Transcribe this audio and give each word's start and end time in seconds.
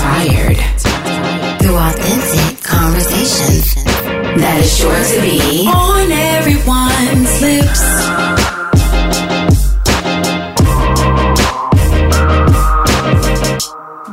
inspired. 0.00 0.56
Through 1.60 1.76
authentic 1.76 2.62
conversations. 2.62 3.74
That 4.40 4.60
is 4.62 4.78
sure 4.78 5.04
to 5.04 5.20
be 5.20 5.89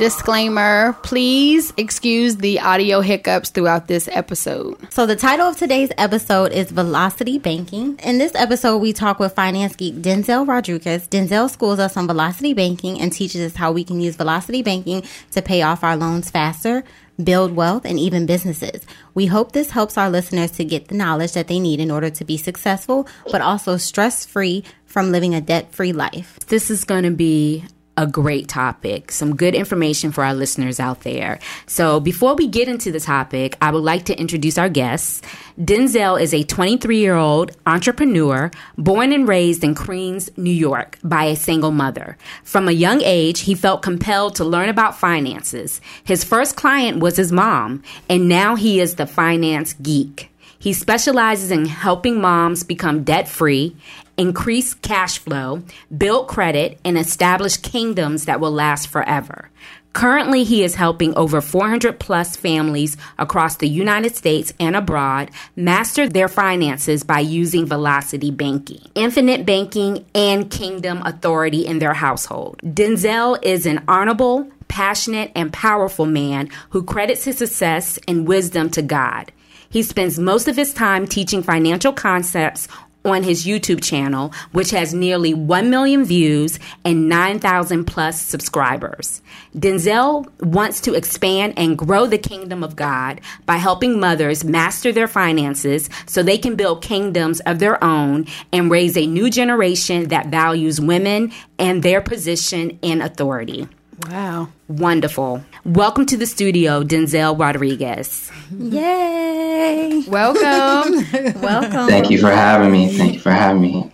Disclaimer 0.08 0.94
please 1.04 1.74
excuse 1.76 2.38
the 2.38 2.62
audio 2.62 3.02
hiccups 3.02 3.50
throughout 3.50 3.90
this 3.90 4.08
episode. 4.10 4.78
So, 4.90 5.06
the 5.06 5.18
title 5.18 5.48
of 5.48 5.58
today's 5.58 5.90
episode 5.98 6.54
is 6.54 6.72
Velocity 6.72 7.38
Banking. 7.38 8.00
In 8.02 8.18
this 8.18 8.34
episode, 8.34 8.78
we 8.78 8.94
talk 8.94 9.20
with 9.20 9.36
finance 9.36 9.76
geek 9.76 9.96
Denzel 9.96 10.48
Rodriguez. 10.48 11.10
Denzel 11.10 11.50
schools 11.50 11.80
us 11.80 11.98
on 11.98 12.08
velocity 12.08 12.54
banking 12.54 13.02
and 13.02 13.12
teaches 13.12 13.42
us 13.42 13.58
how 13.58 13.74
we 13.74 13.84
can 13.84 14.00
use 14.00 14.16
velocity 14.16 14.62
banking 14.62 15.04
to 15.32 15.42
pay 15.42 15.62
off 15.62 15.84
our 15.84 15.98
loans 15.98 16.30
faster, 16.30 16.86
build 17.22 17.54
wealth, 17.54 17.84
and 17.84 18.00
even 18.00 18.26
businesses. 18.26 18.86
We 19.14 19.26
hope 19.26 19.52
this 19.52 19.72
helps 19.72 19.98
our 19.98 20.10
listeners 20.10 20.52
to 20.52 20.64
get 20.64 20.88
the 20.88 20.96
knowledge 20.96 21.34
that 21.34 21.50
they 21.50 21.60
need 21.60 21.82
in 21.82 21.92
order 21.92 22.10
to 22.12 22.24
be 22.24 22.38
successful, 22.38 23.10
but 23.30 23.42
also 23.42 23.76
stress 23.76 24.26
free 24.26 24.64
from 24.86 25.12
living 25.12 25.36
a 25.36 25.42
debt 25.42 25.76
free 25.76 25.92
life. 25.92 26.40
This 26.48 26.72
is 26.72 26.86
going 26.86 27.04
to 27.04 27.12
be 27.12 27.66
a 27.98 28.06
great 28.06 28.48
topic, 28.48 29.12
some 29.12 29.36
good 29.36 29.56
information 29.56 30.12
for 30.12 30.24
our 30.24 30.34
listeners 30.34 30.80
out 30.80 31.02
there. 31.02 31.40
So, 31.66 32.00
before 32.00 32.36
we 32.36 32.48
get 32.48 32.68
into 32.68 32.92
the 32.92 33.00
topic, 33.00 33.58
I 33.60 33.72
would 33.72 33.84
like 33.84 34.06
to 34.06 34.18
introduce 34.18 34.58
our 34.58 34.70
guests. 34.70 35.22
Denzel 35.60 36.22
is 36.22 36.34
a 36.34 36.44
23 36.44 37.00
year 37.00 37.16
old 37.16 37.52
entrepreneur 37.66 38.52
born 38.78 39.12
and 39.12 39.28
raised 39.28 39.64
in 39.64 39.74
Queens, 39.74 40.30
New 40.38 40.52
York, 40.52 41.00
by 41.04 41.26
a 41.26 41.36
single 41.36 41.72
mother. 41.72 42.18
From 42.44 42.68
a 42.68 42.72
young 42.72 43.02
age, 43.02 43.42
he 43.42 43.56
felt 43.56 43.82
compelled 43.82 44.36
to 44.36 44.46
learn 44.46 44.70
about 44.70 44.98
finances. 44.98 45.82
His 46.04 46.24
first 46.24 46.56
client 46.56 47.00
was 47.00 47.18
his 47.18 47.32
mom, 47.32 47.84
and 48.08 48.30
now 48.30 48.56
he 48.56 48.80
is 48.80 48.96
the 48.96 49.08
finance 49.08 49.74
geek. 49.74 50.30
He 50.60 50.74
specializes 50.74 51.52
in 51.52 51.66
helping 51.66 52.20
moms 52.20 52.64
become 52.64 53.04
debt 53.04 53.28
free, 53.28 53.76
increase 54.18 54.74
cash 54.74 55.20
flow, 55.20 55.64
build 55.96 56.28
credit, 56.28 56.80
and 56.84 56.98
establish 56.98 57.58
kingdoms 57.58 58.26
that 58.26 58.40
will 58.40 58.52
last 58.52 58.88
forever. 58.88 59.50
Currently, 59.94 60.44
he 60.44 60.64
is 60.64 60.76
helping 60.76 61.16
over 61.16 61.42
400 61.42 62.00
plus 62.00 62.36
families 62.36 62.98
across 63.18 63.56
the 63.56 63.68
United 63.68 64.16
States 64.16 64.54
and 64.60 64.76
abroad 64.76 65.32
master 65.56 66.08
their 66.08 66.28
finances 66.28 67.04
by 67.04 67.20
using 67.20 67.66
Velocity 67.66 68.30
Banking, 68.30 68.82
Infinite 68.94 69.44
Banking, 69.44 70.06
and 70.14 70.52
Kingdom 70.52 71.02
Authority 71.04 71.66
in 71.66 71.80
their 71.80 71.96
household. 71.96 72.60
Denzel 72.64 73.40
is 73.42 73.66
an 73.66 73.84
honorable, 73.88 74.48
passionate, 74.68 75.32
and 75.36 75.52
powerful 75.52 76.06
man 76.06 76.50
who 76.70 76.84
credits 76.84 77.24
his 77.24 77.40
success 77.40 77.98
and 78.08 78.28
wisdom 78.28 78.70
to 78.70 78.84
God. 78.84 79.32
He 79.70 79.84
spends 79.84 80.20
most 80.20 80.48
of 80.48 80.56
his 80.56 80.74
time 80.74 81.08
teaching 81.08 81.44
financial 81.44 81.94
concepts 81.94 82.68
on 83.08 83.24
his 83.24 83.46
YouTube 83.46 83.82
channel, 83.82 84.34
which 84.52 84.72
has 84.72 84.94
nearly 84.94 85.34
1 85.34 85.70
million 85.70 86.04
views 86.04 86.60
and 86.84 87.08
9,000 87.08 87.86
plus 87.86 88.20
subscribers. 88.22 89.22
Denzel 89.56 90.28
wants 90.42 90.82
to 90.82 90.94
expand 90.94 91.54
and 91.58 91.78
grow 91.78 92.06
the 92.06 92.18
kingdom 92.18 92.64
of 92.64 92.76
God 92.76 93.22
by 93.46 93.58
helping 93.58 94.00
mothers 94.00 94.44
master 94.44 94.92
their 94.92 95.08
finances 95.08 95.90
so 96.06 96.22
they 96.22 96.38
can 96.38 96.56
build 96.56 96.84
kingdoms 96.84 97.40
of 97.42 97.60
their 97.60 97.82
own 97.84 98.26
and 98.52 98.70
raise 98.70 98.98
a 98.98 99.08
new 99.08 99.30
generation 99.30 100.10
that 100.10 100.28
values 100.28 100.82
women 100.82 101.32
and 101.58 101.84
their 101.84 102.02
position 102.02 102.78
and 102.84 103.02
authority. 103.02 103.68
Wow. 104.06 104.50
Wonderful. 104.68 105.44
Welcome 105.66 106.06
to 106.08 106.18
the 106.18 106.28
studio, 106.28 106.84
Denzel 106.84 107.38
Rodriguez. 107.38 108.32
Yay! 108.52 110.04
Welcome. 110.08 111.04
Welcome. 111.42 111.88
Thank 111.88 112.12
you 112.12 112.20
for 112.20 112.30
having 112.30 112.72
me. 112.72 112.96
Thank 112.96 113.16
you 113.16 113.20
for 113.20 113.32
having 113.32 113.62
me. 113.62 113.92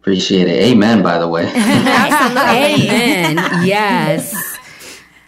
Appreciate 0.00 0.46
it. 0.46 0.62
Amen, 0.62 1.02
by 1.02 1.18
the 1.18 1.26
way. 1.26 1.46
Amen. 1.48 3.36
yes. 3.66 4.32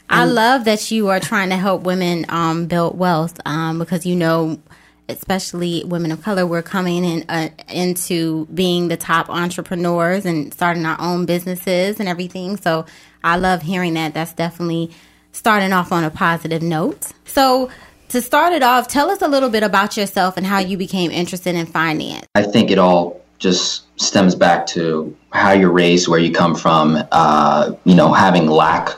I 0.09 0.27
love 0.27 0.65
that 0.67 0.91
you 0.91 1.09
are 1.09 1.19
trying 1.19 1.49
to 1.49 1.57
help 1.57 1.83
women 1.83 2.27
um, 2.29 2.67
build 2.67 2.97
wealth 2.97 3.41
um, 3.47 3.79
because 3.79 4.07
you 4.07 4.15
know, 4.15 4.61
especially 5.09 5.83
women 5.85 6.13
of 6.13 6.23
color, 6.23 6.47
we're 6.47 6.63
coming 6.63 7.05
in 7.05 7.25
uh, 7.29 7.49
into 7.69 8.47
being 8.47 8.89
the 8.89 8.97
top 8.97 9.29
entrepreneurs 9.29 10.25
and 10.25 10.53
starting 10.55 10.87
our 10.87 11.01
own 11.01 11.27
businesses 11.27 11.99
and 11.99 12.09
everything. 12.09 12.57
So 12.57 12.87
I 13.25 13.37
love 13.37 13.63
hearing 13.63 13.95
that. 13.95 14.15
That's 14.15 14.33
definitely 14.33 14.91
starting 15.33 15.73
off 15.73 15.93
on 15.93 16.05
a 16.05 16.11
positive 16.11 16.63
note. 16.63 17.13
So 17.25 17.71
to 18.11 18.21
start 18.21 18.53
it 18.53 18.63
off, 18.63 18.89
tell 18.89 19.11
us 19.11 19.23
a 19.23 19.29
little 19.29 19.49
bit 19.49 19.63
about 19.63 19.97
yourself 19.97 20.37
and 20.37 20.47
how 20.47 20.59
you 20.59 20.77
became 20.77 21.11
interested 21.11 21.55
in 21.55 21.67
finance. 21.67 22.27
I 22.35 22.43
think 22.43 22.71
it 22.71 22.79
all 22.79 23.23
just 23.39 23.85
stems 24.01 24.35
back 24.35 24.67
to 24.67 25.17
how 25.31 25.53
you're 25.53 25.73
raised, 25.73 26.09
where 26.09 26.21
you 26.21 26.33
come 26.33 26.55
from, 26.55 27.03
uh, 27.11 27.73
you 27.85 27.95
know, 27.95 28.13
having 28.13 28.47
lack, 28.47 28.91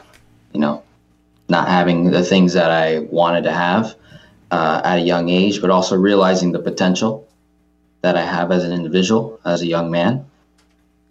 you 0.52 0.60
know, 0.60 0.82
not 1.48 1.68
having 1.68 2.10
the 2.10 2.22
things 2.22 2.54
that 2.54 2.70
I 2.70 3.00
wanted 3.00 3.44
to 3.44 3.52
have 3.52 3.94
uh, 4.50 4.82
at 4.84 4.98
a 4.98 5.02
young 5.02 5.28
age, 5.28 5.60
but 5.60 5.70
also 5.70 5.96
realizing 5.96 6.52
the 6.52 6.58
potential 6.58 7.26
that 8.02 8.16
I 8.16 8.22
have 8.22 8.50
as 8.52 8.64
an 8.64 8.72
individual, 8.72 9.40
as 9.44 9.62
a 9.62 9.66
young 9.66 9.90
man. 9.90 10.26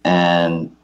And 0.04 0.76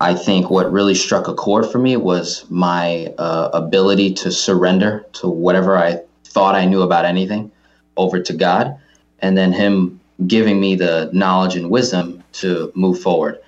I 0.00 0.14
think 0.14 0.48
what 0.48 0.70
really 0.70 0.94
struck 0.94 1.26
a 1.26 1.34
chord 1.34 1.66
for 1.66 1.78
me 1.78 1.96
was 1.96 2.44
my 2.48 3.12
uh, 3.18 3.50
ability 3.52 4.14
to 4.14 4.30
surrender 4.30 5.04
to 5.14 5.28
whatever 5.28 5.76
I 5.76 6.00
thought 6.24 6.54
I 6.54 6.66
knew 6.66 6.82
about 6.82 7.04
anything 7.04 7.50
over 7.96 8.20
to 8.20 8.32
God, 8.32 8.78
and 9.18 9.36
then 9.36 9.52
Him 9.52 10.00
giving 10.26 10.60
me 10.60 10.76
the 10.76 11.10
knowledge 11.12 11.56
and 11.56 11.70
wisdom 11.70 12.22
to 12.34 12.70
move 12.76 13.00
forward. 13.00 13.38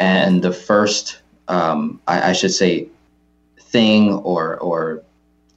And 0.00 0.42
the 0.42 0.52
first, 0.52 1.20
um, 1.46 2.00
I, 2.08 2.30
I 2.30 2.32
should 2.32 2.52
say, 2.52 2.88
thing 3.60 4.12
or 4.12 4.56
or 4.58 5.02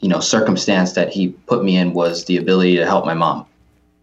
you 0.01 0.09
know 0.09 0.19
circumstance 0.19 0.93
that 0.93 1.11
He 1.11 1.29
put 1.29 1.63
me 1.63 1.77
in 1.77 1.93
was 1.93 2.25
the 2.25 2.37
ability 2.37 2.75
to 2.77 2.85
help 2.85 3.05
my 3.05 3.15
mom. 3.15 3.45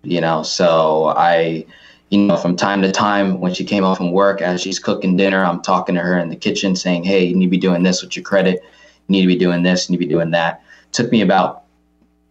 You 0.02 0.20
know, 0.20 0.42
so 0.42 1.14
I 1.16 1.64
you 2.10 2.18
know, 2.18 2.36
from 2.36 2.56
time 2.56 2.82
to 2.82 2.92
time 2.92 3.40
when 3.40 3.54
she 3.54 3.64
came 3.64 3.82
home 3.82 3.96
from 3.96 4.12
work, 4.12 4.40
as 4.40 4.60
she's 4.60 4.78
cooking 4.78 5.16
dinner, 5.16 5.44
I'm 5.44 5.62
talking 5.62 5.94
to 5.94 6.00
her 6.00 6.18
in 6.18 6.28
the 6.28 6.36
kitchen 6.36 6.76
saying, 6.76 7.04
Hey, 7.04 7.24
you 7.24 7.34
need 7.34 7.46
to 7.46 7.50
be 7.50 7.58
doing 7.58 7.82
this 7.82 8.02
with 8.02 8.16
your 8.16 8.22
credit. 8.22 8.62
You 9.08 9.12
need 9.12 9.22
to 9.22 9.26
be 9.26 9.36
doing 9.36 9.62
this, 9.62 9.88
you 9.88 9.92
need 9.92 10.04
to 10.04 10.06
be 10.06 10.12
doing 10.12 10.30
that. 10.30 10.62
It 10.84 10.92
took 10.92 11.10
me 11.10 11.22
about 11.22 11.64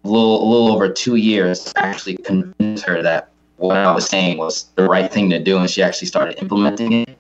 a 0.04 0.08
little, 0.08 0.44
a 0.44 0.48
little 0.48 0.72
over 0.72 0.90
two 0.90 1.16
years 1.16 1.66
to 1.66 1.86
actually 1.86 2.18
convince 2.18 2.82
her 2.84 3.02
that 3.02 3.30
what 3.58 3.78
I 3.78 3.92
was 3.94 4.06
saying 4.06 4.38
was 4.38 4.66
the 4.76 4.86
right 4.86 5.12
thing 5.12 5.30
to 5.30 5.40
do. 5.40 5.58
And 5.58 5.70
she 5.70 5.82
actually 5.82 6.08
started 6.08 6.42
implementing 6.42 6.92
it. 6.94 7.18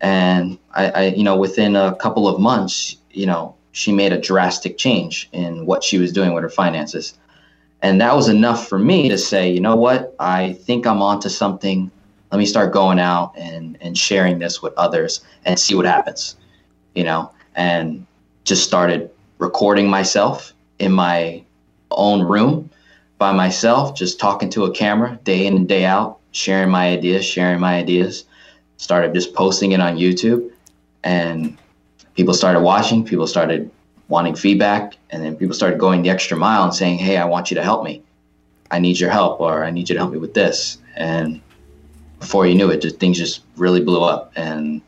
And 0.00 0.58
I, 0.72 0.90
I 0.90 1.02
you 1.06 1.22
know, 1.22 1.36
within 1.36 1.76
a 1.76 1.94
couple 1.96 2.28
of 2.28 2.40
months, 2.40 2.96
you 3.10 3.26
know, 3.26 3.54
she 3.72 3.92
made 3.92 4.12
a 4.12 4.20
drastic 4.20 4.76
change 4.76 5.28
in 5.32 5.66
what 5.66 5.82
she 5.82 5.98
was 5.98 6.12
doing 6.12 6.32
with 6.32 6.42
her 6.42 6.50
finances. 6.50 7.14
And 7.84 8.00
that 8.00 8.16
was 8.16 8.30
enough 8.30 8.66
for 8.66 8.78
me 8.78 9.10
to 9.10 9.18
say, 9.18 9.52
you 9.52 9.60
know 9.60 9.76
what, 9.76 10.16
I 10.18 10.54
think 10.54 10.86
I'm 10.86 11.02
onto 11.02 11.28
something. 11.28 11.90
Let 12.32 12.38
me 12.38 12.46
start 12.46 12.72
going 12.72 12.98
out 12.98 13.34
and, 13.36 13.76
and 13.82 13.96
sharing 13.96 14.38
this 14.38 14.62
with 14.62 14.72
others 14.78 15.22
and 15.44 15.58
see 15.58 15.74
what 15.74 15.84
happens, 15.84 16.34
you 16.94 17.04
know, 17.04 17.30
and 17.56 18.06
just 18.44 18.64
started 18.64 19.10
recording 19.36 19.86
myself 19.86 20.54
in 20.78 20.92
my 20.92 21.44
own 21.90 22.22
room 22.22 22.70
by 23.18 23.32
myself, 23.32 23.94
just 23.94 24.18
talking 24.18 24.48
to 24.48 24.64
a 24.64 24.70
camera 24.70 25.20
day 25.22 25.46
in 25.46 25.54
and 25.54 25.68
day 25.68 25.84
out, 25.84 26.20
sharing 26.32 26.70
my 26.70 26.88
ideas, 26.88 27.22
sharing 27.22 27.60
my 27.60 27.74
ideas. 27.74 28.24
Started 28.78 29.12
just 29.12 29.34
posting 29.34 29.72
it 29.72 29.80
on 29.80 29.98
YouTube 29.98 30.50
and 31.02 31.58
people 32.14 32.32
started 32.32 32.60
watching, 32.60 33.04
people 33.04 33.26
started 33.26 33.70
wanting 34.08 34.34
feedback, 34.34 34.96
and 35.10 35.22
then 35.22 35.36
people 35.36 35.54
started 35.54 35.78
going 35.78 36.02
the 36.02 36.10
extra 36.10 36.36
mile 36.36 36.64
and 36.64 36.74
saying, 36.74 36.98
"Hey, 36.98 37.16
I 37.16 37.24
want 37.24 37.50
you 37.50 37.56
to 37.56 37.62
help 37.62 37.84
me. 37.84 38.02
I 38.70 38.78
need 38.78 38.98
your 38.98 39.10
help, 39.10 39.40
or 39.40 39.64
I 39.64 39.70
need 39.70 39.88
you 39.88 39.94
to 39.94 40.00
help 40.00 40.12
me 40.12 40.18
with 40.18 40.34
this." 40.34 40.78
And 40.96 41.40
before 42.20 42.46
you 42.46 42.54
knew 42.54 42.70
it, 42.70 42.80
just 42.80 42.98
things 42.98 43.18
just 43.18 43.42
really 43.56 43.82
blew 43.82 44.02
up, 44.02 44.32
and 44.36 44.82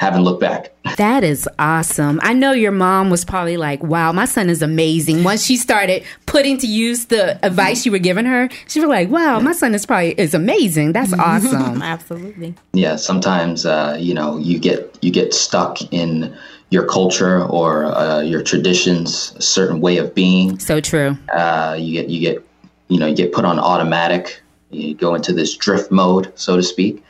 haven't 0.00 0.22
looked 0.22 0.40
back. 0.40 0.70
That 0.96 1.24
is 1.24 1.48
awesome. 1.58 2.20
I 2.22 2.34
know 2.34 2.52
your 2.52 2.70
mom 2.70 3.10
was 3.10 3.24
probably 3.24 3.56
like, 3.56 3.82
wow, 3.82 4.12
my 4.12 4.26
son 4.26 4.48
is 4.48 4.62
amazing. 4.62 5.24
Once 5.24 5.44
she 5.44 5.56
started 5.56 6.04
putting 6.24 6.56
to 6.58 6.68
use 6.68 7.06
the 7.06 7.44
advice 7.44 7.84
you 7.84 7.90
were 7.90 7.98
giving 7.98 8.26
her, 8.26 8.48
she 8.68 8.78
was 8.78 8.88
like, 8.88 9.08
wow, 9.08 9.40
my 9.40 9.50
son 9.50 9.74
is 9.74 9.84
probably 9.84 10.12
is 10.12 10.34
amazing. 10.34 10.92
That's 10.92 11.12
awesome. 11.18 11.82
Absolutely. 11.82 12.54
Yeah, 12.74 12.94
sometimes 12.94 13.66
uh, 13.66 13.96
you 13.98 14.14
know 14.14 14.36
you 14.36 14.60
get 14.60 14.96
you 15.02 15.10
get 15.10 15.34
stuck 15.34 15.82
in 15.92 16.36
your 16.74 16.84
culture 16.84 17.44
or 17.44 17.86
uh, 17.86 18.20
your 18.20 18.42
traditions, 18.42 19.32
a 19.36 19.42
certain 19.42 19.80
way 19.80 19.96
of 19.96 20.14
being. 20.14 20.58
So 20.58 20.80
true. 20.80 21.16
Uh, 21.32 21.76
you 21.78 21.92
get 21.92 22.10
you 22.10 22.20
get 22.20 22.44
you 22.88 22.98
know 22.98 23.06
you 23.06 23.14
get 23.14 23.32
put 23.32 23.44
on 23.44 23.58
automatic. 23.58 24.42
You 24.70 24.94
go 24.94 25.14
into 25.14 25.32
this 25.32 25.56
drift 25.56 25.92
mode, 25.92 26.32
so 26.34 26.56
to 26.56 26.62
speak, 26.62 27.02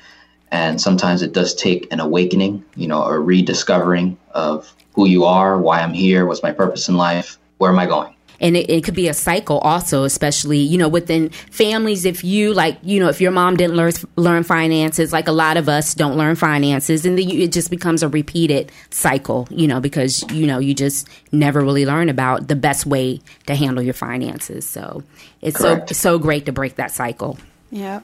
And 0.51 0.79
sometimes 0.79 1.23
it 1.23 1.33
does 1.33 1.55
take 1.55 1.91
an 1.91 1.99
awakening, 1.99 2.63
you 2.77 2.87
know, 2.87 3.03
a 3.05 3.19
rediscovering 3.19 4.19
of 4.33 4.71
who 4.95 5.07
you 5.07 5.25
are, 5.25 5.59
why 5.59 5.81
I'm 5.81 5.95
here, 5.95 6.27
what's 6.27 6.43
my 6.43 6.53
purpose 6.53 6.91
in 6.91 6.97
life, 6.97 7.39
where 7.59 7.71
am 7.71 7.79
I 7.79 7.87
going? 7.87 8.14
And 8.41 8.57
it, 8.57 8.69
it, 8.71 8.85
could 8.85 8.95
be 8.95 9.09
a 9.09 9.15
cycle 9.15 9.59
also 9.59 10.05
especially 10.05 10.59
you 10.59 10.77
know 10.77 10.89
within 10.89 11.29
families 11.29 12.05
if 12.05 12.23
you 12.25 12.53
like 12.53 12.79
you 12.83 13.01
know 13.01 13.09
if 13.09 13.21
your 13.21 13.31
mom 13.31 13.57
didn't 13.57 13.77
learn 13.77 13.93
learn 14.17 14.43
finances 14.43 15.13
like 15.13 15.29
a 15.29 15.33
lot 15.33 15.57
of 15.57 15.69
us 15.69 15.95
don't 15.95 16.17
learn 16.17 16.37
finances 16.37 17.07
and 17.07 17.19
then 17.19 17.29
you, 17.29 17.43
it 17.43 17.53
just 17.53 17.71
becomes 17.71 18.03
a 18.03 18.09
repeated 18.09 18.71
cycle 18.91 19.47
you 19.51 19.67
know 19.67 19.81
because 19.81 20.25
you 20.33 20.47
know 20.47 20.59
you 20.59 20.75
just 20.75 21.09
never 21.33 21.61
really 21.61 21.85
learn 21.87 22.09
about 22.09 22.49
the 22.49 22.57
best 22.57 22.87
way 22.87 23.21
to 23.47 23.55
handle 23.55 23.83
your 23.83 23.95
finances. 23.95 24.67
So 24.67 25.03
it's 25.41 25.59
Correct. 25.59 25.89
so 25.91 25.95
so 25.95 26.19
great 26.19 26.47
to 26.47 26.53
break 26.53 26.77
that 26.77 26.91
cycle. 26.91 27.39
Yeah 27.71 28.01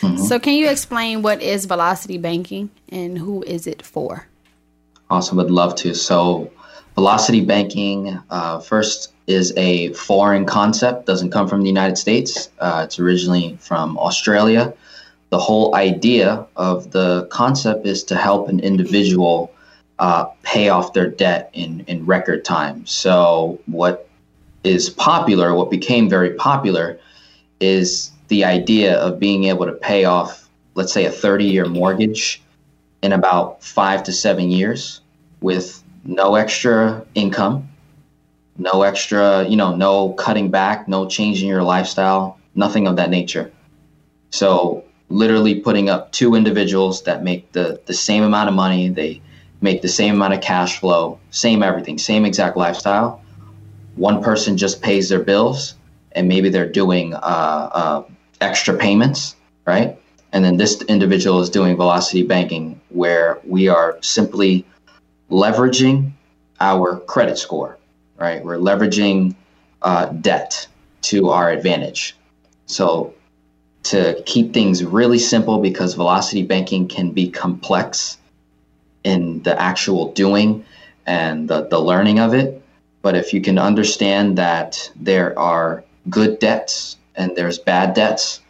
mm-hmm. 0.00 0.16
so 0.16 0.38
can 0.38 0.54
you 0.54 0.68
explain 0.68 1.22
what 1.22 1.42
is 1.42 1.66
velocity 1.66 2.18
banking 2.18 2.70
and 2.88 3.18
who 3.18 3.42
is 3.42 3.66
it 3.66 3.82
for? 3.82 4.26
Awesome. 5.10 5.38
Would 5.38 5.50
love 5.50 5.74
to. 5.76 5.94
So 5.94 6.50
velocity 6.98 7.40
banking 7.40 8.18
uh, 8.28 8.58
first 8.58 9.12
is 9.28 9.52
a 9.56 9.92
foreign 9.92 10.44
concept, 10.44 11.06
doesn't 11.06 11.30
come 11.30 11.46
from 11.46 11.60
the 11.62 11.68
United 11.68 11.96
States. 11.96 12.50
Uh, 12.58 12.82
it's 12.84 12.98
originally 12.98 13.56
from 13.60 13.96
Australia. 13.98 14.74
The 15.30 15.38
whole 15.38 15.76
idea 15.76 16.44
of 16.56 16.90
the 16.90 17.28
concept 17.30 17.86
is 17.86 18.02
to 18.10 18.16
help 18.16 18.48
an 18.48 18.58
individual 18.58 19.54
uh, 20.00 20.24
pay 20.42 20.70
off 20.70 20.92
their 20.92 21.06
debt 21.06 21.50
in, 21.52 21.84
in 21.86 22.04
record 22.04 22.44
time. 22.44 22.84
So, 22.84 23.60
what 23.66 24.08
is 24.64 24.90
popular, 24.90 25.54
what 25.54 25.70
became 25.70 26.10
very 26.10 26.34
popular, 26.34 26.98
is 27.60 28.10
the 28.26 28.44
idea 28.44 28.98
of 28.98 29.20
being 29.20 29.44
able 29.44 29.66
to 29.66 29.72
pay 29.72 30.04
off, 30.04 30.48
let's 30.74 30.92
say, 30.92 31.04
a 31.04 31.12
30 31.12 31.44
year 31.44 31.66
mortgage 31.66 32.42
in 33.04 33.12
about 33.12 33.62
five 33.62 34.02
to 34.02 34.12
seven 34.12 34.50
years 34.50 35.00
with 35.40 35.84
no 36.08 36.34
extra 36.34 37.06
income 37.14 37.68
no 38.58 38.82
extra, 38.82 39.46
you 39.48 39.56
know, 39.56 39.74
no 39.74 40.12
cutting 40.14 40.50
back, 40.50 40.88
no 40.88 41.06
changing 41.08 41.48
your 41.48 41.62
lifestyle, 41.62 42.38
nothing 42.54 42.88
of 42.88 42.96
that 42.96 43.08
nature. 43.08 43.52
So 44.30 44.84
literally 45.08 45.60
putting 45.60 45.88
up 45.88 46.12
two 46.12 46.34
individuals 46.34 47.04
that 47.04 47.22
make 47.22 47.52
the, 47.52 47.80
the 47.86 47.94
same 47.94 48.24
amount 48.24 48.48
of 48.48 48.54
money, 48.54 48.88
they 48.88 49.22
make 49.60 49.80
the 49.80 49.88
same 49.88 50.16
amount 50.16 50.34
of 50.34 50.40
cash 50.40 50.80
flow, 50.80 51.18
same 51.30 51.62
everything, 51.62 51.98
same 51.98 52.24
exact 52.24 52.56
lifestyle. 52.56 53.22
One 53.94 54.22
person 54.22 54.56
just 54.56 54.82
pays 54.82 55.08
their 55.08 55.22
bills 55.22 55.74
and 56.12 56.28
maybe 56.28 56.48
they're 56.48 56.70
doing 56.70 57.14
uh, 57.14 57.18
uh, 57.18 58.04
extra 58.40 58.76
payments, 58.76 59.36
right? 59.66 59.98
And 60.32 60.44
then 60.44 60.56
this 60.56 60.82
individual 60.82 61.40
is 61.40 61.48
doing 61.48 61.76
velocity 61.76 62.24
banking 62.24 62.80
where 62.90 63.38
we 63.44 63.68
are 63.68 63.98
simply 64.02 64.66
leveraging 65.30 66.12
our 66.60 66.98
credit 67.00 67.38
score 67.38 67.78
right? 68.18 68.44
We're 68.44 68.58
leveraging 68.58 69.34
uh, 69.80 70.06
debt 70.06 70.66
to 71.02 71.30
our 71.30 71.50
advantage. 71.50 72.16
So, 72.66 73.14
to 73.84 74.22
keep 74.26 74.52
things 74.52 74.84
really 74.84 75.18
simple, 75.18 75.60
because 75.60 75.94
velocity 75.94 76.42
banking 76.42 76.88
can 76.88 77.12
be 77.12 77.30
complex 77.30 78.18
in 79.04 79.42
the 79.44 79.58
actual 79.58 80.12
doing 80.12 80.64
and 81.06 81.48
the, 81.48 81.66
the 81.68 81.78
learning 81.78 82.18
of 82.18 82.34
it. 82.34 82.60
But 83.00 83.14
if 83.14 83.32
you 83.32 83.40
can 83.40 83.56
understand 83.56 84.36
that 84.36 84.90
there 84.96 85.38
are 85.38 85.84
good 86.10 86.38
debts 86.40 86.96
and 87.14 87.34
there's 87.34 87.58
bad 87.58 87.94
debts, 87.94 88.40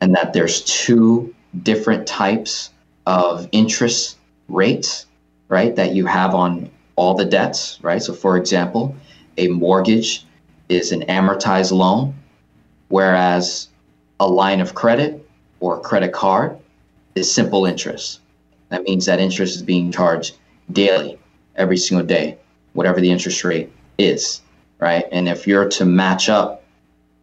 and 0.00 0.14
that 0.14 0.32
there's 0.32 0.62
two 0.62 1.34
different 1.62 2.06
types 2.06 2.70
of 3.06 3.48
interest 3.52 4.18
rates, 4.48 5.06
right, 5.48 5.74
that 5.76 5.94
you 5.94 6.06
have 6.06 6.34
on 6.34 6.70
all 6.96 7.14
the 7.14 7.24
debts, 7.24 7.78
right? 7.82 8.02
So, 8.02 8.12
for 8.12 8.36
example, 8.36 8.94
a 9.36 9.48
mortgage 9.48 10.24
is 10.68 10.92
an 10.92 11.02
amortized 11.02 11.72
loan, 11.72 12.14
whereas 12.88 13.68
a 14.20 14.26
line 14.26 14.60
of 14.60 14.74
credit 14.74 15.26
or 15.60 15.76
a 15.76 15.80
credit 15.80 16.12
card 16.12 16.58
is 17.14 17.32
simple 17.32 17.66
interest. 17.66 18.20
That 18.68 18.82
means 18.82 19.06
that 19.06 19.20
interest 19.20 19.56
is 19.56 19.62
being 19.62 19.92
charged 19.92 20.36
daily, 20.72 21.18
every 21.56 21.76
single 21.76 22.06
day, 22.06 22.38
whatever 22.72 23.00
the 23.00 23.10
interest 23.10 23.44
rate 23.44 23.72
is, 23.96 24.42
right? 24.78 25.04
And 25.10 25.28
if 25.28 25.46
you're 25.46 25.68
to 25.70 25.84
match 25.84 26.28
up 26.28 26.64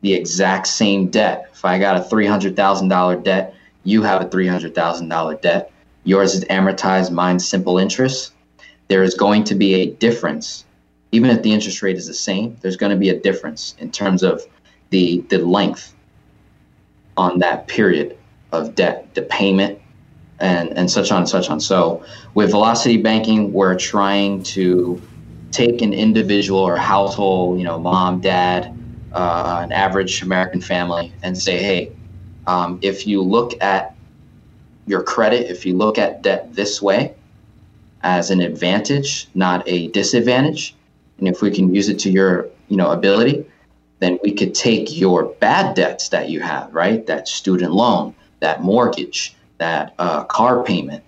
the 0.02 0.14
exact 0.14 0.68
same 0.68 1.08
debt, 1.10 1.50
if 1.54 1.64
I 1.66 1.80
got 1.80 1.98
a 1.98 2.16
$300,000 2.16 3.24
debt, 3.24 3.54
you 3.84 4.02
have 4.02 4.22
a 4.22 4.26
$300,000 4.26 5.42
debt, 5.42 5.72
yours 6.06 6.36
is 6.36 6.46
amortized, 6.46 7.12
mine's 7.12 7.48
simple 7.48 7.80
interest 7.80 8.32
there 8.90 9.04
is 9.04 9.16
going 9.16 9.46
to 9.46 9.56
be 9.56 9.76
a 9.76 9.92
difference, 9.96 10.66
even 11.14 11.32
if 11.32 11.44
the 11.44 11.54
interest 11.54 11.84
rate 11.84 11.98
is 11.98 12.08
the 12.08 12.16
same. 12.16 12.58
There's 12.62 12.78
going 12.78 12.92
to 12.92 12.98
be 12.98 13.10
a 13.10 13.20
difference 13.20 13.76
in 13.80 13.92
terms 13.92 14.24
of 14.24 14.44
the 14.92 15.26
the 15.30 15.40
length 15.40 15.96
on 17.18 17.40
that 17.40 17.68
period 17.68 18.18
of 18.52 18.76
debt, 18.76 19.14
the 19.16 19.24
payment, 19.24 19.82
and 20.40 20.78
and 20.78 20.92
such 20.92 21.12
on 21.12 21.20
and 21.20 21.30
such 21.30 21.50
on. 21.50 21.60
So 21.60 22.06
with 22.36 22.52
velocity 22.52 22.98
banking, 22.98 23.54
we're 23.54 23.78
trying 23.78 24.44
to 24.46 25.04
take 25.52 25.82
an 25.82 25.94
individual 25.94 26.62
or 26.62 26.78
household, 26.78 27.60
you 27.60 27.66
know, 27.66 27.80
mom, 27.80 28.22
dad, 28.22 28.74
uh, 29.14 29.62
an 29.64 29.72
average 29.72 30.22
American 30.22 30.62
family, 30.62 31.16
and 31.24 31.38
say, 31.38 31.64
hey, 31.64 31.94
um, 32.48 32.80
if 32.84 33.08
you 33.08 33.22
look 33.24 33.54
at 33.62 33.95
your 34.88 35.04
credit, 35.04 35.50
if 35.50 35.66
you 35.66 35.76
look 35.76 35.98
at 35.98 36.22
debt 36.22 36.54
this 36.54 36.82
way, 36.82 37.16
as 38.04 38.30
an 38.30 38.40
advantage, 38.40 39.28
not 39.34 39.64
a 39.68 39.88
disadvantage. 39.88 40.76
And 41.18 41.28
if 41.28 41.42
we 41.42 41.50
can 41.50 41.74
use 41.74 41.90
it 41.90 41.98
to 42.00 42.12
your, 42.12 42.48
you 42.68 42.78
know, 42.78 42.92
ability, 42.92 43.46
then 44.00 44.20
we 44.24 44.32
could 44.32 44.54
take 44.54 44.96
your 44.96 45.26
bad 45.40 45.76
debts 45.76 46.10
that 46.10 46.30
you 46.30 46.40
have, 46.42 46.74
right? 46.74 47.06
That 47.08 47.28
student 47.28 47.74
loan, 47.74 48.14
that 48.42 48.62
mortgage, 48.62 49.36
that 49.58 49.96
uh, 49.98 50.26
car 50.26 50.64
payment, 50.64 51.04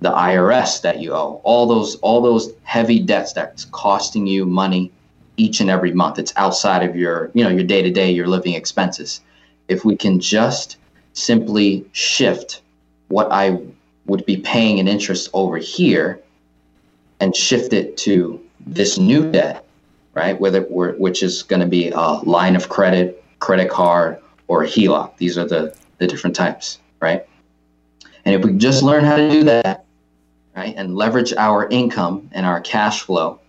the 0.00 0.10
IRS 0.10 0.80
that 0.82 1.00
you 1.00 1.12
owe, 1.12 1.40
all 1.44 1.66
those 1.66 1.96
all 1.96 2.22
those 2.22 2.52
heavy 2.62 3.00
debts 3.00 3.32
that's 3.32 3.64
costing 3.66 4.26
you 4.26 4.46
money 4.46 4.92
each 5.36 5.60
and 5.60 5.68
every 5.68 5.92
month. 5.92 6.18
It's 6.18 6.32
outside 6.36 6.88
of 6.88 6.96
your, 6.96 7.30
you 7.34 7.44
know, 7.44 7.50
your 7.50 7.64
day-to-day, 7.64 8.10
your 8.10 8.26
living 8.26 8.54
expenses. 8.54 9.20
If 9.68 9.84
we 9.84 9.96
can 9.96 10.20
just 10.20 10.76
simply 11.12 11.84
shift 11.92 12.62
what 13.08 13.30
I 13.30 13.58
would 14.06 14.24
be 14.24 14.38
paying 14.38 14.78
in 14.78 14.88
interest 14.88 15.28
over 15.32 15.58
here 15.58 16.20
and 17.20 17.34
shift 17.34 17.72
it 17.72 17.96
to 17.98 18.40
this 18.66 18.98
new 18.98 19.30
debt, 19.30 19.64
right? 20.14 20.38
Whether 20.38 20.62
which 20.62 21.22
is 21.22 21.42
going 21.42 21.60
to 21.60 21.66
be 21.66 21.90
a 21.90 22.00
line 22.00 22.56
of 22.56 22.68
credit, 22.68 23.22
credit 23.40 23.70
card, 23.70 24.18
or 24.46 24.64
HELOC. 24.64 25.16
These 25.18 25.36
are 25.36 25.46
the, 25.46 25.74
the 25.98 26.06
different 26.06 26.36
types, 26.36 26.78
right? 27.00 27.26
And 28.24 28.34
if 28.34 28.44
we 28.44 28.54
just 28.54 28.82
learn 28.82 29.04
how 29.04 29.16
to 29.16 29.30
do 29.30 29.44
that, 29.44 29.84
right, 30.56 30.74
and 30.76 30.96
leverage 30.96 31.32
our 31.34 31.68
income 31.68 32.28
and 32.32 32.44
our 32.44 32.60
cash 32.60 33.02
flow, 33.02 33.40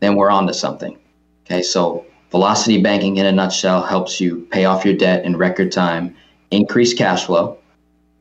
then 0.00 0.16
we're 0.16 0.30
on 0.30 0.46
to 0.46 0.54
something. 0.54 0.98
Okay, 1.44 1.62
so 1.62 2.04
velocity 2.30 2.82
banking 2.82 3.18
in 3.18 3.26
a 3.26 3.32
nutshell 3.32 3.82
helps 3.82 4.20
you 4.20 4.46
pay 4.50 4.64
off 4.64 4.84
your 4.84 4.94
debt 4.94 5.24
in 5.24 5.36
record 5.36 5.72
time, 5.72 6.16
increase 6.50 6.92
cash 6.92 7.24
flow, 7.26 7.58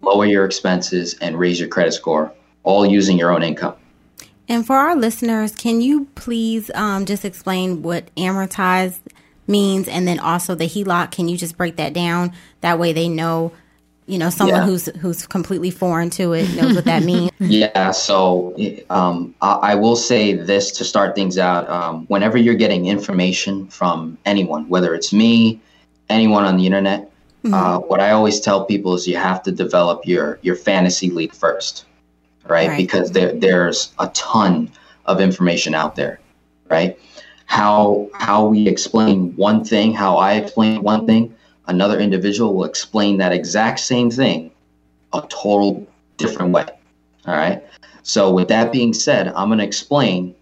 lower 0.05 0.25
your 0.25 0.45
expenses, 0.45 1.15
and 1.19 1.37
raise 1.37 1.59
your 1.59 1.67
credit 1.67 1.93
score, 1.93 2.31
all 2.63 2.85
using 2.85 3.17
your 3.17 3.31
own 3.31 3.43
income. 3.43 3.75
And 4.47 4.65
for 4.65 4.75
our 4.75 4.95
listeners, 4.95 5.55
can 5.55 5.81
you 5.81 6.05
please 6.15 6.69
um, 6.75 7.05
just 7.05 7.25
explain 7.25 7.81
what 7.81 8.13
amortized 8.15 8.99
means 9.47 9.87
and 9.87 10.07
then 10.07 10.19
also 10.19 10.55
the 10.55 10.65
HELOC? 10.65 11.11
Can 11.11 11.27
you 11.27 11.37
just 11.37 11.57
break 11.57 11.77
that 11.77 11.93
down? 11.93 12.31
That 12.61 12.77
way 12.77 12.93
they 12.93 13.09
know, 13.09 13.51
you 14.05 14.19
know, 14.19 14.29
someone 14.29 14.61
yeah. 14.61 14.65
who's 14.65 14.85
who's 14.97 15.25
completely 15.25 15.71
foreign 15.71 16.11
to 16.11 16.33
it 16.33 16.53
knows 16.55 16.75
what 16.75 16.85
that 16.85 17.03
means. 17.03 17.31
Yeah, 17.39 17.91
so 17.91 18.55
um, 18.89 19.35
I, 19.41 19.53
I, 19.53 19.75
will 19.75 19.95
say 19.95 20.33
this 20.33 20.71
to 20.73 20.83
start 20.83 21.15
things 21.15 21.37
out. 21.37 21.69
Um, 21.69 22.05
whenever 22.07 22.37
you're 22.37 22.55
getting 22.55 22.87
information 22.87 23.67
from 23.67 24.17
anyone, 24.25 24.67
whether 24.69 24.95
it's 24.95 25.11
me, 25.11 25.59
anyone 26.09 26.45
on 26.45 26.57
the 26.57 26.65
internet, 26.65 27.11
mm-hmm. 27.45 27.53
uh, 27.53 27.79
what 27.79 27.99
I 27.99 28.11
always 28.11 28.39
tell 28.39 28.65
people 28.65 28.95
is 28.95 29.07
you 29.07 29.17
have 29.17 29.43
to 29.43 29.51
develop 29.51 30.05
your 30.05 30.39
your 30.41 30.55
fantasy 30.55 31.09
league 31.09 31.33
first 31.33 31.85
right? 32.47 32.69
right. 32.69 32.77
Because 32.77 33.11
there, 33.11 33.33
there's 33.33 33.93
a 33.99 34.07
ton 34.09 34.71
of 35.05 35.21
information 35.21 35.75
out 35.75 35.95
there, 35.95 36.19
right? 36.69 36.97
How 37.45 38.09
how 38.13 38.47
we 38.47 38.67
explain 38.67 39.35
one 39.35 39.63
thing, 39.63 39.93
how 39.93 40.17
I 40.17 40.33
explain 40.33 40.81
one 40.81 41.05
thing, 41.05 41.35
another 41.67 41.99
individual 41.99 42.55
will 42.55 42.65
explain 42.65 43.17
that 43.17 43.31
exact 43.31 43.79
same 43.79 44.09
thing 44.09 44.51
a 45.13 45.21
total 45.29 45.87
different 46.17 46.51
way. 46.51 46.65
All 47.27 47.35
right. 47.35 47.63
So 48.01 48.31
with 48.31 48.47
that 48.49 48.71
being 48.71 48.93
said, 48.93 49.27
I'm 49.29 49.49
going 49.49 49.59
to 49.59 49.65
explain 49.65 50.35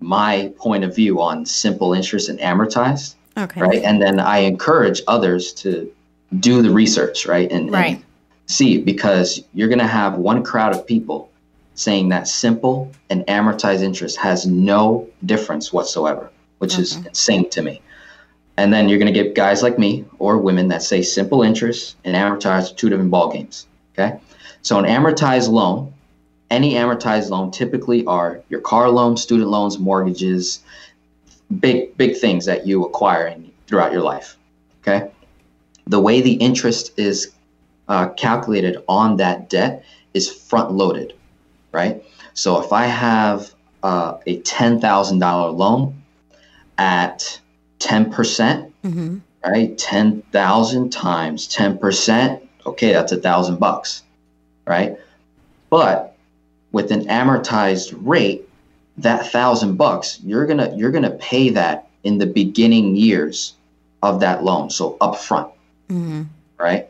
my 0.00 0.52
point 0.56 0.82
of 0.82 0.94
view 0.94 1.20
on 1.20 1.44
simple 1.44 1.92
interest 1.92 2.28
and 2.28 2.38
amortized. 2.40 3.14
Okay. 3.36 3.60
Right. 3.60 3.82
And 3.82 4.00
then 4.00 4.18
I 4.18 4.38
encourage 4.38 5.02
others 5.06 5.52
to 5.54 5.92
do 6.38 6.62
the 6.62 6.70
research, 6.70 7.26
right? 7.26 7.50
And, 7.50 7.72
right. 7.72 7.96
And 7.96 8.04
see 8.50 8.78
because 8.78 9.42
you're 9.54 9.68
going 9.68 9.78
to 9.78 9.86
have 9.86 10.18
one 10.18 10.42
crowd 10.42 10.74
of 10.74 10.86
people 10.86 11.30
saying 11.74 12.08
that 12.10 12.28
simple 12.28 12.90
and 13.08 13.24
amortized 13.26 13.80
interest 13.80 14.18
has 14.18 14.46
no 14.46 15.08
difference 15.24 15.72
whatsoever, 15.72 16.30
which 16.58 16.74
okay. 16.74 16.82
is 16.82 16.96
insane 16.96 17.48
to 17.50 17.62
me. 17.62 17.80
And 18.56 18.72
then 18.72 18.88
you're 18.88 18.98
going 18.98 19.12
to 19.12 19.22
get 19.22 19.34
guys 19.34 19.62
like 19.62 19.78
me 19.78 20.04
or 20.18 20.36
women 20.36 20.68
that 20.68 20.82
say 20.82 21.00
simple 21.00 21.42
interest 21.42 21.96
and 22.04 22.14
amortized 22.14 22.72
are 22.72 22.74
two 22.74 22.90
different 22.90 23.10
ball 23.10 23.32
games. 23.32 23.66
Okay. 23.94 24.20
So 24.62 24.78
an 24.78 24.84
amortized 24.84 25.48
loan, 25.48 25.94
any 26.50 26.74
amortized 26.74 27.30
loan 27.30 27.50
typically 27.50 28.04
are 28.04 28.42
your 28.50 28.60
car 28.60 28.90
loan, 28.90 29.16
student 29.16 29.48
loans, 29.48 29.78
mortgages, 29.78 30.60
big, 31.60 31.96
big 31.96 32.16
things 32.16 32.44
that 32.44 32.66
you 32.66 32.84
acquire 32.84 33.34
throughout 33.66 33.92
your 33.92 34.02
life. 34.02 34.36
Okay. 34.82 35.10
The 35.86 36.00
way 36.00 36.20
the 36.20 36.34
interest 36.34 36.98
is 36.98 37.32
uh, 37.88 38.10
calculated 38.10 38.82
on 38.88 39.16
that 39.16 39.50
debt 39.50 39.84
is 40.14 40.30
front 40.30 40.72
loaded, 40.72 41.14
right? 41.72 42.02
So 42.34 42.62
if 42.62 42.72
I 42.72 42.86
have 42.86 43.52
uh, 43.82 44.18
a 44.26 44.40
$10,000 44.42 45.56
loan 45.56 46.02
at 46.78 47.40
10%, 47.80 48.12
percent 48.12 48.72
mm 48.84 48.92
hmm 48.92 49.18
right? 49.44 49.76
10,000 49.78 50.90
times 50.90 51.48
10%, 51.48 52.48
okay, 52.66 52.92
that's 52.92 53.12
a 53.12 53.16
thousand 53.16 53.58
bucks, 53.58 54.02
right? 54.66 54.98
But 55.70 56.16
with 56.72 56.90
an 56.92 57.06
amortized 57.06 57.94
rate, 57.96 58.48
that 58.98 59.30
thousand 59.30 59.76
bucks, 59.76 60.20
you're 60.22 60.46
gonna 60.46 60.74
you're 60.76 60.90
gonna 60.90 61.10
pay 61.10 61.50
that 61.50 61.88
in 62.04 62.18
the 62.18 62.26
beginning 62.26 62.96
years 62.96 63.54
of 64.02 64.20
that 64.20 64.44
loan, 64.44 64.68
so 64.70 64.96
upfront, 65.00 65.50
mm-hmm. 65.90 66.22
right? 66.58 66.88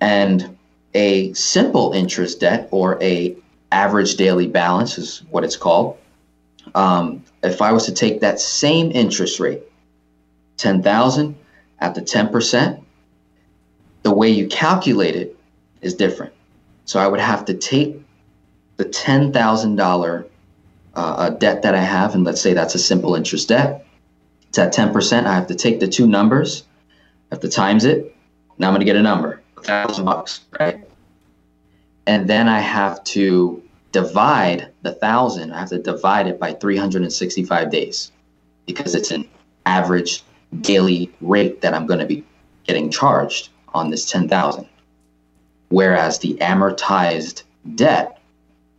And 0.00 0.56
a 0.94 1.32
simple 1.34 1.92
interest 1.92 2.40
debt 2.40 2.68
or 2.70 3.02
a 3.02 3.36
average 3.72 4.16
daily 4.16 4.46
balance 4.46 4.98
is 4.98 5.22
what 5.30 5.44
it's 5.44 5.56
called. 5.56 5.98
Um, 6.74 7.24
if 7.42 7.60
I 7.60 7.72
was 7.72 7.86
to 7.86 7.92
take 7.92 8.20
that 8.20 8.40
same 8.40 8.90
interest 8.92 9.40
rate, 9.40 9.62
10,000 10.56 11.36
at 11.80 11.94
the 11.94 12.00
10%, 12.00 12.82
the 14.02 14.14
way 14.14 14.28
you 14.28 14.46
calculate 14.46 15.16
it 15.16 15.36
is 15.82 15.94
different. 15.94 16.32
So 16.84 17.00
I 17.00 17.08
would 17.08 17.20
have 17.20 17.46
to 17.46 17.54
take 17.54 18.00
the 18.76 18.84
$10,000 18.84 20.24
uh, 20.94 21.30
debt 21.30 21.62
that 21.62 21.74
I 21.74 21.80
have, 21.80 22.14
and 22.14 22.24
let's 22.24 22.40
say 22.40 22.54
that's 22.54 22.74
a 22.74 22.78
simple 22.78 23.14
interest 23.14 23.48
debt. 23.48 23.86
It's 24.48 24.58
at 24.58 24.74
10%. 24.74 25.26
I 25.26 25.34
have 25.34 25.48
to 25.48 25.54
take 25.54 25.80
the 25.80 25.88
two 25.88 26.06
numbers, 26.06 26.64
have 27.34 27.40
to 27.42 27.48
times 27.48 27.84
it. 27.84 28.14
Now 28.58 28.68
I'm 28.68 28.72
going 28.72 28.80
to 28.80 28.86
get 28.86 28.96
a 28.96 29.02
number, 29.02 29.40
a 29.56 29.62
thousand 29.62 30.04
bucks, 30.04 30.40
right? 30.58 30.80
And 32.06 32.28
then 32.28 32.48
I 32.48 32.60
have 32.60 33.02
to 33.04 33.62
divide 33.92 34.70
the 34.82 34.92
thousand. 34.92 35.52
I 35.52 35.60
have 35.60 35.70
to 35.70 35.78
divide 35.78 36.28
it 36.28 36.38
by 36.38 36.52
365 36.52 37.70
days 37.70 38.12
because 38.66 38.94
it's 38.94 39.10
an 39.10 39.28
average 39.66 40.22
daily 40.60 41.10
rate 41.20 41.60
that 41.62 41.74
I'm 41.74 41.86
going 41.86 42.00
to 42.00 42.06
be 42.06 42.24
getting 42.64 42.90
charged 42.90 43.48
on 43.74 43.90
this 43.90 44.08
10,000. 44.10 44.68
Whereas 45.70 46.18
the 46.18 46.34
amortized 46.40 47.42
debt, 47.74 48.20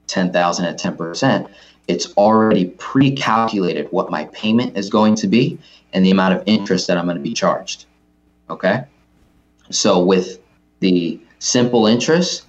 10,000 0.07 0.65
at 0.65 0.79
10%, 0.79 1.49
it's 1.87 2.13
already 2.13 2.67
pre-calculated 2.77 3.87
what 3.91 4.09
my 4.09 4.25
payment 4.25 4.77
is 4.77 4.89
going 4.89 5.15
to 5.15 5.27
be 5.27 5.59
and 5.93 6.05
the 6.05 6.11
amount 6.11 6.35
of 6.35 6.43
interest 6.45 6.87
that 6.87 6.97
I'm 6.97 7.05
going 7.05 7.17
to 7.17 7.23
be 7.23 7.33
charged. 7.33 7.85
Okay? 8.49 8.83
So 9.71 10.03
with 10.03 10.39
the 10.79 11.19
simple 11.39 11.87
interest, 11.87 12.45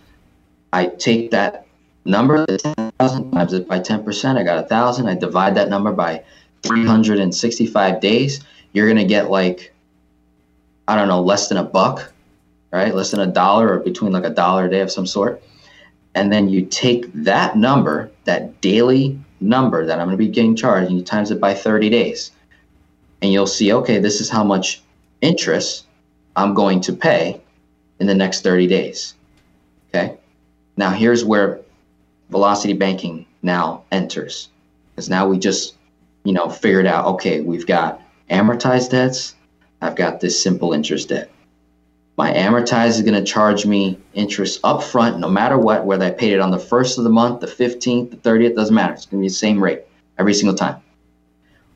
I 0.73 0.87
take 0.87 1.31
that 1.31 1.67
number, 2.05 2.45
10,000 2.47 3.31
times 3.31 3.53
it 3.53 3.67
by 3.67 3.81
10%, 3.81 4.39
I 4.39 4.43
got 4.43 4.59
a 4.59 4.63
1,000. 4.63 5.09
I 5.09 5.15
divide 5.15 5.55
that 5.55 5.69
number 5.69 5.93
by 5.93 6.23
365 6.63 8.01
days 8.01 8.45
you're 8.77 8.87
going 8.87 8.99
to 8.99 9.07
get 9.07 9.31
like, 9.31 9.73
I 10.87 10.97
don't 10.97 11.09
know, 11.09 11.23
less 11.23 11.49
than 11.49 11.57
a 11.57 11.65
buck, 11.65 12.13
right? 12.71 12.95
Less 12.95 13.11
than 13.11 13.21
a 13.21 13.27
dollar 13.27 13.73
or 13.73 13.79
between 13.79 14.13
like 14.13 14.25
a 14.25 14.31
dollar 14.31 14.67
a 14.67 14.71
day 14.71 14.81
of 14.81 14.91
some 14.91 15.07
sort. 15.07 15.43
And 16.15 16.31
then 16.31 16.51
you 16.51 16.67
take 16.67 17.11
that 17.15 17.57
number, 17.57 18.11
that 18.25 18.61
daily 18.61 19.19
number 19.41 19.87
that 19.87 19.99
I'm 19.99 20.09
going 20.09 20.19
to 20.19 20.23
be 20.23 20.29
getting 20.29 20.55
charged, 20.55 20.91
and 20.91 20.99
you 20.99 21.05
times 21.05 21.31
it 21.31 21.41
by 21.41 21.55
30 21.55 21.89
days. 21.89 22.33
And 23.23 23.33
you'll 23.33 23.47
see, 23.47 23.73
okay, 23.73 23.99
this 23.99 24.21
is 24.21 24.29
how 24.29 24.45
much 24.45 24.83
interest 25.23 25.86
I'm 26.37 26.55
going 26.55 26.83
to 26.83 26.93
pay 26.93 27.41
in 27.99 28.07
the 28.07 28.15
next 28.15 28.43
30 28.43 28.67
days. 28.67 29.15
Okay. 29.89 30.17
Now 30.77 30.91
here's 30.91 31.25
where 31.25 31.61
velocity 32.31 32.75
banking 32.75 33.27
now 33.43 33.85
enters. 33.91 34.49
Because 34.95 35.09
now 35.09 35.27
we 35.27 35.39
just, 35.39 35.75
you 36.25 36.33
know, 36.33 36.49
figured 36.49 36.87
out, 36.87 37.07
okay, 37.07 37.41
we've 37.41 37.67
got 37.67 38.03
amortized 38.31 38.91
debts, 38.91 39.35
I've 39.81 39.97
got 39.97 40.21
this 40.21 40.43
simple 40.43 40.73
interest 40.73 41.09
debt. 41.09 41.31
My 42.17 42.33
amortized 42.33 42.89
is 42.89 43.03
going 43.03 43.15
to 43.15 43.25
charge 43.25 43.67
me 43.67 43.99
interest 44.15 44.61
up 44.65 44.83
front 44.83 45.19
no 45.19 45.29
matter 45.29 45.59
what, 45.59 45.85
whether 45.85 46.07
I 46.07 46.11
paid 46.11 46.33
it 46.33 46.41
on 46.41 46.51
the 46.51 46.59
first 46.59 46.97
of 46.97 47.05
the 47.05 47.11
month, 47.11 47.41
the 47.41 47.47
15th, 47.47 48.11
the 48.11 48.17
30th, 48.17 48.57
doesn't 48.57 48.75
matter. 48.75 48.95
It's 48.95 49.05
going 49.05 49.21
to 49.21 49.25
be 49.25 49.29
the 49.29 49.35
same 49.35 49.63
rate 49.63 49.83
every 50.19 50.33
single 50.33 50.57
time. 50.57 50.83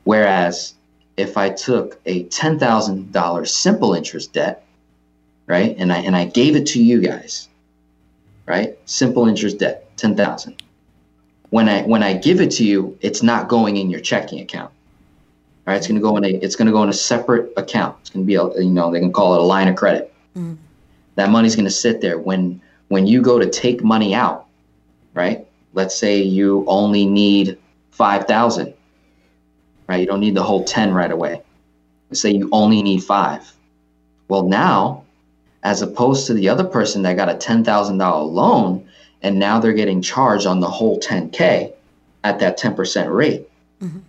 Whereas 0.03 0.73
if 1.17 1.37
I 1.37 1.49
took 1.49 1.99
a 2.05 2.25
$10,000 2.25 3.47
simple 3.47 3.93
interest 3.93 4.33
debt, 4.33 4.65
right, 5.47 5.75
and 5.77 5.91
I, 5.91 5.97
and 5.97 6.15
I 6.15 6.25
gave 6.25 6.55
it 6.55 6.67
to 6.67 6.83
you 6.83 7.01
guys, 7.01 7.49
right, 8.45 8.77
simple 8.85 9.27
interest 9.27 9.59
debt, 9.59 9.95
10,000. 9.97 10.61
When 11.49 11.67
I, 11.67 11.81
when 11.83 12.01
I 12.01 12.13
give 12.13 12.39
it 12.39 12.51
to 12.51 12.65
you, 12.65 12.97
it's 13.01 13.21
not 13.21 13.49
going 13.49 13.77
in 13.77 13.89
your 13.89 13.99
checking 13.99 14.39
account 14.39 14.71
right? 15.65 15.77
It's 15.77 15.87
going 15.87 15.95
to 15.95 16.01
go 16.01 16.17
in 16.17 16.25
a 16.25 16.29
it's 16.29 16.55
going 16.55 16.65
to 16.67 16.71
go 16.71 16.83
in 16.83 16.89
a 16.89 16.93
separate 16.93 17.51
account. 17.57 17.97
It's 18.01 18.09
going 18.09 18.25
to 18.25 18.27
be 18.27 18.35
a 18.35 18.61
you 18.61 18.69
know 18.69 18.91
they 18.91 18.99
can 18.99 19.13
call 19.13 19.35
it 19.35 19.39
a 19.39 19.43
line 19.43 19.67
of 19.67 19.75
credit. 19.75 20.13
Mm. 20.35 20.57
That 21.15 21.29
money's 21.29 21.55
going 21.55 21.65
to 21.65 21.71
sit 21.71 22.01
there 22.01 22.17
when 22.19 22.61
when 22.87 23.07
you 23.07 23.21
go 23.21 23.39
to 23.39 23.49
take 23.49 23.83
money 23.83 24.13
out, 24.13 24.47
right? 25.13 25.47
Let's 25.73 25.95
say 25.97 26.21
you 26.21 26.65
only 26.67 27.05
need 27.05 27.57
five 27.91 28.25
thousand, 28.25 28.73
right? 29.91 30.01
You 30.01 30.07
don't 30.07 30.19
need 30.19 30.35
the 30.35 30.43
whole 30.43 30.63
ten 30.63 30.93
right 30.93 31.11
away. 31.11 31.41
Let's 32.09 32.21
say 32.21 32.31
you 32.31 32.49
only 32.51 32.81
need 32.81 33.03
five. 33.03 33.51
Well, 34.27 34.43
now, 34.43 35.03
as 35.63 35.81
opposed 35.81 36.27
to 36.27 36.33
the 36.33 36.49
other 36.49 36.63
person 36.63 37.03
that 37.03 37.17
got 37.17 37.29
a 37.29 37.35
ten 37.35 37.63
thousand 37.63 37.97
dollar 37.97 38.23
loan, 38.23 38.87
and 39.21 39.37
now 39.37 39.59
they're 39.59 39.73
getting 39.73 40.01
charged 40.01 40.47
on 40.47 40.59
the 40.59 40.69
whole 40.69 40.99
ten 40.99 41.29
k 41.29 41.73
at 42.23 42.39
that 42.39 42.57
ten 42.57 42.75
percent 42.75 43.11
rate. 43.11 43.47
Mm-hmm 43.81 43.99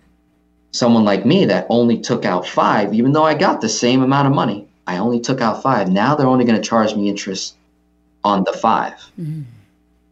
someone 0.73 1.05
like 1.05 1.25
me 1.25 1.45
that 1.45 1.67
only 1.69 1.99
took 1.99 2.25
out 2.25 2.45
five, 2.45 2.93
even 2.93 3.13
though 3.13 3.23
I 3.23 3.35
got 3.35 3.61
the 3.61 3.69
same 3.69 4.01
amount 4.01 4.27
of 4.27 4.33
money, 4.33 4.67
I 4.85 4.97
only 4.97 5.21
took 5.21 5.39
out 5.39 5.63
five. 5.63 5.89
Now 5.89 6.15
they're 6.15 6.27
only 6.27 6.45
going 6.45 6.61
to 6.61 6.67
charge 6.67 6.95
me 6.95 7.07
interest 7.07 7.55
on 8.23 8.43
the 8.43 8.53
5 8.53 8.93
mm-hmm. 8.93 9.41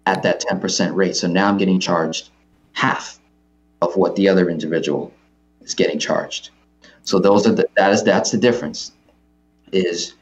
at 0.06 0.24
that 0.24 0.42
10% 0.42 0.96
rate. 0.96 1.16
So 1.16 1.28
now 1.28 1.50
I'm 1.50 1.58
getting 1.58 1.80
charged 1.80 2.30
half 2.74 3.20
of 3.82 3.96
what 3.96 4.16
the 4.16 4.30
other 4.30 4.50
individual 4.50 5.12
is 5.64 5.74
getting 5.74 6.00
charged. 6.00 6.50
So 7.04 7.20
those 7.20 7.48
are 7.48 7.54
the, 7.54 7.68
that 7.78 7.92
is 7.92 8.04
that's 8.04 8.32
the 8.32 8.38
difference. 8.38 8.92
Is 9.72 10.14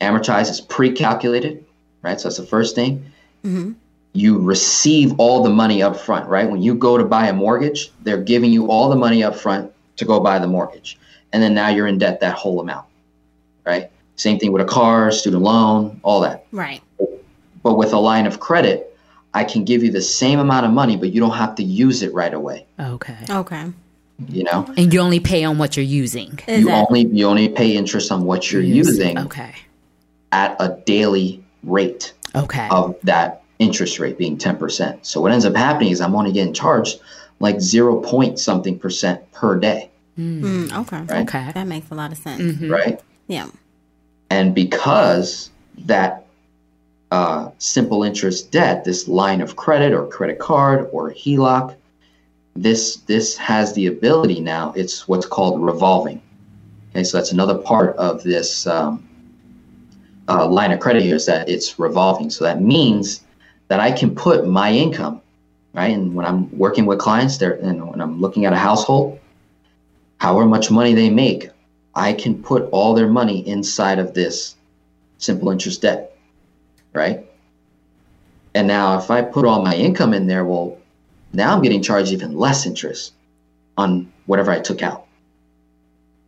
amortized 0.00 0.50
is 0.50 0.60
pre-calculated, 0.60 1.64
right? 2.02 2.20
So 2.20 2.28
that's 2.28 2.38
the 2.38 2.46
first 2.46 2.74
thing. 2.74 3.04
Mm-hmm 3.44 3.72
you 4.12 4.38
receive 4.38 5.14
all 5.18 5.42
the 5.42 5.50
money 5.50 5.82
up 5.82 5.96
front, 5.96 6.28
right? 6.28 6.50
When 6.50 6.62
you 6.62 6.74
go 6.74 6.98
to 6.98 7.04
buy 7.04 7.28
a 7.28 7.32
mortgage, 7.32 7.90
they're 8.02 8.22
giving 8.22 8.52
you 8.52 8.70
all 8.70 8.88
the 8.90 8.96
money 8.96 9.22
up 9.22 9.34
front 9.34 9.72
to 9.96 10.04
go 10.04 10.20
buy 10.20 10.38
the 10.38 10.46
mortgage. 10.46 10.98
And 11.32 11.42
then 11.42 11.54
now 11.54 11.68
you're 11.68 11.86
in 11.86 11.98
debt 11.98 12.20
that 12.20 12.34
whole 12.34 12.60
amount, 12.60 12.86
right? 13.64 13.90
Same 14.16 14.38
thing 14.38 14.52
with 14.52 14.60
a 14.60 14.66
car, 14.66 15.10
student 15.10 15.42
loan, 15.42 15.98
all 16.02 16.20
that. 16.20 16.46
Right. 16.52 16.82
But 17.62 17.76
with 17.76 17.92
a 17.92 17.98
line 17.98 18.26
of 18.26 18.38
credit, 18.38 18.96
I 19.32 19.44
can 19.44 19.64
give 19.64 19.82
you 19.82 19.90
the 19.90 20.02
same 20.02 20.38
amount 20.38 20.66
of 20.66 20.72
money, 20.72 20.96
but 20.96 21.10
you 21.12 21.20
don't 21.20 21.36
have 21.36 21.54
to 21.54 21.62
use 21.62 22.02
it 22.02 22.12
right 22.12 22.34
away. 22.34 22.66
Okay. 22.78 23.16
Okay. 23.30 23.72
You 24.28 24.44
know? 24.44 24.72
And 24.76 24.92
you 24.92 25.00
only 25.00 25.20
pay 25.20 25.44
on 25.44 25.58
what 25.58 25.76
you're 25.76 25.84
using. 25.84 26.38
you 26.46 26.70
only 26.70 27.06
you 27.06 27.26
only 27.26 27.48
pay 27.48 27.76
interest 27.76 28.12
on 28.12 28.24
what 28.24 28.50
you're 28.52 28.62
using. 28.62 29.18
Okay. 29.18 29.54
At 30.30 30.56
a 30.60 30.80
daily 30.86 31.42
rate. 31.62 32.12
Okay. 32.34 32.68
Of 32.70 32.96
that 33.02 33.42
interest 33.58 33.98
rate 33.98 34.18
being 34.18 34.36
10%. 34.36 35.04
So 35.04 35.20
what 35.20 35.32
ends 35.32 35.44
up 35.44 35.54
happening 35.54 35.92
is 35.92 36.00
I'm 36.00 36.14
only 36.14 36.32
getting 36.32 36.52
charged 36.54 37.00
like 37.40 37.60
zero 37.60 38.00
point 38.00 38.38
something 38.38 38.78
percent 38.78 39.30
per 39.32 39.58
day. 39.58 39.90
Mm. 40.18 40.40
Mm, 40.40 40.80
okay. 40.82 41.02
Right? 41.02 41.28
Okay. 41.28 41.50
That 41.52 41.66
makes 41.66 41.90
a 41.90 41.94
lot 41.94 42.12
of 42.12 42.18
sense. 42.18 42.40
Mm-hmm. 42.40 42.70
Right? 42.70 43.00
Yeah. 43.26 43.48
And 44.30 44.54
because 44.54 45.50
that 45.78 46.26
uh, 47.10 47.50
simple 47.58 48.02
interest 48.02 48.50
debt, 48.50 48.84
this 48.84 49.08
line 49.08 49.40
of 49.40 49.56
credit 49.56 49.92
or 49.92 50.06
credit 50.06 50.38
card 50.38 50.88
or 50.92 51.12
HELOC, 51.12 51.74
this 52.54 52.96
this 52.96 53.36
has 53.36 53.72
the 53.72 53.86
ability 53.86 54.40
now. 54.40 54.72
It's 54.76 55.08
what's 55.08 55.26
called 55.26 55.62
revolving. 55.62 56.20
Okay, 56.90 57.04
so 57.04 57.16
that's 57.16 57.32
another 57.32 57.56
part 57.56 57.96
of 57.96 58.22
this 58.22 58.66
um, 58.66 59.08
uh, 60.28 60.46
line 60.46 60.72
of 60.72 60.80
credit 60.80 61.02
here 61.02 61.16
is 61.16 61.26
that 61.26 61.48
it's 61.48 61.78
revolving. 61.78 62.28
So 62.28 62.44
that 62.44 62.60
means 62.60 63.22
that 63.68 63.80
I 63.80 63.90
can 63.90 64.14
put 64.14 64.46
my 64.46 64.70
income, 64.70 65.22
right? 65.72 65.90
And 65.90 66.14
when 66.14 66.26
I'm 66.26 66.56
working 66.56 66.84
with 66.84 66.98
clients 66.98 67.38
there, 67.38 67.54
and 67.54 67.88
when 67.88 68.00
I'm 68.00 68.20
looking 68.20 68.44
at 68.44 68.52
a 68.52 68.58
household, 68.58 69.18
however 70.18 70.46
much 70.46 70.70
money 70.70 70.92
they 70.92 71.08
make, 71.08 71.48
I 71.94 72.12
can 72.12 72.42
put 72.42 72.68
all 72.70 72.94
their 72.94 73.08
money 73.08 73.46
inside 73.48 73.98
of 73.98 74.12
this 74.12 74.56
simple 75.16 75.50
interest 75.50 75.82
debt, 75.82 76.16
right? 76.92 77.26
And 78.54 78.68
now 78.68 78.98
if 78.98 79.10
I 79.10 79.22
put 79.22 79.46
all 79.46 79.62
my 79.62 79.74
income 79.74 80.12
in 80.12 80.26
there, 80.26 80.44
well, 80.44 80.76
now 81.32 81.54
I'm 81.54 81.62
getting 81.62 81.82
charged 81.82 82.12
even 82.12 82.36
less 82.36 82.66
interest 82.66 83.12
on 83.76 84.12
whatever 84.26 84.50
I 84.50 84.60
took 84.60 84.82
out. 84.82 85.06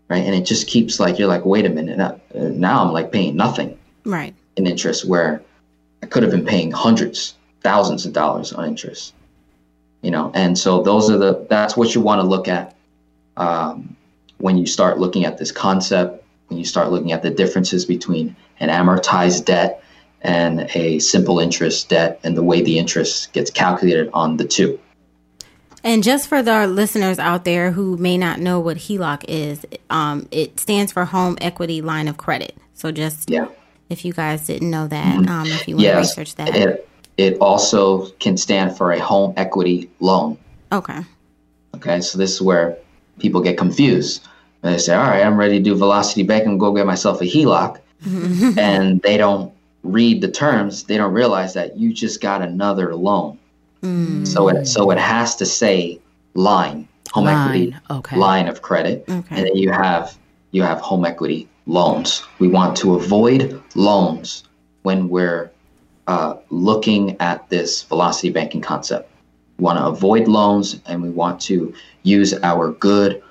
Right. 0.08 0.24
And 0.24 0.34
it 0.34 0.44
just 0.44 0.66
keeps 0.66 1.00
like, 1.00 1.18
you're 1.18 1.28
like, 1.28 1.44
wait 1.44 1.64
a 1.66 1.70
minute. 1.70 1.96
Now, 1.96 2.20
now 2.34 2.84
I'm 2.84 2.92
like 2.92 3.10
paying 3.10 3.36
nothing 3.36 3.78
Right. 4.04 4.34
in 4.56 4.66
interest 4.66 5.04
where 5.06 5.42
I 6.02 6.06
could 6.06 6.22
have 6.22 6.32
been 6.32 6.44
paying 6.44 6.70
hundreds, 6.70 7.34
thousands 7.62 8.04
of 8.04 8.12
dollars 8.12 8.52
on 8.52 8.66
interest. 8.68 9.14
You 10.02 10.10
know, 10.10 10.30
and 10.34 10.58
so 10.58 10.82
those 10.82 11.10
are 11.10 11.16
the 11.16 11.46
that's 11.48 11.78
what 11.78 11.94
you 11.94 12.02
want 12.02 12.20
to 12.20 12.26
look 12.26 12.46
at 12.46 12.76
um, 13.38 13.96
when 14.36 14.58
you 14.58 14.66
start 14.66 14.98
looking 14.98 15.24
at 15.24 15.38
this 15.38 15.50
concept. 15.50 16.22
When 16.48 16.58
you 16.58 16.66
start 16.66 16.90
looking 16.90 17.12
at 17.12 17.22
the 17.22 17.30
differences 17.30 17.86
between 17.86 18.36
an 18.60 18.68
amortized 18.68 19.46
debt 19.46 19.82
and 20.20 20.68
a 20.74 20.98
simple 20.98 21.38
interest 21.38 21.88
debt, 21.88 22.20
and 22.22 22.36
the 22.36 22.42
way 22.42 22.60
the 22.60 22.78
interest 22.78 23.32
gets 23.32 23.50
calculated 23.50 24.10
on 24.12 24.36
the 24.36 24.44
two. 24.44 24.78
And 25.84 26.02
just 26.02 26.28
for 26.28 26.42
the 26.42 26.66
listeners 26.66 27.18
out 27.18 27.44
there 27.44 27.70
who 27.70 27.98
may 27.98 28.16
not 28.16 28.40
know 28.40 28.58
what 28.58 28.78
HELOC 28.78 29.24
is, 29.28 29.66
um, 29.90 30.26
it 30.30 30.58
stands 30.58 30.90
for 30.90 31.04
Home 31.04 31.36
Equity 31.42 31.82
Line 31.82 32.08
of 32.08 32.16
Credit. 32.16 32.56
So 32.72 32.90
just 32.90 33.28
Yeah. 33.30 33.46
if 33.90 34.02
you 34.04 34.14
guys 34.14 34.46
didn't 34.46 34.70
know 34.70 34.88
that, 34.88 35.28
um, 35.28 35.46
if 35.46 35.68
you 35.68 35.76
want 35.76 35.86
to 35.88 35.96
research 35.98 36.34
that. 36.36 36.56
It 36.56 36.88
it 37.16 37.38
also 37.40 38.06
can 38.18 38.36
stand 38.36 38.76
for 38.76 38.90
a 38.90 38.98
home 38.98 39.34
equity 39.36 39.88
loan. 40.00 40.36
Okay. 40.72 40.98
Okay, 41.76 42.00
so 42.00 42.18
this 42.18 42.32
is 42.32 42.42
where 42.42 42.76
people 43.20 43.40
get 43.40 43.56
confused. 43.56 44.26
They 44.62 44.78
say, 44.78 44.96
"All 44.96 45.02
right, 45.02 45.24
I'm 45.24 45.36
ready 45.36 45.58
to 45.58 45.62
do 45.62 45.76
velocity 45.76 46.24
Bank 46.24 46.44
and 46.46 46.58
Go 46.58 46.72
get 46.72 46.86
myself 46.86 47.20
a 47.20 47.24
HELOC," 47.24 47.78
and 48.58 49.00
they 49.02 49.16
don't 49.16 49.52
read 49.84 50.22
the 50.22 50.28
terms. 50.28 50.84
They 50.84 50.96
don't 50.96 51.12
realize 51.12 51.54
that 51.54 51.76
you 51.76 51.92
just 51.92 52.20
got 52.20 52.42
another 52.42 52.96
loan. 52.96 53.38
So 54.24 54.48
it 54.48 54.66
so 54.66 54.90
it 54.90 54.98
has 54.98 55.36
to 55.36 55.46
say 55.46 56.00
line 56.34 56.88
home 57.12 57.28
equity 57.28 57.70
Line, 57.70 57.80
okay. 57.90 58.16
line 58.16 58.48
of 58.48 58.62
credit, 58.62 59.04
Okay. 59.08 59.36
and 59.36 59.46
then 59.46 59.56
you 59.56 59.70
have 59.70 60.16
you 60.52 60.62
have 60.62 60.80
home 60.80 61.04
equity 61.04 61.48
loans. 61.66 62.22
We 62.38 62.48
want 62.48 62.76
to 62.78 62.94
avoid 62.94 63.62
loans 63.74 64.44
when 64.82 65.08
we're 65.08 65.50
uh, 66.06 66.36
looking 66.50 67.16
at 67.20 67.48
this 67.50 67.82
velocity 67.82 68.30
banking 68.30 68.60
concept. 68.60 69.10
We 69.58 69.64
want 69.64 69.78
to 69.78 69.86
avoid 69.86 70.28
loans 70.28 70.80
and 70.86 71.02
we 71.02 71.10
want 71.10 71.40
to 71.42 71.72
use 72.02 72.34
our 72.42 72.72
good, 72.72 73.22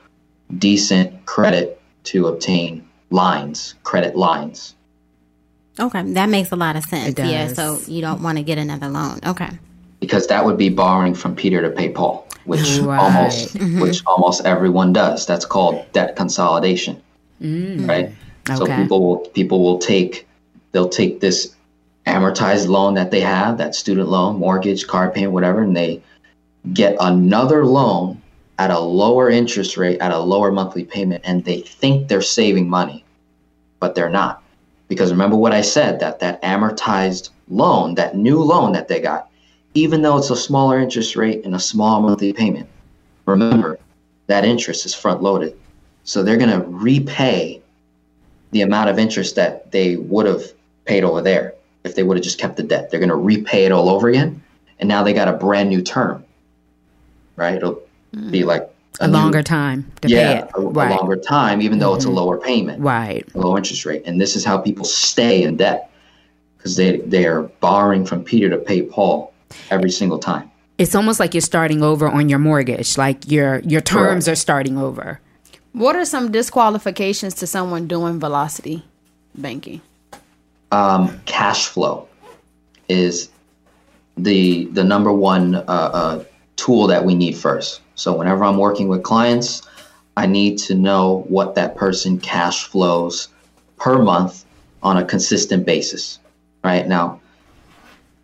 decent 0.58 1.26
credit 1.26 1.80
to 2.06 2.28
obtain 2.28 2.88
lines, 3.12 3.76
credit 3.84 4.16
lines. 4.16 4.76
Okay. 5.80 6.04
That 6.14 6.30
makes 6.30 6.52
a 6.52 6.56
lot 6.56 6.76
of 6.76 6.84
sense. 6.84 7.10
It 7.10 7.26
Yeah. 7.26 7.48
So 7.48 7.80
you 7.88 8.02
don't 8.02 8.22
want 8.22 8.38
to 8.38 8.44
get 8.44 8.58
another 8.58 8.90
loan. 8.90 9.20
Okay. 9.26 9.50
Because 10.04 10.28
that 10.28 10.44
would 10.44 10.58
be 10.58 10.68
borrowing 10.68 11.14
from 11.14 11.34
Peter 11.34 11.62
to 11.62 11.70
pay 11.70 11.88
Paul, 11.88 12.28
which 12.44 12.80
Right. 12.80 13.00
almost 13.00 13.54
mm-hmm. 13.56 13.80
which 13.80 14.04
almost 14.06 14.46
everyone 14.46 14.92
does. 14.92 15.26
That's 15.26 15.46
called 15.46 15.86
debt 15.94 16.18
consolidation. 16.18 17.02
Mm. 17.42 17.88
Right? 17.88 18.12
So 18.58 18.66
people 18.66 19.00
will 19.02 19.20
people 19.30 19.64
will 19.64 19.78
take 19.78 20.28
they'll 20.74 20.90
take 20.90 21.22
this 21.22 21.56
amortized 22.06 22.68
loan 22.68 22.96
that 22.96 23.12
they 23.12 23.22
have, 23.22 23.58
that 23.60 23.76
student 23.76 24.10
loan, 24.10 24.38
mortgage, 24.38 24.88
car 24.88 25.10
payment, 25.10 25.32
whatever, 25.32 25.62
and 25.62 25.78
they 25.78 26.02
get 26.74 26.98
another 27.00 27.66
loan 27.66 28.22
at 28.60 28.72
a 28.72 28.80
lower 28.80 29.30
interest 29.30 29.78
rate, 29.78 30.02
at 30.02 30.12
a 30.12 30.20
lower 30.20 30.52
monthly 30.52 30.84
payment, 30.84 31.22
and 31.26 31.46
they 31.46 31.62
think 31.62 32.10
they're 32.10 32.22
saving 32.22 32.70
money, 32.70 33.06
but 33.80 33.96
they're 33.96 34.10
not. 34.10 34.44
Because 34.90 35.12
remember 35.12 35.38
what 35.38 35.54
I 35.54 35.62
said 35.62 36.02
that 36.02 36.20
that 36.20 36.42
amortized 36.42 37.30
loan, 37.48 37.96
that 37.96 38.18
new 38.18 38.40
loan 38.44 38.74
that 38.74 38.90
they 38.90 39.00
got, 39.00 39.30
even 39.74 40.02
though 40.02 40.18
it's 40.18 40.30
a 40.30 40.36
smaller 40.36 40.80
interest 40.80 41.16
rate 41.16 41.46
and 41.46 41.56
a 41.56 41.60
small 41.60 42.02
monthly 42.02 42.34
payment, 42.34 42.70
remember 43.26 43.80
that 44.28 44.46
interest 44.46 44.86
is 44.86 44.94
front 44.94 45.22
loaded. 45.22 45.58
So 46.04 46.24
they're 46.24 46.38
going 46.38 46.50
to 46.50 46.66
repay 46.68 47.62
the 48.52 48.62
amount 48.62 48.90
of 48.90 49.00
interest 49.00 49.36
that 49.36 49.72
they 49.72 49.96
would 49.96 50.26
have 50.26 50.44
paid 50.86 51.04
over 51.04 51.22
there 51.22 51.56
if 51.84 51.96
they 51.96 52.04
would 52.04 52.18
have 52.18 52.24
just 52.24 52.40
kept 52.40 52.58
the 52.58 52.64
debt. 52.64 52.92
They're 52.92 53.00
going 53.00 53.10
to 53.10 53.16
repay 53.16 53.66
it 53.66 53.72
all 53.72 53.90
over 53.90 54.10
again, 54.10 54.42
and 54.80 54.88
now 54.88 55.04
they 55.04 55.14
got 55.14 55.28
a 55.28 55.34
brand 55.34 55.70
new 55.70 55.82
term, 55.82 56.24
right? 57.36 57.56
It'll 57.56 57.82
be 58.30 58.44
like 58.44 58.70
a 59.00 59.08
new- 59.08 59.14
longer 59.14 59.42
time 59.42 59.92
to 60.02 60.10
yeah, 60.10 60.42
pay 60.42 60.48
it. 60.48 60.52
a, 60.56 60.60
a 60.60 60.62
right. 60.62 60.90
Mm-hmm. 60.90 61.00
longer 61.00 61.16
time, 61.16 61.62
even 61.62 61.80
though 61.80 61.96
it's 61.96 62.06
a 62.06 62.12
lower 62.12 62.38
payment, 62.38 62.82
right. 62.82 63.28
a 63.34 63.40
low 63.40 63.58
interest 63.58 63.86
rate. 63.86 64.04
And 64.06 64.22
this 64.22 64.36
is 64.36 64.46
how 64.46 64.58
people 64.60 64.86
stay 64.86 65.44
in 65.44 65.58
debt 65.58 65.90
because 66.58 66.76
they 66.76 66.98
they 66.98 67.26
are 67.26 67.44
borrowing 67.60 68.06
from 68.06 68.24
Peter 68.24 68.50
to 68.50 68.58
pay 68.58 68.84
Paul 68.84 69.33
every 69.70 69.92
single 69.92 70.20
time. 70.20 70.50
It's 70.78 70.96
almost 70.96 71.20
like 71.20 71.34
you're 71.34 71.42
starting 71.42 71.84
over 71.84 72.08
on 72.08 72.30
your 72.30 72.40
mortgage. 72.40 72.98
Like 72.98 73.30
your 73.30 73.60
your 73.60 73.82
terms 73.82 74.26
Correct. 74.26 74.38
are 74.38 74.42
starting 74.42 74.78
over. 74.78 75.20
What 75.74 75.96
are 75.96 76.06
some 76.06 76.32
disqualifications 76.32 77.34
to 77.36 77.48
someone 77.48 77.88
doing 77.88 78.20
velocity 78.20 78.84
banking? 79.36 79.82
um, 80.74 81.22
cash 81.26 81.68
flow 81.68 82.08
is 82.90 83.30
the 84.18 84.66
the 84.72 84.84
number 84.84 85.14
one 85.14 85.56
uh, 85.56 85.62
uh, 85.68 86.24
tool 86.56 86.88
that 86.88 87.06
we 87.06 87.14
need 87.14 87.38
first. 87.38 87.82
So 87.96 88.18
whenever 88.18 88.44
I'm 88.44 88.58
working 88.58 88.88
with 88.88 89.04
clients, 89.04 89.62
I 90.18 90.26
need 90.26 90.58
to 90.60 90.74
know 90.74 91.26
what 91.28 91.54
that 91.56 91.76
person 91.76 92.20
cash 92.20 92.66
flows 92.66 93.28
per 93.78 94.02
month 94.02 94.46
on 94.82 94.98
a 94.98 95.06
consistent 95.06 95.66
basis. 95.66 96.20
Right 96.64 96.88
now, 96.88 97.22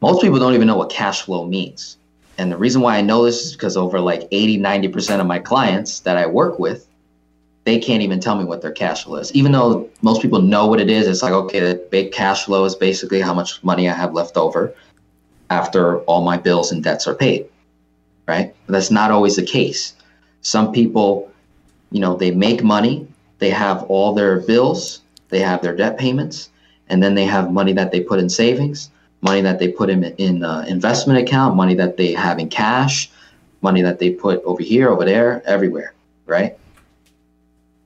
most 0.01 0.21
people 0.21 0.39
don't 0.39 0.53
even 0.53 0.67
know 0.67 0.77
what 0.77 0.89
cash 0.89 1.23
flow 1.23 1.45
means. 1.45 1.97
And 2.37 2.51
the 2.51 2.57
reason 2.57 2.81
why 2.81 2.97
I 2.97 3.01
know 3.01 3.25
this 3.25 3.45
is 3.45 3.51
because 3.53 3.75
over 3.75 3.99
like 3.99 4.27
80, 4.31 4.59
90% 4.59 5.19
of 5.19 5.27
my 5.27 5.39
clients 5.39 5.99
that 6.01 6.15
I 6.15 6.25
work 6.25 6.57
with, 6.57 6.87
they 7.65 7.79
can't 7.79 8.01
even 8.01 8.19
tell 8.19 8.35
me 8.35 8.45
what 8.45 8.61
their 8.61 8.71
cash 8.71 9.03
flow 9.03 9.17
is. 9.17 9.33
Even 9.33 9.51
though 9.51 9.89
most 10.01 10.21
people 10.21 10.41
know 10.41 10.65
what 10.65 10.79
it 10.79 10.89
is, 10.89 11.07
it's 11.07 11.21
like, 11.21 11.33
okay, 11.33 11.59
the 11.59 11.75
big 11.91 12.13
cash 12.13 12.45
flow 12.45 12.63
is 12.63 12.75
basically 12.75 13.19
how 13.19 13.33
much 13.33 13.61
money 13.63 13.89
I 13.89 13.93
have 13.93 14.13
left 14.13 14.37
over 14.37 14.73
after 15.49 15.99
all 16.01 16.23
my 16.23 16.37
bills 16.37 16.71
and 16.71 16.83
debts 16.83 17.07
are 17.07 17.13
paid, 17.15 17.47
right? 18.27 18.55
But 18.65 18.73
that's 18.73 18.91
not 18.91 19.11
always 19.11 19.35
the 19.35 19.45
case. 19.45 19.93
Some 20.41 20.71
people, 20.71 21.29
you 21.91 21.99
know, 21.99 22.15
they 22.15 22.31
make 22.31 22.63
money, 22.63 23.07
they 23.39 23.49
have 23.49 23.83
all 23.83 24.13
their 24.13 24.39
bills, 24.39 25.01
they 25.27 25.39
have 25.39 25.61
their 25.61 25.75
debt 25.75 25.97
payments, 25.97 26.49
and 26.87 27.03
then 27.03 27.15
they 27.15 27.25
have 27.25 27.51
money 27.51 27.73
that 27.73 27.91
they 27.91 27.99
put 27.99 28.19
in 28.19 28.29
savings, 28.29 28.89
money 29.21 29.41
that 29.41 29.59
they 29.59 29.67
put 29.67 29.89
in 29.89 30.03
in 30.03 30.43
uh, 30.43 30.65
investment 30.67 31.19
account, 31.19 31.55
money 31.55 31.75
that 31.75 31.97
they 31.97 32.13
have 32.13 32.39
in 32.39 32.49
cash, 32.49 33.09
money 33.61 33.81
that 33.81 33.99
they 33.99 34.11
put 34.11 34.43
over 34.43 34.63
here, 34.63 34.89
over 34.89 35.05
there, 35.05 35.41
everywhere, 35.45 35.93
right? 36.25 36.57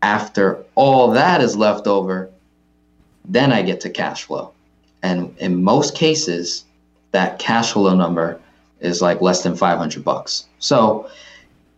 After 0.01 0.63
all 0.75 1.11
that 1.11 1.41
is 1.41 1.55
left 1.55 1.87
over, 1.87 2.29
then 3.25 3.51
I 3.51 3.61
get 3.61 3.81
to 3.81 3.89
cash 3.89 4.23
flow. 4.23 4.51
And 5.01 5.35
in 5.39 5.63
most 5.63 5.95
cases, 5.95 6.65
that 7.11 7.39
cash 7.39 7.73
flow 7.73 7.95
number 7.95 8.39
is 8.79 9.01
like 9.01 9.21
less 9.21 9.43
than 9.43 9.55
500 9.55 10.03
bucks. 10.03 10.45
So 10.59 11.09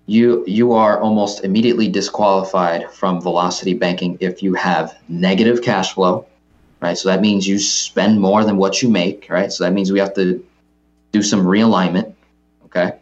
you 0.07 0.43
you 0.45 0.73
are 0.73 0.99
almost 0.99 1.43
immediately 1.43 1.87
disqualified 1.87 2.91
from 2.91 3.21
velocity 3.21 3.73
banking 3.73 4.17
if 4.19 4.43
you 4.43 4.53
have 4.53 4.95
negative 5.07 5.61
cash 5.61 5.93
flow, 5.93 6.25
right? 6.81 6.97
So 6.97 7.09
that 7.09 7.21
means 7.21 7.47
you 7.47 7.59
spend 7.59 8.19
more 8.19 8.43
than 8.43 8.57
what 8.57 8.81
you 8.81 8.89
make, 8.89 9.27
right? 9.29 9.51
So 9.51 9.63
that 9.63 9.73
means 9.73 9.91
we 9.91 9.99
have 9.99 10.13
to 10.15 10.45
do 11.11 11.21
some 11.23 11.45
realignment, 11.45 12.13
okay? 12.65 12.93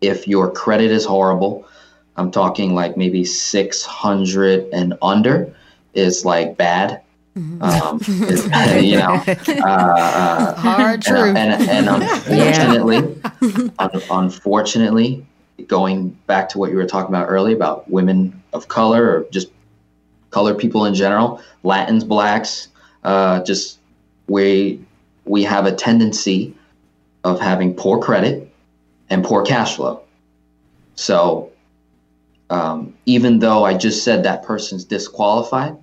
If 0.00 0.28
your 0.28 0.50
credit 0.50 0.90
is 0.90 1.04
horrible, 1.04 1.66
I'm 2.16 2.30
talking 2.30 2.74
like 2.74 2.96
maybe 2.96 3.24
600 3.24 4.68
and 4.72 4.94
under 5.00 5.54
is 5.94 6.24
like 6.24 6.56
bad. 6.56 7.00
Um, 7.34 7.98
is- 8.08 8.44
you 8.84 8.98
know, 8.98 9.22
uh, 9.26 9.66
uh, 9.66 10.54
Hard 10.56 11.00
truth. 11.02 11.36
and, 11.36 11.62
and 11.68 11.88
unfortunately, 12.02 13.20
un- 13.78 14.02
unfortunately, 14.10 15.26
going 15.66 16.10
back 16.26 16.48
to 16.50 16.58
what 16.58 16.70
you 16.70 16.76
were 16.76 16.86
talking 16.86 17.14
about 17.14 17.28
earlier 17.30 17.56
about 17.56 17.88
women 17.90 18.42
of 18.52 18.68
color 18.68 19.04
or 19.04 19.26
just 19.30 19.48
colored 20.30 20.58
people 20.58 20.84
in 20.84 20.94
general, 20.94 21.40
Latins, 21.62 22.04
blacks, 22.04 22.68
uh, 23.02 23.42
just 23.42 23.78
we 24.28 24.80
we 25.24 25.42
have 25.44 25.66
a 25.66 25.72
tendency 25.72 26.54
of 27.24 27.40
having 27.40 27.74
poor 27.74 28.00
credit 28.00 28.52
and 29.08 29.24
poor 29.24 29.44
cash 29.44 29.76
flow. 29.76 30.02
So 30.94 31.52
um, 32.50 32.94
even 33.06 33.38
though 33.38 33.64
I 33.64 33.74
just 33.74 34.04
said 34.04 34.24
that 34.24 34.42
person's 34.42 34.84
disqualified, 34.84 35.76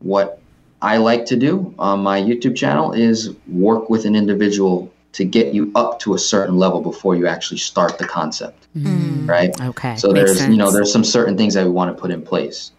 what 0.00 0.40
I 0.82 0.98
like 0.98 1.26
to 1.26 1.36
do 1.36 1.74
on 1.78 2.00
my 2.00 2.20
YouTube 2.20 2.56
channel 2.56 2.92
is 2.92 3.30
work 3.48 3.88
with 3.88 4.04
an 4.04 4.14
individual 4.14 4.92
to 5.12 5.24
get 5.24 5.54
you 5.54 5.72
up 5.74 5.98
to 6.00 6.12
a 6.12 6.18
certain 6.18 6.58
level 6.58 6.82
before 6.82 7.16
you 7.16 7.26
actually 7.26 7.56
start 7.56 7.98
the 7.98 8.06
concept. 8.06 8.66
Mm. 8.76 9.26
Right? 9.26 9.58
Okay. 9.60 9.96
So 9.96 10.12
there's 10.12 10.46
you 10.46 10.56
know 10.56 10.70
there's 10.70 10.92
some 10.92 11.04
certain 11.04 11.36
things 11.36 11.54
that 11.54 11.64
we 11.64 11.70
want 11.70 11.96
to 11.96 12.00
put 12.00 12.10
in 12.10 12.20
place. 12.20 12.72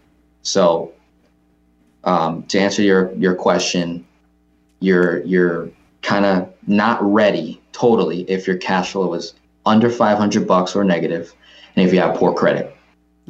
So 0.44 0.94
um, 2.08 2.44
to 2.44 2.58
answer 2.58 2.82
your 2.82 3.14
your 3.16 3.36
question, 3.36 4.08
you're 4.80 5.24
you're 5.26 5.70
kind 6.02 6.26
of 6.26 6.52
not 6.66 6.98
ready 7.04 7.62
totally 7.74 8.22
if 8.30 8.48
your 8.48 8.58
cash 8.58 8.94
flow 8.94 9.14
is 9.14 9.34
under 9.66 9.90
500 9.90 10.48
bucks 10.48 10.76
or 10.76 10.86
negative, 10.86 11.34
and 11.76 11.86
if 11.86 11.94
you 11.94 12.00
have 12.00 12.16
poor 12.16 12.34
credit. 12.34 12.74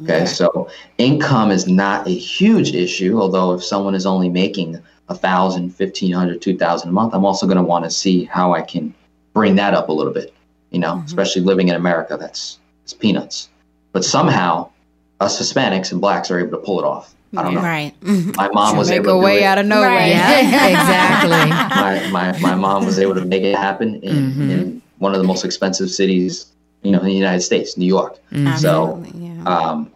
Okay, 0.00 0.26
so 0.26 0.70
income 0.98 1.50
is 1.50 1.66
not 1.66 2.06
a 2.06 2.10
huge 2.10 2.72
issue, 2.72 3.20
although 3.20 3.52
if 3.52 3.64
someone 3.64 3.96
is 3.96 4.06
only 4.06 4.28
making 4.28 4.80
a 5.08 5.14
thousand, 5.14 5.70
fifteen 5.70 6.12
hundred, 6.12 6.40
two 6.40 6.56
thousand 6.56 6.90
a 6.90 6.92
month, 6.92 7.14
I'm 7.14 7.24
also 7.24 7.46
going 7.46 7.56
to 7.56 7.64
want 7.64 7.84
to 7.84 7.90
see 7.90 8.24
how 8.24 8.54
I 8.54 8.62
can 8.62 8.94
bring 9.34 9.56
that 9.56 9.74
up 9.74 9.88
a 9.88 9.92
little 9.92 10.12
bit. 10.12 10.32
You 10.70 10.78
know, 10.78 10.94
mm-hmm. 10.94 11.06
especially 11.06 11.42
living 11.42 11.68
in 11.68 11.74
America, 11.74 12.16
that's 12.16 12.60
it's 12.84 12.94
peanuts. 12.94 13.48
But 13.90 14.04
somehow, 14.04 14.70
us 15.18 15.40
Hispanics 15.40 15.90
and 15.90 16.00
blacks 16.00 16.30
are 16.30 16.38
able 16.38 16.52
to 16.52 16.64
pull 16.64 16.78
it 16.78 16.84
off. 16.84 17.16
I 17.36 17.42
don't 17.42 17.54
know. 17.54 17.60
Right. 17.62 17.92
My 18.36 18.48
mom 18.48 18.76
was 18.76 18.90
able 18.90 19.06
to 19.06 19.16
way 19.18 19.38
do 19.38 19.44
it. 19.44 19.46
out 19.46 19.58
of 19.58 19.66
nowhere. 19.66 19.88
Right. 19.90 20.08
exactly. 20.12 22.10
my, 22.10 22.10
my, 22.32 22.38
my 22.40 22.54
mom 22.54 22.84
was 22.86 22.98
able 22.98 23.14
to 23.14 23.24
make 23.24 23.42
it 23.42 23.54
happen 23.56 23.96
in, 24.02 24.14
Mm-hmm. 24.16 24.50
in 24.50 24.82
one 24.98 25.12
of 25.14 25.20
the 25.20 25.26
most 25.26 25.44
expensive 25.44 25.90
cities, 25.90 26.46
you 26.82 26.90
know, 26.90 26.98
in 27.00 27.04
the 27.06 27.12
United 27.12 27.40
States, 27.42 27.76
New 27.76 27.86
York. 27.86 28.18
Mm-hmm. 28.32 28.56
So, 28.56 28.96
Absolutely, 28.98 29.26
yeah. 29.28 29.42
um, 29.44 29.90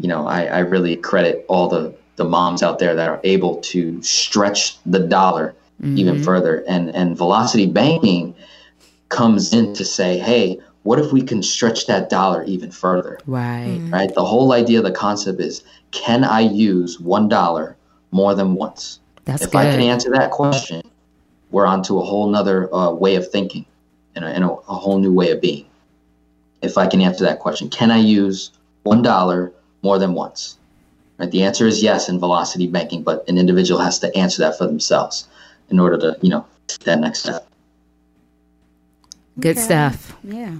you 0.00 0.08
know, 0.08 0.26
I, 0.26 0.46
I 0.46 0.58
really 0.60 0.96
credit 0.96 1.44
all 1.48 1.68
the, 1.68 1.94
the 2.16 2.24
moms 2.24 2.62
out 2.62 2.78
there 2.78 2.94
that 2.94 3.08
are 3.08 3.20
able 3.24 3.56
to 3.62 4.00
stretch 4.02 4.78
the 4.84 5.00
dollar 5.00 5.54
Mm-hmm. 5.80 5.96
even 5.98 6.22
further. 6.24 6.64
And, 6.66 6.90
and 6.92 7.16
velocity 7.16 7.64
banking 7.66 8.34
comes 9.10 9.54
in 9.54 9.74
to 9.74 9.84
say, 9.84 10.18
hey, 10.18 10.58
what 10.82 10.98
if 10.98 11.12
we 11.12 11.22
can 11.22 11.40
stretch 11.40 11.86
that 11.86 12.10
dollar 12.10 12.42
even 12.42 12.72
further? 12.72 13.20
Right. 13.26 13.78
Right? 13.88 14.12
The 14.12 14.24
whole 14.24 14.50
idea 14.52 14.78
of 14.78 14.84
the 14.84 14.90
concept 14.90 15.38
is 15.40 15.62
can 15.90 16.24
I 16.24 16.40
use 16.40 17.00
one 17.00 17.28
dollar 17.28 17.76
more 18.10 18.34
than 18.34 18.54
once? 18.54 19.00
That's 19.24 19.42
if 19.42 19.52
good. 19.52 19.58
I 19.58 19.70
can 19.70 19.80
answer 19.80 20.10
that 20.10 20.30
question, 20.30 20.82
we're 21.50 21.66
on 21.66 21.82
to 21.84 21.98
a 21.98 22.04
whole 22.04 22.28
nother 22.28 22.72
uh, 22.74 22.92
way 22.92 23.16
of 23.16 23.30
thinking 23.30 23.66
and, 24.14 24.24
a, 24.24 24.28
and 24.28 24.44
a, 24.44 24.48
a 24.50 24.74
whole 24.74 24.98
new 24.98 25.12
way 25.12 25.30
of 25.30 25.40
being. 25.40 25.66
If 26.62 26.76
I 26.78 26.86
can 26.86 27.00
answer 27.00 27.24
that 27.24 27.38
question, 27.38 27.68
can 27.70 27.90
I 27.90 27.98
use 27.98 28.50
one 28.82 29.02
dollar 29.02 29.52
more 29.82 29.98
than 29.98 30.14
once? 30.14 30.56
Right. 31.18 31.30
The 31.30 31.42
answer 31.42 31.66
is 31.66 31.82
yes 31.82 32.08
in 32.08 32.18
velocity 32.18 32.66
banking, 32.66 33.02
but 33.02 33.28
an 33.28 33.38
individual 33.38 33.80
has 33.80 33.98
to 34.00 34.16
answer 34.16 34.42
that 34.42 34.56
for 34.56 34.66
themselves 34.66 35.26
in 35.68 35.78
order 35.78 35.98
to, 35.98 36.16
you 36.22 36.30
know, 36.30 36.46
take 36.68 36.80
that 36.80 37.00
next 37.00 37.20
step. 37.20 37.46
Good 39.40 39.58
stuff. 39.58 40.16
Yeah. 40.24 40.58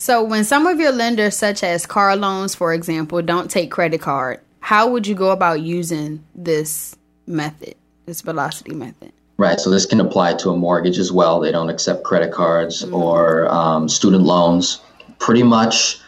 So 0.00 0.22
when 0.22 0.44
some 0.44 0.66
of 0.66 0.78
your 0.78 0.92
lenders, 0.92 1.36
such 1.36 1.64
as 1.64 1.84
car 1.84 2.14
loans, 2.14 2.54
for 2.54 2.72
example, 2.72 3.20
don't 3.20 3.50
take 3.50 3.72
credit 3.72 4.00
card, 4.00 4.40
how 4.60 4.88
would 4.88 5.08
you 5.08 5.14
go 5.16 5.30
about 5.30 5.60
using 5.60 6.24
this 6.36 6.96
method, 7.26 7.74
this 8.06 8.20
velocity 8.20 8.74
method? 8.74 9.12
Right. 9.38 9.58
So 9.58 9.70
this 9.70 9.86
can 9.86 10.00
apply 10.00 10.34
to 10.34 10.50
a 10.50 10.56
mortgage 10.56 10.98
as 10.98 11.10
well. 11.10 11.40
They 11.40 11.50
don't 11.50 11.68
accept 11.68 12.04
credit 12.04 12.32
cards 12.32 12.84
or 12.84 13.48
um, 13.48 13.88
student 13.88 14.22
loans. 14.22 14.80
Pretty 15.18 15.42
much 15.42 16.00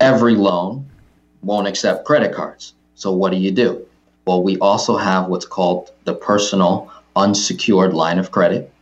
every 0.00 0.34
loan 0.34 0.88
won't 1.42 1.68
accept 1.68 2.06
credit 2.06 2.34
cards. 2.34 2.72
So 2.94 3.12
what 3.12 3.30
do 3.30 3.36
you 3.36 3.50
do? 3.50 3.86
Well, 4.26 4.42
we 4.42 4.58
also 4.58 4.96
have 4.96 5.28
what's 5.28 5.46
called 5.46 5.92
the 6.04 6.14
personal 6.14 6.90
unsecured 7.14 7.92
line 7.92 8.18
of 8.18 8.30
credit. 8.30 8.72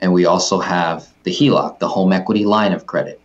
And 0.00 0.12
we 0.12 0.26
also 0.26 0.58
have 0.58 1.08
the 1.22 1.32
HELOC, 1.32 1.78
the 1.78 1.88
home 1.88 2.12
equity 2.12 2.44
line 2.44 2.72
of 2.72 2.86
credit. 2.86 3.20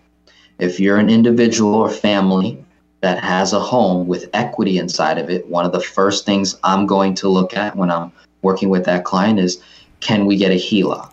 If 0.60 0.80
you're 0.80 0.98
an 0.98 1.10
individual 1.10 1.76
or 1.76 1.90
family 1.90 2.64
that 3.02 3.24
has 3.24 3.54
a 3.54 3.60
home 3.60 4.08
with 4.08 4.30
equity 4.34 4.78
inside 4.78 5.18
of 5.18 5.30
it, 5.30 5.48
one 5.48 5.66
of 5.66 5.72
the 5.72 5.82
first 5.82 6.26
things 6.26 6.58
I'm 6.64 6.86
going 6.86 7.16
to 7.16 7.28
look 7.28 7.56
at 7.56 7.76
when 7.76 7.92
I'm 7.92 8.12
working 8.42 8.70
with 8.70 8.86
that 8.86 9.04
client 9.04 9.40
is 9.40 9.62
can 10.00 10.26
we 10.26 10.38
get 10.38 10.52
a 10.52 10.56
HELOC? 10.56 11.12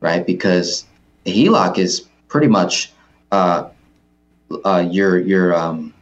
Right? 0.00 0.26
Because 0.26 0.84
a 1.26 1.30
HELOC 1.30 1.78
is 1.78 2.06
pretty 2.28 2.48
much 2.48 2.92
uh, 3.32 3.68
uh, 4.64 4.86
your 4.90 5.18
your 5.18 5.54
um, 5.54 5.92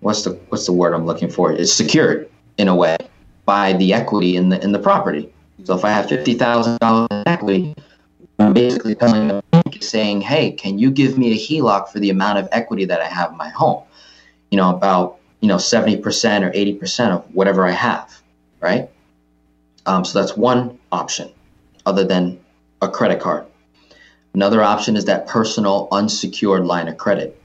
what's 0.00 0.22
the 0.22 0.30
what's 0.48 0.66
the 0.66 0.72
word 0.72 0.94
I'm 0.94 1.06
looking 1.06 1.30
for? 1.30 1.52
It's 1.52 1.72
secured 1.72 2.28
in 2.58 2.68
a 2.68 2.74
way 2.74 2.96
by 3.44 3.72
the 3.74 3.92
equity 3.92 4.36
in 4.36 4.48
the 4.48 4.62
in 4.62 4.72
the 4.72 4.78
property. 4.78 5.32
So 5.64 5.74
if 5.74 5.84
I 5.84 5.90
have 5.90 6.08
fifty 6.08 6.34
thousand 6.34 6.78
dollars 6.80 7.08
in 7.10 7.22
equity, 7.26 7.74
I'm 8.38 8.52
basically 8.52 8.94
telling 8.94 9.28
the 9.28 9.42
saying, 9.82 10.22
"Hey, 10.22 10.52
can 10.52 10.78
you 10.78 10.90
give 10.90 11.18
me 11.18 11.32
a 11.32 11.36
HELOC 11.36 11.88
for 11.88 11.98
the 11.98 12.10
amount 12.10 12.38
of 12.38 12.48
equity 12.52 12.84
that 12.86 13.00
I 13.00 13.06
have 13.06 13.32
in 13.32 13.36
my 13.36 13.48
home? 13.48 13.82
You 14.50 14.58
know, 14.58 14.74
about 14.74 15.18
you 15.40 15.48
know 15.48 15.58
seventy 15.58 15.96
percent 15.96 16.44
or 16.44 16.50
eighty 16.54 16.74
percent 16.74 17.12
of 17.12 17.24
whatever 17.34 17.66
I 17.66 17.72
have, 17.72 18.22
right? 18.60 18.88
Um, 19.86 20.04
so 20.04 20.18
that's 20.18 20.36
one 20.36 20.78
option, 20.92 21.30
other 21.86 22.04
than 22.04 22.38
a 22.80 22.88
credit 22.88 23.20
card. 23.20 23.46
Another 24.34 24.62
option 24.62 24.96
is 24.96 25.04
that 25.04 25.26
personal 25.26 25.88
unsecured 25.92 26.64
line 26.64 26.88
of 26.88 26.96
credit. 26.96 27.40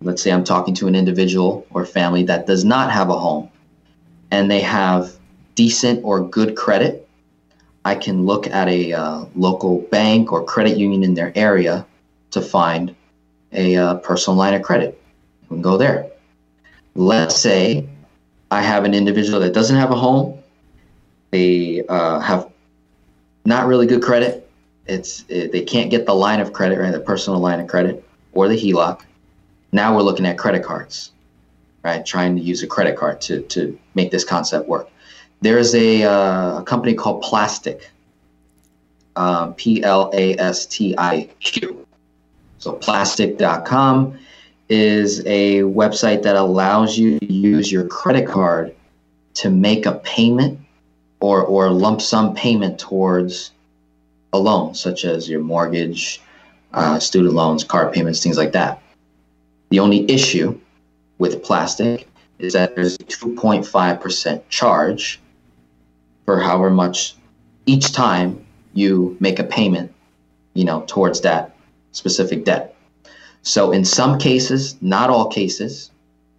Let's 0.00 0.22
say 0.22 0.30
I'm 0.30 0.44
talking 0.44 0.74
to 0.74 0.88
an 0.88 0.94
individual 0.94 1.66
or 1.70 1.84
family 1.84 2.24
that 2.24 2.46
does 2.46 2.64
not 2.64 2.90
have 2.90 3.08
a 3.08 3.18
home, 3.18 3.50
and 4.30 4.50
they 4.50 4.60
have 4.60 5.12
decent 5.54 6.04
or 6.04 6.20
good 6.20 6.56
credit 6.56 7.08
I 7.84 7.94
can 7.96 8.26
look 8.26 8.46
at 8.46 8.68
a 8.68 8.92
uh, 8.92 9.24
local 9.34 9.80
bank 9.90 10.32
or 10.32 10.44
credit 10.44 10.78
union 10.78 11.02
in 11.02 11.14
their 11.14 11.32
area 11.34 11.86
to 12.30 12.40
find 12.40 12.94
a 13.52 13.76
uh, 13.76 13.94
personal 13.96 14.36
line 14.36 14.54
of 14.54 14.62
credit. 14.62 15.00
Can 15.48 15.62
go 15.62 15.76
there. 15.76 16.10
Let's 16.94 17.36
say 17.36 17.88
I 18.50 18.62
have 18.62 18.84
an 18.84 18.94
individual 18.94 19.40
that 19.40 19.52
doesn't 19.52 19.76
have 19.76 19.90
a 19.90 19.96
home. 19.96 20.38
They 21.30 21.82
uh, 21.88 22.20
have 22.20 22.50
not 23.44 23.66
really 23.66 23.86
good 23.86 24.02
credit. 24.02 24.48
It's 24.86 25.24
it, 25.28 25.52
they 25.52 25.62
can't 25.62 25.90
get 25.90 26.06
the 26.06 26.14
line 26.14 26.40
of 26.40 26.52
credit, 26.52 26.78
right? 26.78 26.92
The 26.92 27.00
personal 27.00 27.40
line 27.40 27.60
of 27.60 27.68
credit 27.68 28.04
or 28.32 28.48
the 28.48 28.56
HELOC. 28.56 29.00
Now 29.72 29.96
we're 29.96 30.02
looking 30.02 30.26
at 30.26 30.38
credit 30.38 30.62
cards, 30.64 31.12
right? 31.82 32.04
Trying 32.04 32.36
to 32.36 32.42
use 32.42 32.62
a 32.62 32.66
credit 32.66 32.96
card 32.96 33.20
to 33.22 33.42
to 33.42 33.78
make 33.94 34.10
this 34.10 34.24
concept 34.24 34.68
work. 34.68 34.88
There's 35.42 35.74
a, 35.74 36.04
uh, 36.04 36.60
a 36.60 36.62
company 36.62 36.94
called 36.94 37.24
Plastiq, 37.24 37.82
um, 39.16 39.54
P 39.54 39.82
L 39.82 40.10
A 40.14 40.38
S 40.38 40.66
T 40.66 40.94
I 40.96 41.28
Q. 41.40 41.84
So 42.58 42.76
plastiq.com 42.76 44.18
is 44.68 45.20
a 45.26 45.62
website 45.62 46.22
that 46.22 46.36
allows 46.36 46.96
you 46.96 47.18
to 47.18 47.32
use 47.32 47.72
your 47.72 47.88
credit 47.88 48.28
card 48.28 48.72
to 49.34 49.50
make 49.50 49.84
a 49.84 49.94
payment 49.94 50.60
or, 51.18 51.42
or 51.42 51.70
lump 51.70 52.00
sum 52.00 52.34
payment 52.34 52.78
towards 52.78 53.50
a 54.32 54.38
loan, 54.38 54.74
such 54.74 55.04
as 55.04 55.28
your 55.28 55.40
mortgage, 55.40 56.22
uh, 56.72 57.00
student 57.00 57.34
loans, 57.34 57.64
car 57.64 57.90
payments, 57.90 58.22
things 58.22 58.38
like 58.38 58.52
that. 58.52 58.80
The 59.70 59.80
only 59.80 60.08
issue 60.08 60.58
with 61.18 61.42
plastic 61.42 62.08
is 62.38 62.52
that 62.52 62.76
there's 62.76 62.94
a 62.94 62.98
2.5% 62.98 64.42
charge 64.48 65.20
for 66.24 66.40
however 66.40 66.70
much 66.70 67.14
each 67.66 67.92
time 67.92 68.44
you 68.74 69.16
make 69.20 69.38
a 69.38 69.44
payment, 69.44 69.92
you 70.54 70.64
know, 70.64 70.84
towards 70.86 71.20
that 71.22 71.56
specific 71.92 72.44
debt. 72.44 72.74
So 73.42 73.72
in 73.72 73.84
some 73.84 74.18
cases, 74.18 74.76
not 74.80 75.10
all 75.10 75.28
cases, 75.28 75.90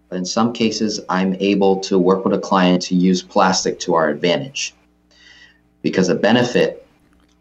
but 0.10 0.17
in 0.17 0.26
some 0.26 0.54
cases, 0.54 1.00
I'm 1.10 1.36
able 1.36 1.80
to 1.82 2.00
work 2.00 2.24
with 2.24 2.34
a 2.34 2.39
client 2.39 2.82
to 2.84 2.96
use 2.96 3.24
Plastiq 3.24 3.80
to 3.82 3.96
our 3.96 4.10
advantage. 4.10 4.74
Because 5.82 6.08
the 6.08 6.15
benefit 6.15 6.88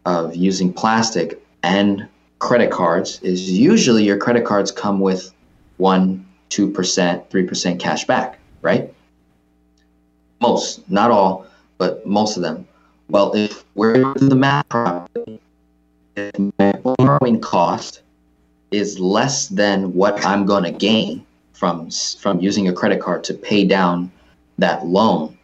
of 0.05 0.35
using 0.35 0.73
Plastiq 0.73 1.37
and 1.61 2.07
credit 2.39 2.71
cards 2.71 3.21
is 3.21 3.49
usually 3.49 4.03
your 4.03 4.17
credit 4.17 4.45
cards 4.45 4.71
come 4.71 4.99
with 4.99 5.31
1, 5.77 6.25
2%, 6.49 7.29
3% 7.29 7.79
cash 7.79 8.05
back, 8.05 8.37
right? 8.61 8.93
Most, 10.41 10.89
not 10.89 11.09
all, 11.09 11.47
but 11.77 12.05
most 12.05 12.37
of 12.37 12.43
them. 12.43 12.67
Well, 13.09 13.33
if 13.35 13.63
we're 13.75 13.95
able 13.95 14.13
to 14.13 14.19
do 14.19 14.29
the 14.29 14.35
math 14.35 14.67
properly, 14.69 15.39
if 16.15 16.31
my 16.59 16.71
borrowing 16.73 17.41
cost 17.41 18.01
is 18.71 18.99
less 18.99 19.47
than 19.47 19.93
what 19.93 20.25
I'm 20.25 20.45
going 20.45 20.63
to 20.63 20.71
gain 20.71 21.25
from 21.53 21.89
from 22.19 22.39
using 22.39 22.67
a 22.67 22.73
credit 22.73 22.99
card 23.01 23.23
to 23.25 23.33
pay 23.33 23.65
down 23.65 24.11
that 24.57 24.85
loan, 24.85 25.37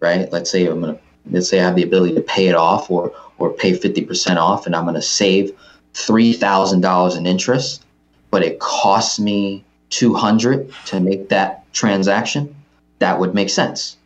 right? 0.00 0.30
Let's 0.30 0.50
say 0.50 0.66
I'm 0.66 0.80
going 0.80 0.94
to 0.94 1.00
let's 1.30 1.48
say 1.48 1.60
I 1.60 1.64
have 1.64 1.76
the 1.76 1.82
ability 1.82 2.14
to 2.14 2.20
pay 2.20 2.48
it 2.48 2.54
off 2.54 2.90
or 2.90 3.12
or 3.38 3.52
pay 3.52 3.72
50% 3.76 4.36
off 4.36 4.66
and 4.66 4.76
I'm 4.76 4.84
going 4.84 4.94
to 4.94 5.02
save 5.02 5.50
$3,000 5.94 7.16
in 7.16 7.26
interest, 7.26 7.84
but 8.30 8.42
it 8.42 8.60
costs 8.60 9.18
me 9.18 9.64
200 9.90 10.72
to 10.86 11.00
make 11.00 11.28
that 11.28 11.72
transaction, 11.72 12.54
that 12.98 13.18
would 13.18 13.34
make 13.34 13.50
sense 13.50 13.96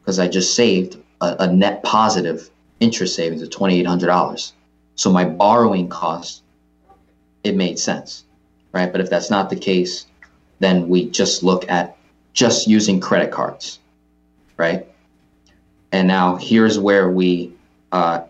because 0.00 0.18
I 0.18 0.28
just 0.28 0.54
saved 0.54 0.96
a, 1.22 1.36
a 1.40 1.52
net 1.52 1.82
positive 1.82 2.50
interest 2.80 3.14
savings 3.14 3.42
of 3.42 3.48
$2,800. 3.48 4.52
So 4.96 5.10
my 5.10 5.24
borrowing 5.24 5.88
cost, 5.88 6.42
it 7.44 7.56
made 7.56 7.78
sense, 7.78 8.24
right? 8.72 8.90
But 8.90 9.00
if 9.00 9.08
that's 9.08 9.30
not 9.30 9.48
the 9.48 9.56
case, 9.56 10.06
then 10.58 10.88
we 10.88 11.08
just 11.08 11.42
look 11.42 11.68
at 11.70 11.96
just 12.32 12.66
using 12.66 13.00
credit 13.00 13.30
cards, 13.30 13.78
right? 14.56 14.86
And 15.92 16.08
now 16.08 16.36
here's 16.36 16.78
where 16.78 17.10
we 17.10 17.52
uh, 17.92 18.24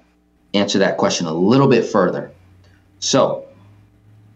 answer 0.55 0.79
that 0.81 0.99
question 0.99 1.27
a 1.27 1.33
little 1.33 1.69
bit 1.69 1.85
further. 1.85 2.31
So, 3.01 3.47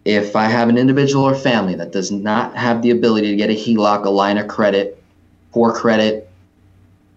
if 0.05 0.37
I 0.37 0.45
have 0.45 0.69
an 0.69 0.79
individual 0.79 1.25
or 1.25 1.35
family 1.35 1.75
that 1.75 1.90
does 1.90 2.12
not 2.12 2.57
have 2.57 2.81
the 2.81 2.90
ability 2.90 3.31
to 3.31 3.37
get 3.37 3.51
a 3.51 3.55
HELOC, 3.55 4.05
a 4.05 4.11
line 4.11 4.38
of 4.38 4.47
credit, 4.47 5.03
poor 5.51 5.73
credit, 5.73 6.26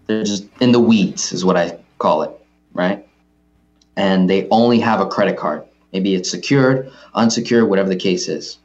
they're 0.10 0.24
just 0.24 0.48
in 0.60 0.72
the 0.72 0.80
weeds, 0.80 1.32
is 1.32 1.46
what 1.46 1.56
I 1.56 1.78
call 2.00 2.24
it, 2.24 2.32
right? 2.74 3.06
And 3.96 4.28
they 4.28 4.48
only 4.50 4.80
have 4.80 5.02
a 5.02 5.06
credit 5.06 5.38
card. 5.38 5.64
Maybe 5.94 6.16
it's 6.16 6.32
secured, 6.32 6.92
unsecured, 7.14 7.70
whatever 7.70 7.90
the 7.90 7.96
case 7.96 8.28
is. 8.28 8.58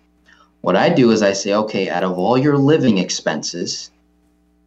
What 0.62 0.74
I 0.74 0.88
do 0.88 1.10
is 1.10 1.22
I 1.22 1.34
say, 1.34 1.52
okay, 1.52 1.90
out 1.90 2.02
of 2.02 2.18
all 2.18 2.38
your 2.38 2.56
living 2.56 2.96
expenses 2.96 3.90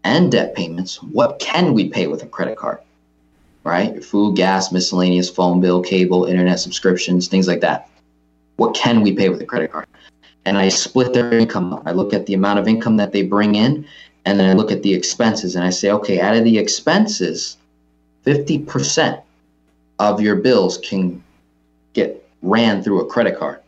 and 0.04 0.32
debt 0.32 0.54
payments, 0.54 1.02
what 1.02 1.40
can 1.40 1.74
we 1.74 1.90
pay 1.90 2.06
with 2.06 2.22
a 2.22 2.28
credit 2.28 2.58
card? 2.58 2.78
Right? 3.63 3.94
Your 3.94 4.04
food, 4.04 4.36
gas, 4.36 4.72
miscellaneous, 4.72 5.32
phone 5.32 5.60
bill, 5.60 5.82
cable, 5.82 6.26
internet 6.26 6.60
subscriptions, 6.60 7.28
things 7.28 7.48
like 7.48 7.62
that. 7.62 7.90
What 8.58 8.76
can 8.76 9.02
we 9.02 9.13
pay 9.13 9.30
with 9.30 9.42
a 9.42 9.46
credit 9.46 9.72
card? 9.72 9.88
And 10.46 10.60
I 10.60 10.70
split 10.70 11.12
their 11.13 11.34
income 11.34 11.74
up. 11.74 11.84
I 11.88 11.92
look 11.92 12.13
at 12.13 12.28
the 12.28 12.36
amount 12.36 12.60
of 12.60 12.68
income 12.68 12.98
that 12.98 13.12
they 13.12 13.24
bring 13.24 13.56
in, 13.56 13.86
and 14.28 14.38
then 14.38 14.50
I 14.50 14.54
look 14.54 14.74
at 14.74 14.84
the 14.84 14.94
expenses, 14.94 15.56
and 15.56 15.63
I 15.63 15.70
say, 15.70 15.90
okay, 15.90 16.20
out 16.20 16.36
of 16.36 16.44
the 16.44 16.58
expenses, 16.58 17.56
50% 18.26 19.22
of 20.00 20.20
your 20.20 20.36
bills 20.36 20.78
can 20.80 21.24
get 21.94 22.28
ran 22.42 22.84
through 22.84 23.00
a 23.00 23.06
credit 23.06 23.40
card. 23.40 23.62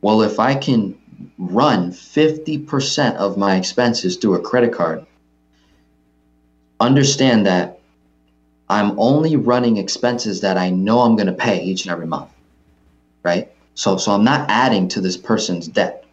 Well, 0.00 0.22
if 0.22 0.40
I 0.40 0.54
can 0.54 0.98
run 1.36 1.92
50% 1.92 3.16
of 3.16 3.36
my 3.36 3.56
expenses 3.56 4.16
through 4.16 4.36
a 4.36 4.40
credit 4.40 4.72
card, 4.72 5.04
understand 6.80 7.44
that 7.44 7.78
I'm 8.70 8.98
only 8.98 9.36
running 9.36 9.76
expenses 9.76 10.40
that 10.40 10.56
I 10.56 10.70
know 10.70 11.00
I'm 11.00 11.14
going 11.14 11.26
to 11.26 11.34
pay 11.34 11.62
each 11.62 11.84
and 11.84 11.92
every 11.92 12.06
month. 12.06 12.30
Right? 13.22 13.52
So 13.74 13.98
so 13.98 14.12
I'm 14.12 14.24
not 14.24 14.48
adding 14.48 14.88
to 14.88 15.02
this 15.02 15.18
person's 15.18 15.68
debt. 15.68 16.06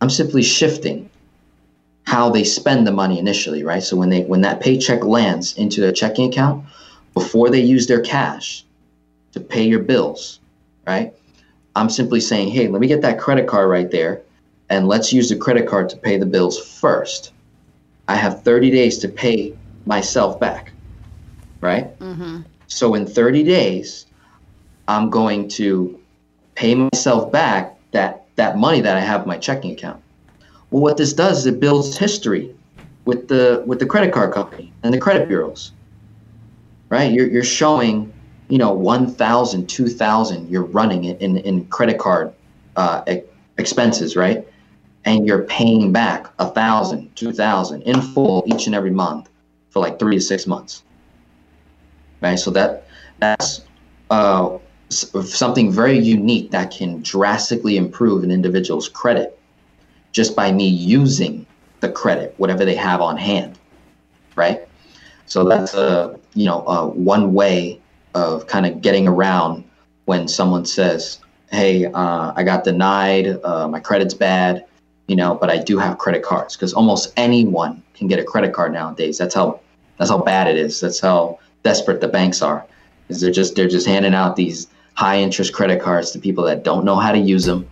I'm 0.00 0.10
simply 0.10 0.42
shifting 0.42 1.08
how 2.04 2.30
they 2.30 2.44
spend 2.44 2.86
the 2.86 2.92
money 2.92 3.18
initially, 3.18 3.62
right? 3.62 3.82
So 3.82 3.96
when 3.96 4.08
they 4.08 4.22
when 4.22 4.40
that 4.42 4.60
paycheck 4.60 5.04
lands 5.04 5.56
into 5.56 5.80
their 5.80 5.92
checking 5.92 6.28
account, 6.28 6.64
before 7.14 7.50
they 7.50 7.60
use 7.60 7.86
their 7.86 8.00
cash 8.00 8.64
to 9.32 9.40
pay 9.40 9.66
your 9.66 9.80
bills, 9.80 10.40
right? 10.86 11.14
I'm 11.74 11.88
simply 11.88 12.20
saying, 12.20 12.50
hey, 12.50 12.68
let 12.68 12.80
me 12.80 12.86
get 12.86 13.02
that 13.02 13.18
credit 13.18 13.46
card 13.46 13.70
right 13.70 13.90
there, 13.90 14.22
and 14.68 14.88
let's 14.88 15.12
use 15.12 15.28
the 15.28 15.36
credit 15.36 15.66
card 15.66 15.88
to 15.90 15.96
pay 15.96 16.18
the 16.18 16.26
bills 16.26 16.58
first. 16.58 17.32
I 18.08 18.16
have 18.16 18.42
30 18.42 18.70
days 18.70 18.98
to 18.98 19.08
pay 19.08 19.56
myself 19.86 20.38
back, 20.38 20.72
right? 21.60 21.98
Mm-hmm. 21.98 22.42
So 22.66 22.94
in 22.94 23.06
30 23.06 23.44
days, 23.44 24.06
I'm 24.88 25.08
going 25.08 25.48
to 25.50 25.98
pay 26.54 26.74
myself 26.74 27.32
back 27.32 27.78
that 27.92 28.26
that 28.36 28.56
money 28.56 28.80
that 28.80 28.96
I 28.96 29.00
have 29.00 29.22
in 29.22 29.28
my 29.28 29.38
checking 29.38 29.72
account. 29.72 30.02
Well, 30.72 30.82
what 30.82 30.96
this 30.96 31.12
does 31.12 31.40
is 31.40 31.46
it 31.46 31.60
builds 31.60 31.98
history 31.98 32.56
with 33.04 33.28
the 33.28 33.62
with 33.66 33.78
the 33.78 33.84
credit 33.84 34.10
card 34.10 34.32
company 34.32 34.72
and 34.82 34.92
the 34.92 34.98
credit 34.98 35.28
bureaus. 35.28 35.72
Right? 36.88 37.12
You're 37.12 37.28
you're 37.28 37.44
showing, 37.44 38.10
you 38.48 38.56
know, 38.56 38.72
1,000, 38.72 39.66
2,000 39.68 40.48
you're 40.48 40.62
running 40.64 41.04
it 41.04 41.20
in 41.20 41.36
in 41.36 41.66
credit 41.66 41.98
card 41.98 42.32
uh, 42.76 43.04
expenses, 43.58 44.16
right? 44.16 44.48
And 45.04 45.26
you're 45.26 45.42
paying 45.42 45.92
back 45.92 46.32
a 46.38 46.48
thousand, 46.48 47.14
two 47.16 47.32
thousand 47.32 47.82
in 47.82 48.00
full 48.00 48.42
each 48.46 48.64
and 48.66 48.74
every 48.74 48.90
month 48.90 49.28
for 49.68 49.80
like 49.80 49.98
three 49.98 50.16
to 50.16 50.22
six 50.22 50.46
months. 50.46 50.84
Right? 52.22 52.36
So 52.36 52.50
that 52.52 52.86
that's 53.18 53.60
uh, 54.08 54.56
something 54.88 55.70
very 55.70 55.98
unique 55.98 56.50
that 56.52 56.70
can 56.70 57.02
drastically 57.02 57.76
improve 57.76 58.24
an 58.24 58.30
individual's 58.30 58.88
credit 58.88 59.38
just 60.12 60.36
by 60.36 60.52
me 60.52 60.68
using 60.68 61.46
the 61.80 61.90
credit, 61.90 62.34
whatever 62.36 62.64
they 62.64 62.74
have 62.74 63.00
on 63.00 63.16
hand, 63.16 63.58
right? 64.36 64.60
So 65.26 65.44
that's 65.44 65.74
a 65.74 66.18
you 66.34 66.46
know 66.46 66.66
a 66.66 66.86
one 66.86 67.32
way 67.32 67.80
of 68.14 68.46
kind 68.46 68.66
of 68.66 68.82
getting 68.82 69.08
around 69.08 69.64
when 70.04 70.28
someone 70.28 70.64
says, 70.64 71.18
"Hey, 71.50 71.86
uh, 71.86 72.32
I 72.36 72.42
got 72.44 72.64
denied, 72.64 73.38
uh, 73.42 73.66
my 73.68 73.80
credit's 73.80 74.14
bad," 74.14 74.64
you 75.06 75.16
know, 75.16 75.34
but 75.34 75.50
I 75.50 75.58
do 75.58 75.78
have 75.78 75.98
credit 75.98 76.22
cards 76.22 76.56
because 76.56 76.72
almost 76.72 77.12
anyone 77.16 77.82
can 77.94 78.08
get 78.08 78.18
a 78.18 78.24
credit 78.24 78.52
card 78.52 78.72
nowadays. 78.72 79.18
That's 79.18 79.34
how 79.34 79.60
that's 79.98 80.10
how 80.10 80.18
bad 80.18 80.48
it 80.48 80.56
is. 80.56 80.80
That's 80.80 81.00
how 81.00 81.38
desperate 81.62 82.00
the 82.00 82.08
banks 82.08 82.42
are. 82.42 82.64
Is 83.08 83.20
they're 83.20 83.30
just 83.30 83.54
they're 83.56 83.68
just 83.68 83.86
handing 83.86 84.14
out 84.14 84.36
these 84.36 84.68
high 84.94 85.18
interest 85.18 85.52
credit 85.52 85.80
cards 85.80 86.10
to 86.10 86.18
people 86.18 86.44
that 86.44 86.64
don't 86.64 86.84
know 86.84 86.96
how 86.96 87.12
to 87.12 87.18
use 87.18 87.44
them. 87.44 87.68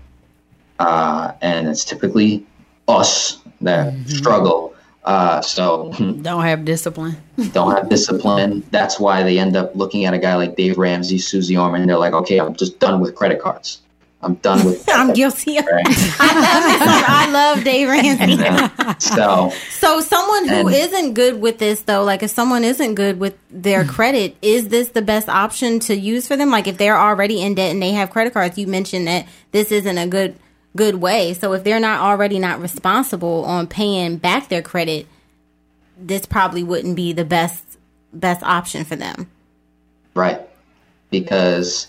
Uh, 0.80 1.32
and 1.42 1.68
it's 1.68 1.84
typically 1.84 2.44
us 2.88 3.38
that 3.60 3.92
mm-hmm. 3.92 4.08
struggle. 4.08 4.74
Uh, 5.04 5.42
so 5.42 5.92
don't 6.22 6.42
have 6.42 6.64
discipline. 6.64 7.16
don't 7.52 7.76
have 7.76 7.90
discipline. 7.90 8.64
That's 8.70 8.98
why 8.98 9.22
they 9.22 9.38
end 9.38 9.56
up 9.56 9.76
looking 9.76 10.06
at 10.06 10.14
a 10.14 10.18
guy 10.18 10.36
like 10.36 10.56
Dave 10.56 10.78
Ramsey, 10.78 11.18
Susie 11.18 11.56
Orman, 11.56 11.82
and 11.82 11.90
they're 11.90 11.98
like, 11.98 12.14
okay, 12.14 12.40
I'm 12.40 12.54
just 12.54 12.78
done 12.78 13.00
with 13.00 13.14
credit 13.14 13.42
cards. 13.42 13.82
I'm 14.22 14.34
done 14.36 14.64
with. 14.64 14.88
I'm 14.92 15.12
guilty. 15.12 15.58
Of, 15.58 15.66
right? 15.66 15.86
I 15.86 16.34
love 16.34 17.04
I 17.08 17.30
love 17.30 17.64
Dave 17.64 17.88
Ramsey. 17.88 18.36
so 18.98 19.52
so 19.70 20.00
someone 20.00 20.48
who 20.48 20.68
and, 20.68 20.92
not 20.92 21.14
good 21.14 21.42
with 21.42 21.58
this 21.58 21.82
though, 21.82 22.04
like 22.04 22.22
if 22.22 22.30
someone 22.30 22.64
isn't 22.64 22.94
good 22.94 23.20
with 23.20 23.36
their 23.50 23.84
credit, 23.84 24.36
is 24.40 24.68
this 24.68 24.90
the 24.90 25.02
best 25.02 25.28
option 25.28 25.80
to 25.80 25.94
use 25.94 26.26
for 26.26 26.36
them? 26.36 26.50
Like 26.50 26.66
if 26.66 26.78
they're 26.78 26.98
already 26.98 27.42
in 27.42 27.54
debt 27.54 27.70
and 27.70 27.82
they 27.82 27.92
have 27.92 28.10
credit 28.10 28.32
cards, 28.32 28.56
you 28.56 28.66
mentioned 28.66 29.06
that 29.06 29.26
this 29.52 29.72
isn't 29.72 29.98
a 29.98 30.06
good 30.06 30.36
good 30.76 30.96
way. 30.96 31.34
So 31.34 31.52
if 31.52 31.64
they're 31.64 31.80
not 31.80 32.00
already 32.00 32.38
not 32.38 32.60
responsible 32.60 33.44
on 33.44 33.66
paying 33.66 34.16
back 34.16 34.48
their 34.48 34.62
credit, 34.62 35.06
this 35.98 36.26
probably 36.26 36.62
wouldn't 36.62 36.96
be 36.96 37.12
the 37.12 37.24
best 37.24 37.78
best 38.12 38.42
option 38.42 38.84
for 38.84 38.96
them. 38.96 39.30
Right. 40.14 40.40
Because 41.10 41.88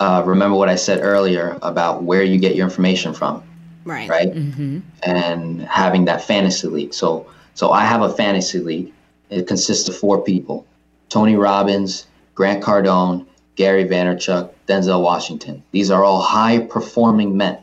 uh, 0.00 0.22
remember 0.24 0.56
what 0.56 0.68
I 0.68 0.76
said 0.76 1.00
earlier 1.02 1.58
about 1.62 2.02
where 2.02 2.22
you 2.22 2.38
get 2.38 2.54
your 2.54 2.66
information 2.66 3.12
from. 3.12 3.42
Right. 3.84 4.08
Right. 4.08 4.28
Mm-hmm. 4.28 4.80
And 5.02 5.62
having 5.62 6.04
that 6.06 6.22
fantasy 6.22 6.68
league. 6.68 6.94
So, 6.94 7.26
so 7.54 7.70
I 7.70 7.84
have 7.84 8.02
a 8.02 8.10
fantasy 8.10 8.60
league. 8.60 8.92
It 9.30 9.46
consists 9.46 9.88
of 9.88 9.96
four 9.96 10.22
people: 10.22 10.66
Tony 11.08 11.36
Robbins, 11.36 12.06
Grant 12.34 12.62
Cardone, 12.62 13.26
Gary 13.56 13.84
Vaynerchuk, 13.84 14.50
Denzel 14.66 15.02
Washington. 15.02 15.62
These 15.72 15.90
are 15.90 16.04
all 16.04 16.20
high 16.20 16.60
performing 16.60 17.36
men 17.36 17.58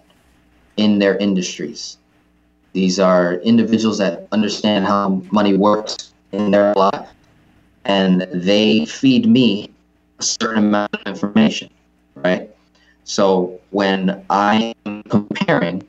in 0.78 1.00
their 1.00 1.18
industries. 1.18 1.98
These 2.74 3.00
are 3.00 3.36
individuals 3.36 3.98
that 4.00 4.28
understand 4.32 4.86
how 4.86 5.22
money 5.32 5.56
works 5.56 6.14
in 6.32 6.52
their 6.52 6.74
life, 6.76 7.08
and 7.86 8.28
they 8.34 8.86
feed 8.86 9.28
me 9.28 9.72
a 10.20 10.24
certain 10.24 10.66
amount 10.66 10.94
of 10.94 11.02
information 11.06 11.70
right? 12.16 12.50
So 13.04 13.60
when 13.70 14.26
I 14.30 14.74
am 14.86 15.04
comparing, 15.04 15.84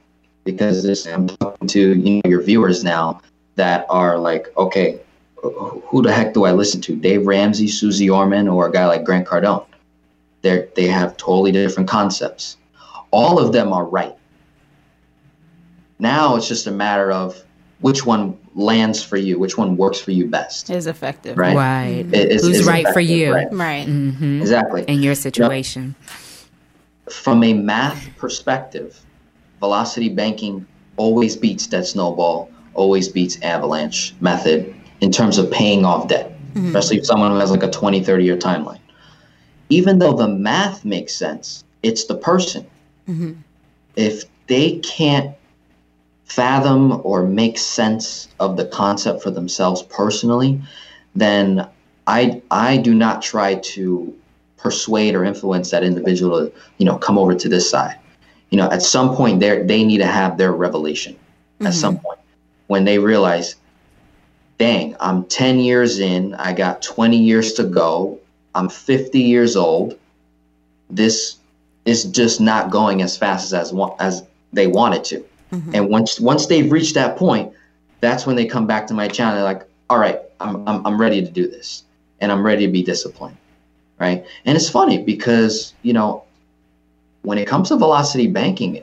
because 0.44 0.82
this, 0.82 1.06
I'm 1.06 1.28
talking 1.28 1.68
to 1.68 1.94
you 1.94 2.16
know 2.16 2.30
your 2.30 2.42
viewers 2.42 2.84
now 2.84 3.20
that 3.54 3.86
are 3.88 4.18
like, 4.18 4.54
okay, 4.56 5.00
who 5.42 6.02
the 6.02 6.12
heck 6.12 6.34
do 6.34 6.44
I 6.44 6.52
listen 6.52 6.80
to? 6.82 6.96
Dave 6.96 7.26
Ramsey, 7.26 7.68
Susie 7.68 8.10
Orman, 8.10 8.48
or 8.48 8.66
a 8.66 8.72
guy 8.72 8.86
like 8.86 9.04
Grant 9.04 9.26
Cardone? 9.26 9.66
They 10.42 10.68
they 10.76 10.86
have 10.86 11.16
totally 11.16 11.52
different 11.52 11.88
concepts. 11.88 12.56
All 13.10 13.38
of 13.38 13.52
them 13.52 13.72
are 13.72 13.84
right. 13.84 14.15
Now 15.98 16.36
it's 16.36 16.48
just 16.48 16.66
a 16.66 16.70
matter 16.70 17.10
of 17.10 17.42
which 17.80 18.06
one 18.06 18.38
lands 18.54 19.02
for 19.02 19.16
you, 19.16 19.38
which 19.38 19.58
one 19.58 19.76
works 19.76 20.00
for 20.00 20.10
you 20.10 20.26
best. 20.26 20.70
Is 20.70 20.86
effective. 20.86 21.36
Right. 21.36 21.56
Right. 21.56 22.06
Is, 22.12 22.42
Who's 22.42 22.60
is 22.60 22.66
right 22.66 22.86
for 22.88 23.00
you. 23.00 23.32
Right. 23.32 23.48
right. 23.52 23.86
Mm-hmm. 23.86 24.40
Exactly. 24.40 24.84
In 24.84 25.02
your 25.02 25.14
situation. 25.14 25.82
You 25.82 25.88
know, 25.88 27.12
from 27.12 27.44
a 27.44 27.52
math 27.52 28.08
perspective, 28.16 29.00
velocity 29.60 30.08
banking 30.08 30.66
always 30.96 31.36
beats 31.36 31.66
debt 31.66 31.86
snowball, 31.86 32.50
always 32.74 33.08
beats 33.08 33.40
avalanche 33.42 34.14
method 34.20 34.74
in 35.00 35.12
terms 35.12 35.38
of 35.38 35.50
paying 35.50 35.84
off 35.84 36.08
debt, 36.08 36.32
mm-hmm. 36.54 36.68
especially 36.68 36.98
if 36.98 37.06
someone 37.06 37.30
who 37.30 37.38
has 37.38 37.50
like 37.50 37.62
a 37.62 37.70
20, 37.70 38.02
30 38.02 38.24
year 38.24 38.36
timeline. 38.36 38.80
Even 39.68 39.98
though 39.98 40.12
the 40.12 40.28
math 40.28 40.84
makes 40.84 41.14
sense, 41.14 41.64
it's 41.82 42.04
the 42.04 42.14
person. 42.14 42.66
Mm-hmm. 43.08 43.32
If 43.96 44.24
they 44.46 44.78
can't 44.78 45.35
fathom 46.26 47.00
or 47.04 47.22
make 47.22 47.56
sense 47.56 48.28
of 48.38 48.56
the 48.56 48.66
concept 48.66 49.22
for 49.22 49.30
themselves 49.30 49.82
personally, 49.82 50.60
then 51.14 51.66
I 52.06 52.42
I 52.50 52.76
do 52.76 52.94
not 52.94 53.22
try 53.22 53.54
to 53.54 54.14
persuade 54.56 55.14
or 55.14 55.24
influence 55.24 55.70
that 55.70 55.82
individual 55.82 56.46
to 56.46 56.52
you 56.78 56.84
know 56.84 56.98
come 56.98 57.18
over 57.18 57.34
to 57.34 57.48
this 57.48 57.68
side. 57.70 57.96
You 58.50 58.58
know, 58.58 58.70
at 58.70 58.82
some 58.82 59.14
point 59.16 59.40
they 59.40 59.62
they 59.62 59.84
need 59.84 59.98
to 59.98 60.06
have 60.06 60.36
their 60.36 60.52
revelation. 60.52 61.14
Mm-hmm. 61.14 61.66
At 61.68 61.74
some 61.74 61.98
point 61.98 62.18
when 62.66 62.84
they 62.84 62.98
realize, 62.98 63.56
dang, 64.58 64.96
I'm 64.98 65.24
10 65.26 65.60
years 65.60 66.00
in, 66.00 66.34
I 66.34 66.52
got 66.52 66.82
20 66.82 67.16
years 67.16 67.52
to 67.54 67.62
go, 67.62 68.18
I'm 68.54 68.68
50 68.68 69.20
years 69.20 69.54
old. 69.54 69.98
This 70.90 71.36
is 71.84 72.04
just 72.04 72.40
not 72.40 72.70
going 72.70 73.02
as 73.02 73.16
fast 73.16 73.52
as 73.52 73.72
as, 73.72 73.78
as 74.00 74.22
they 74.52 74.66
wanted 74.66 75.04
to. 75.04 75.24
Mm-hmm. 75.52 75.74
And 75.74 75.88
once 75.88 76.20
once 76.20 76.46
they've 76.46 76.70
reached 76.70 76.94
that 76.94 77.16
point, 77.16 77.52
that's 78.00 78.26
when 78.26 78.36
they 78.36 78.46
come 78.46 78.66
back 78.66 78.86
to 78.88 78.94
my 78.94 79.08
channel. 79.08 79.42
Like, 79.44 79.62
all 79.88 79.98
right, 79.98 80.20
I'm, 80.40 80.66
I'm, 80.68 80.86
I'm 80.86 81.00
ready 81.00 81.22
to 81.22 81.30
do 81.30 81.48
this 81.48 81.84
and 82.20 82.32
I'm 82.32 82.44
ready 82.44 82.66
to 82.66 82.72
be 82.72 82.82
disciplined. 82.82 83.36
Right. 83.98 84.26
And 84.44 84.56
it's 84.56 84.68
funny 84.68 85.02
because, 85.02 85.72
you 85.82 85.94
know, 85.94 86.24
when 87.22 87.38
it 87.38 87.48
comes 87.48 87.68
to 87.68 87.76
velocity 87.76 88.26
banking, 88.26 88.82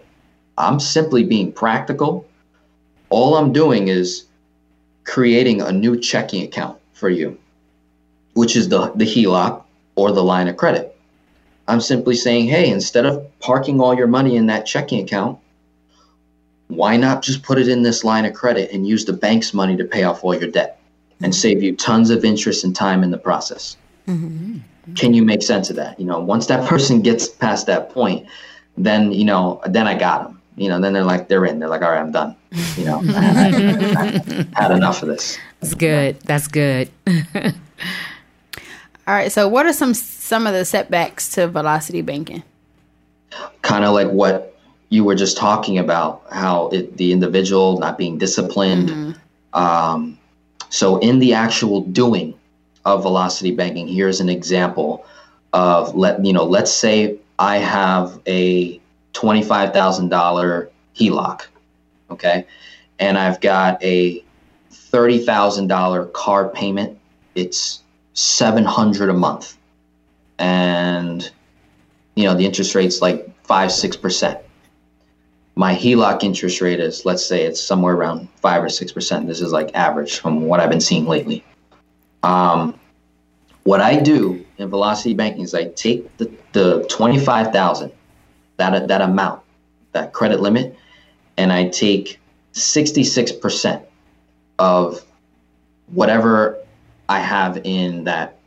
I'm 0.58 0.80
simply 0.80 1.24
being 1.24 1.52
practical. 1.52 2.28
All 3.10 3.36
I'm 3.36 3.54
doing 3.54 3.90
is 3.90 4.26
creating 5.04 5.62
a 5.62 5.72
new 5.72 6.00
checking 6.00 6.44
account 6.44 6.80
for 6.94 7.10
you, 7.10 7.38
which 8.34 8.56
is 8.56 8.70
the, 8.70 8.92
the 8.96 9.06
HELOC 9.06 9.64
or 9.96 10.12
the 10.12 10.24
line 10.24 10.48
of 10.48 10.58
credit. 10.58 10.98
I'm 11.68 11.80
simply 11.80 12.16
saying, 12.16 12.48
hey, 12.48 12.70
instead 12.70 13.06
of 13.06 13.26
parking 13.40 13.80
all 13.80 13.96
your 13.96 14.08
money 14.08 14.36
in 14.36 14.48
that 14.48 14.66
checking 14.66 15.04
account, 15.04 15.40
why 16.68 16.98
not 16.98 17.22
just 17.22 17.44
put 17.44 17.58
it 17.58 17.68
in 17.68 17.84
this 17.84 18.04
line 18.04 18.26
of 18.26 18.34
credit 18.34 18.72
and 18.72 18.88
use 18.88 19.06
the 19.06 19.14
bank's 19.14 19.54
money 19.54 19.76
to 19.78 19.84
pay 19.84 20.04
off 20.04 20.24
all 20.24 20.36
your 20.36 20.50
debt 20.50 20.80
and 21.22 21.34
save 21.34 21.62
you 21.62 21.76
tons 21.76 22.10
of 22.10 22.26
interest 22.26 22.64
and 22.64 22.76
time 22.76 23.04
in 23.04 23.12
the 23.12 23.18
process? 23.18 23.78
Mm-hmm. 24.08 24.60
Can 24.96 25.14
you 25.14 25.24
make 25.24 25.42
sense 25.42 25.70
of 25.70 25.76
that? 25.78 26.00
You 26.00 26.06
know, 26.06 26.20
once 26.20 26.48
that 26.48 26.68
person 26.70 27.02
gets 27.02 27.28
past 27.28 27.68
that 27.68 27.90
point, 27.90 28.28
then 28.78 29.12
you 29.12 29.26
know, 29.26 29.62
then 29.68 29.88
I 29.88 29.98
got 29.98 30.24
them. 30.24 30.42
You 30.56 30.70
know, 30.70 30.80
then 30.80 30.94
they're 30.94 31.04
like, 31.04 31.30
they're 31.30 31.46
in. 31.46 31.58
They're 31.58 31.70
like, 31.70 31.82
all 31.82 31.90
right, 31.90 32.00
I'm 32.00 32.12
done. 32.12 32.36
You 32.78 32.86
know, 32.86 33.02
I, 33.08 33.52
I, 33.98 34.46
I 34.56 34.62
had 34.62 34.72
enough 34.72 35.02
of 35.02 35.10
this. 35.10 35.40
That's 35.62 35.74
good. 35.74 36.20
That's 36.22 36.48
good. 36.48 36.92
all 37.08 37.54
right. 39.08 39.32
So, 39.32 39.48
what 39.48 39.66
are 39.66 39.74
some 39.74 39.96
some 39.96 40.46
of 40.46 40.54
the 40.54 40.64
setbacks 40.64 41.30
to 41.32 41.48
velocity 41.48 42.02
banking? 42.02 42.44
Kind 43.64 43.84
of 43.84 43.94
like 43.94 44.10
what 44.10 44.53
you 44.94 45.04
were 45.04 45.16
just 45.16 45.38
talking 45.38 45.80
about 45.80 46.22
how 46.30 46.68
it, 46.68 46.98
the 46.98 47.12
individual 47.12 47.80
not 47.80 47.98
being 47.98 48.20
disciplined. 48.20 48.90
Mm-hmm. 48.90 49.60
Um, 49.60 50.20
so, 50.70 51.00
in 51.00 51.18
the 51.18 51.34
actual 51.34 51.82
doing 51.82 52.36
of 52.86 53.02
velocity 53.02 53.50
banking, 53.56 53.88
here's 53.88 54.20
an 54.20 54.30
example 54.30 55.04
of 55.52 55.96
let 55.96 56.24
you 56.24 56.32
know. 56.32 56.46
Let's 56.46 56.72
say 56.72 57.18
I 57.40 57.58
have 57.58 58.22
a 58.28 58.80
twenty-five 59.14 59.74
thousand 59.74 60.10
dollar 60.10 60.70
HELOC, 60.96 61.42
okay, 62.12 62.46
and 63.00 63.18
I've 63.18 63.42
got 63.42 63.84
a 63.84 64.24
thirty 64.70 65.18
thousand 65.26 65.70
dollar 65.70 66.06
car 66.06 66.50
payment. 66.50 67.00
It's 67.34 67.82
seven 68.14 68.64
hundred 68.64 69.10
a 69.10 69.14
month, 69.14 69.58
and 70.38 71.32
you 72.14 72.26
know 72.26 72.36
the 72.36 72.46
interest 72.46 72.76
rate's 72.76 73.02
like 73.02 73.28
five 73.44 73.72
six 73.72 73.98
percent 73.98 74.38
my 75.56 75.76
HELOC 75.76 76.24
interest 76.24 76.62
rate 76.62 76.80
is, 76.80 77.06
let's 77.06 77.26
say 77.26 77.44
it's 77.44 77.62
somewhere 77.62 77.96
around 77.96 78.28
five 78.42 78.64
or 78.64 78.70
six 78.70 78.92
percent. 78.92 79.28
This 79.28 79.42
is 79.42 79.52
like 79.52 79.70
average 79.76 80.20
from 80.20 80.42
what 80.42 80.60
I've 80.60 80.70
been 80.70 80.82
seeing 80.82 81.06
lately. 81.06 81.44
Um, 82.24 82.80
what 83.64 83.80
I 83.80 84.00
do 84.00 84.46
in 84.58 84.70
velocity 84.70 85.14
banking 85.14 85.44
is 85.44 85.54
I 85.54 85.66
take 85.70 86.18
the, 86.18 86.32
the 86.54 86.86
25,000, 86.90 87.92
that, 88.58 88.88
that 88.88 89.02
amount, 89.02 89.42
that 89.94 90.12
credit 90.12 90.42
limit, 90.42 90.76
and 91.38 91.52
I 91.52 91.70
take 91.70 92.20
66% 92.54 93.84
of 94.60 95.02
whatever 95.88 96.58
I 97.10 97.20
have 97.20 97.62
in 97.64 98.06
that 98.06 98.40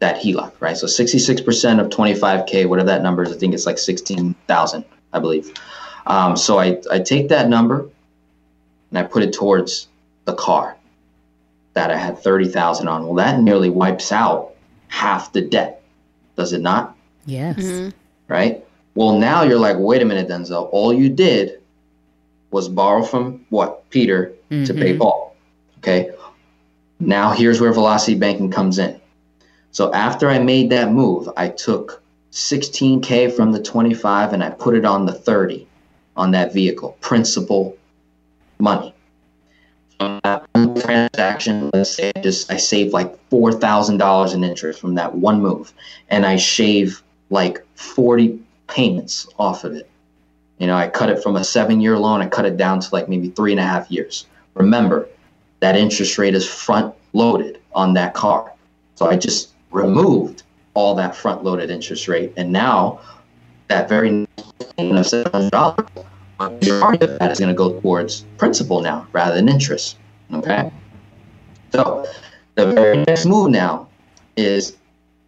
that 0.00 0.16
HELOC, 0.16 0.52
right? 0.60 0.76
So 0.76 0.86
66% 0.86 1.78
of 1.78 1.88
25K, 1.90 2.66
whatever 2.66 2.86
that 2.86 3.02
number 3.02 3.22
is, 3.22 3.32
I 3.32 3.36
think 3.36 3.52
it's 3.52 3.66
like 3.66 3.76
16,000, 3.76 4.84
I 5.12 5.18
believe. 5.18 5.52
Um, 6.10 6.36
so 6.36 6.58
I, 6.58 6.80
I 6.90 6.98
take 6.98 7.28
that 7.28 7.48
number 7.48 7.88
and 8.90 8.98
I 8.98 9.04
put 9.04 9.22
it 9.22 9.32
towards 9.32 9.86
the 10.24 10.34
car 10.34 10.76
that 11.74 11.92
I 11.92 11.96
had 11.96 12.18
30,000 12.18 12.88
on. 12.88 13.04
Well, 13.04 13.14
that 13.14 13.40
nearly 13.40 13.70
wipes 13.70 14.10
out 14.10 14.54
half 14.88 15.32
the 15.32 15.40
debt, 15.40 15.84
does 16.34 16.52
it 16.52 16.62
not? 16.62 16.96
Yes. 17.26 17.60
Mm-hmm. 17.60 17.90
Right? 18.26 18.64
Well, 18.96 19.20
now 19.20 19.44
you're 19.44 19.60
like, 19.60 19.76
wait 19.78 20.02
a 20.02 20.04
minute, 20.04 20.28
Denzel. 20.28 20.68
All 20.72 20.92
you 20.92 21.08
did 21.10 21.60
was 22.50 22.68
borrow 22.68 23.04
from 23.04 23.46
what? 23.50 23.88
Peter 23.90 24.32
mm-hmm. 24.50 24.64
to 24.64 24.74
pay 24.74 24.90
mm-hmm. 24.90 25.02
Paul. 25.02 25.36
Okay. 25.78 26.10
Now 26.98 27.30
here's 27.30 27.60
where 27.60 27.72
velocity 27.72 28.18
banking 28.18 28.50
comes 28.50 28.80
in. 28.80 29.00
So 29.70 29.92
after 29.94 30.28
I 30.28 30.40
made 30.40 30.70
that 30.70 30.90
move, 30.90 31.28
I 31.36 31.50
took 31.50 32.02
16K 32.32 33.32
from 33.32 33.52
the 33.52 33.62
25 33.62 34.32
and 34.32 34.42
I 34.42 34.50
put 34.50 34.74
it 34.74 34.84
on 34.84 35.06
the 35.06 35.12
30 35.12 35.68
on 36.16 36.30
that 36.32 36.52
vehicle, 36.52 36.96
principal 37.00 37.76
money. 38.58 38.94
From 39.98 40.20
that 40.24 40.42
uh, 40.42 40.46
one 40.52 40.80
transaction, 40.80 41.70
let's 41.72 41.90
say 41.90 42.12
I 42.16 42.20
just 42.20 42.50
I 42.50 42.56
save 42.56 42.92
like 42.92 43.18
four 43.28 43.52
thousand 43.52 43.98
dollars 43.98 44.32
in 44.32 44.44
interest 44.44 44.80
from 44.80 44.94
that 44.94 45.14
one 45.14 45.42
move, 45.42 45.72
and 46.08 46.24
I 46.24 46.36
shave 46.36 47.02
like 47.28 47.64
forty 47.74 48.40
payments 48.66 49.28
off 49.38 49.64
of 49.64 49.74
it. 49.74 49.88
You 50.58 50.66
know, 50.66 50.76
I 50.76 50.88
cut 50.88 51.08
it 51.10 51.22
from 51.22 51.36
a 51.36 51.44
seven-year 51.44 51.98
loan, 51.98 52.20
I 52.20 52.28
cut 52.28 52.44
it 52.44 52.56
down 52.56 52.80
to 52.80 52.88
like 52.92 53.08
maybe 53.08 53.30
three 53.30 53.50
and 53.52 53.60
a 53.60 53.64
half 53.64 53.90
years. 53.90 54.26
Remember, 54.54 55.08
that 55.60 55.76
interest 55.76 56.18
rate 56.18 56.34
is 56.34 56.46
front 56.46 56.94
loaded 57.12 57.60
on 57.74 57.94
that 57.94 58.14
car. 58.14 58.52
So 58.94 59.06
I 59.06 59.16
just 59.16 59.50
removed 59.70 60.42
all 60.74 60.94
that 60.94 61.16
front 61.16 61.44
loaded 61.44 61.70
interest 61.70 62.08
rate. 62.08 62.32
And 62.36 62.52
now 62.52 63.00
that 63.70 63.88
very 63.88 64.26
of 64.78 65.50
dollars, 65.50 65.86
uh, 66.40 66.50
of 66.50 66.60
that 66.60 67.30
is 67.30 67.38
going 67.38 67.48
to 67.48 67.54
go 67.54 67.80
towards 67.80 68.22
principal 68.36 68.80
now 68.80 69.06
rather 69.12 69.36
than 69.36 69.48
interest. 69.48 69.96
Okay. 70.32 70.70
So 71.72 72.06
the 72.56 72.72
very 72.72 73.04
next 73.04 73.26
move 73.26 73.50
now 73.50 73.88
is 74.36 74.76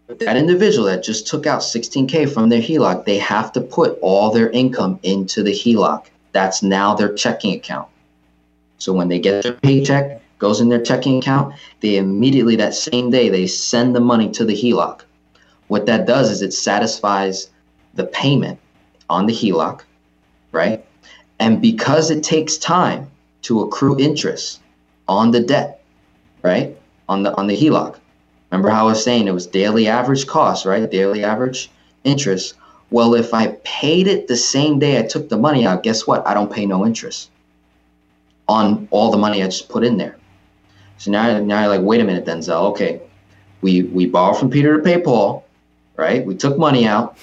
that 0.08 0.36
individual 0.36 0.86
that 0.86 1.02
just 1.02 1.26
took 1.26 1.46
out 1.46 1.60
16k 1.60 2.32
from 2.32 2.48
their 2.48 2.60
HELOC, 2.60 3.04
they 3.04 3.18
have 3.18 3.52
to 3.52 3.60
put 3.60 3.98
all 4.02 4.30
their 4.30 4.50
income 4.50 4.98
into 5.02 5.42
the 5.42 5.52
HELOC. 5.52 6.06
That's 6.32 6.62
now 6.62 6.94
their 6.94 7.14
checking 7.14 7.54
account. 7.54 7.88
So 8.78 8.92
when 8.92 9.08
they 9.08 9.20
get 9.20 9.42
their 9.42 9.52
paycheck, 9.52 10.20
goes 10.38 10.60
in 10.60 10.68
their 10.68 10.82
checking 10.82 11.18
account, 11.18 11.54
they 11.80 11.96
immediately 11.96 12.56
that 12.56 12.74
same 12.74 13.10
day 13.10 13.28
they 13.28 13.46
send 13.46 13.94
the 13.94 14.00
money 14.00 14.30
to 14.32 14.44
the 14.44 14.54
HELOC. 14.54 15.02
What 15.68 15.86
that 15.86 16.06
does 16.06 16.30
is 16.30 16.42
it 16.42 16.52
satisfies 16.52 17.48
the 17.94 18.04
payment 18.04 18.58
on 19.08 19.26
the 19.26 19.32
HELOC, 19.32 19.82
right? 20.52 20.84
And 21.38 21.60
because 21.60 22.10
it 22.10 22.22
takes 22.22 22.56
time 22.56 23.10
to 23.42 23.60
accrue 23.62 23.98
interest 23.98 24.60
on 25.08 25.30
the 25.30 25.40
debt, 25.40 25.82
right? 26.42 26.76
On 27.08 27.22
the 27.22 27.34
on 27.36 27.46
the 27.46 27.56
HELOC. 27.56 27.98
Remember 28.50 28.70
how 28.70 28.86
I 28.86 28.90
was 28.90 29.02
saying 29.02 29.26
it 29.26 29.32
was 29.32 29.46
daily 29.46 29.88
average 29.88 30.26
cost, 30.26 30.66
right? 30.66 30.90
Daily 30.90 31.24
average 31.24 31.70
interest. 32.04 32.54
Well, 32.90 33.14
if 33.14 33.32
I 33.32 33.48
paid 33.64 34.06
it 34.06 34.28
the 34.28 34.36
same 34.36 34.78
day 34.78 34.98
I 34.98 35.02
took 35.02 35.28
the 35.28 35.38
money 35.38 35.66
out, 35.66 35.82
guess 35.82 36.06
what? 36.06 36.26
I 36.26 36.34
don't 36.34 36.52
pay 36.52 36.66
no 36.66 36.84
interest 36.86 37.30
on 38.48 38.86
all 38.90 39.10
the 39.10 39.16
money 39.16 39.42
I 39.42 39.46
just 39.46 39.68
put 39.68 39.84
in 39.84 39.96
there. 39.96 40.16
So 40.98 41.10
now, 41.10 41.38
now 41.40 41.62
you're 41.62 41.76
like, 41.76 41.80
wait 41.80 42.00
a 42.00 42.04
minute, 42.04 42.26
Denzel. 42.26 42.70
Okay, 42.70 43.00
we 43.62 43.82
we 43.84 44.06
borrowed 44.06 44.38
from 44.38 44.50
Peter 44.50 44.76
to 44.76 44.82
pay 44.82 45.00
Paul, 45.00 45.44
right? 45.96 46.24
We 46.24 46.34
took 46.36 46.58
money 46.58 46.86
out. 46.86 47.16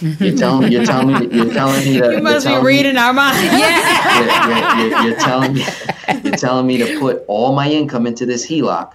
You're 0.00 0.36
telling 0.36 0.70
you're 0.70 0.84
telling 0.84 1.06
me 1.08 1.34
you're 1.34 1.52
telling 1.52 1.84
me 1.84 1.98
that 2.00 2.12
you 2.12 2.22
must 2.22 2.46
be 2.46 2.56
reading 2.58 2.94
me, 2.94 3.00
our 3.00 3.12
minds. 3.14 3.42
Yeah. 3.44 4.78
You're, 4.78 4.88
you're, 4.88 5.02
you're, 5.08 5.18
telling 5.18 5.54
me 5.54 5.64
you're 6.22 6.36
telling 6.36 6.66
me 6.66 6.76
to 6.78 7.00
put 7.00 7.24
all 7.28 7.54
my 7.54 7.70
income 7.70 8.06
into 8.06 8.26
this 8.26 8.46
HELOC. 8.46 8.92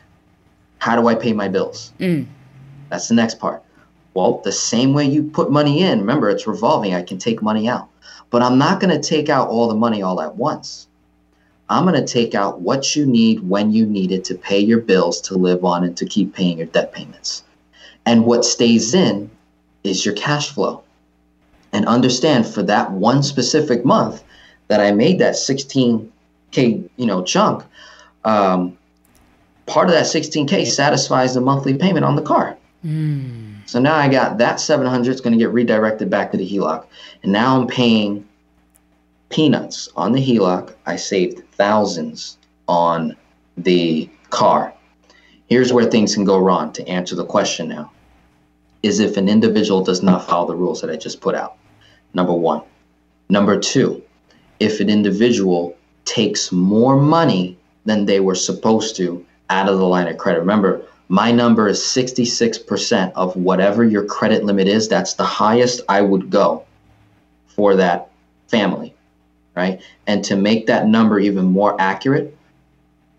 How 0.78 0.96
do 0.96 1.08
I 1.08 1.16
pay 1.16 1.34
my 1.34 1.48
bills? 1.48 1.92
Mm. 2.00 2.28
That's 2.90 3.08
the 3.08 3.16
next 3.16 3.40
part. 3.40 3.64
Well, 4.14 4.42
the 4.44 4.52
same 4.52 4.94
way 4.94 5.06
you 5.06 5.24
put 5.24 5.52
money 5.52 5.82
in, 5.82 6.00
remember 6.00 6.30
it's 6.30 6.46
revolving. 6.46 6.94
I 6.94 7.02
can 7.02 7.18
take 7.18 7.42
money 7.42 7.68
out, 7.68 7.88
but 8.30 8.44
I'm 8.44 8.58
not 8.58 8.80
going 8.80 8.94
to 8.94 9.02
take 9.02 9.30
out 9.30 9.48
all 9.50 9.68
the 9.68 9.76
money 9.76 10.02
all 10.02 10.22
at 10.22 10.36
once. 10.36 10.88
I'm 11.70 11.86
going 11.86 12.04
to 12.04 12.06
take 12.06 12.36
out 12.36 12.60
what 12.60 12.96
you 12.96 13.06
need 13.06 13.48
when 13.48 13.72
you 13.72 13.86
need 13.86 14.12
it 14.12 14.26
to 14.26 14.36
pay 14.36 14.60
your 14.60 14.80
bills, 14.80 15.22
to 15.22 15.36
live 15.36 15.64
on, 15.64 15.84
and 15.84 15.96
to 15.98 16.06
keep 16.06 16.36
paying 16.36 16.58
your 16.58 16.68
debt 16.68 16.94
payments. 16.94 17.44
And 18.06 18.26
what 18.26 18.44
stays 18.44 18.94
in 18.94 19.32
is 19.84 20.06
your 20.06 20.16
cash 20.16 20.52
flow 20.52 20.84
and 21.74 21.86
understand 21.86 22.46
for 22.46 22.64
that 22.64 22.92
one 22.92 23.24
specific 23.24 23.86
month 23.86 24.24
that 24.68 24.80
I 24.80 24.92
made 24.92 25.20
that 25.20 25.36
16k 25.36 26.10
you 26.54 27.06
know 27.06 27.24
chunk. 27.24 27.64
Um, 28.24 28.78
part 29.66 29.88
of 29.88 29.94
that 29.94 30.06
16K 30.06 30.68
satisfies 30.68 31.34
the 31.34 31.42
monthly 31.42 31.74
payment 31.76 32.06
on 32.06 32.16
the 32.16 32.22
car. 32.22 32.58
So 33.66 33.80
now 33.80 33.96
I 33.96 34.10
got 34.10 34.38
that 34.40 34.60
700 34.60 35.10
is 35.10 35.22
going 35.22 35.34
to 35.34 35.40
get 35.40 35.52
redirected 35.52 36.10
back 36.10 36.32
to 36.32 36.38
the 36.38 36.48
HELOC. 36.48 36.86
And 37.24 37.32
now 37.32 37.60
I'm 37.60 37.68
paying 37.68 38.28
peanuts 39.30 39.88
on 39.96 40.12
the 40.12 40.20
HELOC. 40.20 40.74
I 40.86 40.96
saved 40.96 41.44
thousands 41.54 42.38
on 42.68 43.16
the 43.58 44.10
car. 44.30 44.74
Here's 45.48 45.72
where 45.72 45.86
things 45.86 46.16
can 46.16 46.26
go 46.26 46.38
wrong 46.40 46.72
to 46.74 46.88
answer 46.88 47.16
the 47.16 47.26
question 47.26 47.70
now 47.70 47.92
is 48.84 49.00
if 49.00 49.16
an 49.16 49.30
individual 49.30 49.84
does 49.84 50.02
not 50.02 50.28
follow 50.28 50.48
the 50.48 50.56
rules 50.56 50.82
that 50.82 50.90
I 50.90 50.96
just 50.96 51.22
put 51.22 51.36
out. 51.36 51.56
Number 52.14 52.34
one. 52.34 52.62
Number 53.30 53.60
two, 53.60 54.04
if 54.60 54.80
an 54.80 54.90
individual 54.90 55.76
takes 56.06 56.52
more 56.52 56.98
money 56.98 57.58
than 57.86 58.06
they 58.06 58.20
were 58.20 58.36
supposed 58.36 58.96
to 58.98 59.26
out 59.50 59.70
of 59.70 59.78
the 59.78 59.86
line 59.86 60.08
of 60.08 60.18
credit. 60.18 60.40
Remember, 60.40 60.84
my 61.10 61.32
number 61.32 61.68
is 61.68 61.80
66% 61.80 63.12
of 63.16 63.36
whatever 63.36 63.84
your 63.84 64.06
credit 64.06 64.46
limit 64.46 64.68
is. 64.68 64.88
That's 64.88 65.16
the 65.16 65.26
highest 65.26 65.82
I 65.90 66.02
would 66.02 66.30
go 66.30 66.64
for 67.48 67.76
that 67.76 68.12
family, 68.48 68.94
right? 69.56 69.82
And 70.08 70.24
to 70.26 70.38
make 70.38 70.68
that 70.68 70.88
number 70.88 71.20
even 71.20 71.46
more 71.46 71.80
accurate, 71.80 72.36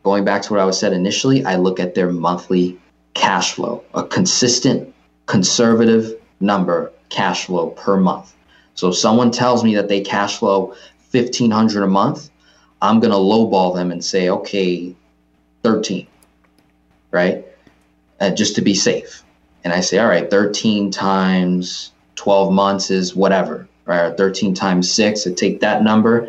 going 0.03 0.24
back 0.24 0.43
to 0.43 0.53
what 0.53 0.61
I 0.61 0.64
was 0.64 0.78
said 0.78 0.93
initially, 0.93 1.45
I 1.45 1.57
look 1.57 1.80
at 1.80 1.95
their 1.95 2.11
monthly 2.11 2.78
cash 3.14 3.53
flow, 3.53 3.84
a 3.95 4.05
consistent, 4.05 4.95
conservative 5.26 6.18
number 6.40 6.93
cash 7.11 7.45
flow 7.45 7.70
per 7.70 7.99
month. 7.99 8.32
So 8.75 8.89
if 8.89 8.97
someone 8.97 9.31
tells 9.31 9.62
me 9.64 9.75
that 9.77 9.89
they 9.89 10.01
cash 10.01 10.39
flow 10.39 10.75
1500 11.11 11.83
a 11.83 11.87
month, 11.87 12.31
I'm 12.81 13.01
going 13.01 13.12
to 13.12 13.16
lowball 13.16 13.75
them 13.75 13.93
and 13.93 14.05
say, 14.05 14.29
okay, 14.29 14.95
13, 15.62 16.07
right? 17.11 17.45
Uh, 18.20 18.31
just 18.31 18.57
to 18.57 18.62
be 18.62 18.75
safe. 18.75 19.23
And 19.64 19.73
I 19.73 19.81
say, 19.81 19.99
all 19.99 20.09
right, 20.09 20.29
13 20.29 20.91
times 20.91 21.93
12 22.16 22.53
months 22.53 22.91
is 22.91 23.14
whatever, 23.14 23.68
right? 23.85 24.07
Or 24.07 24.14
13 24.16 24.55
times 24.55 24.93
six, 24.93 25.27
I 25.27 25.33
take 25.33 25.61
that 25.61 25.83
number 25.83 26.29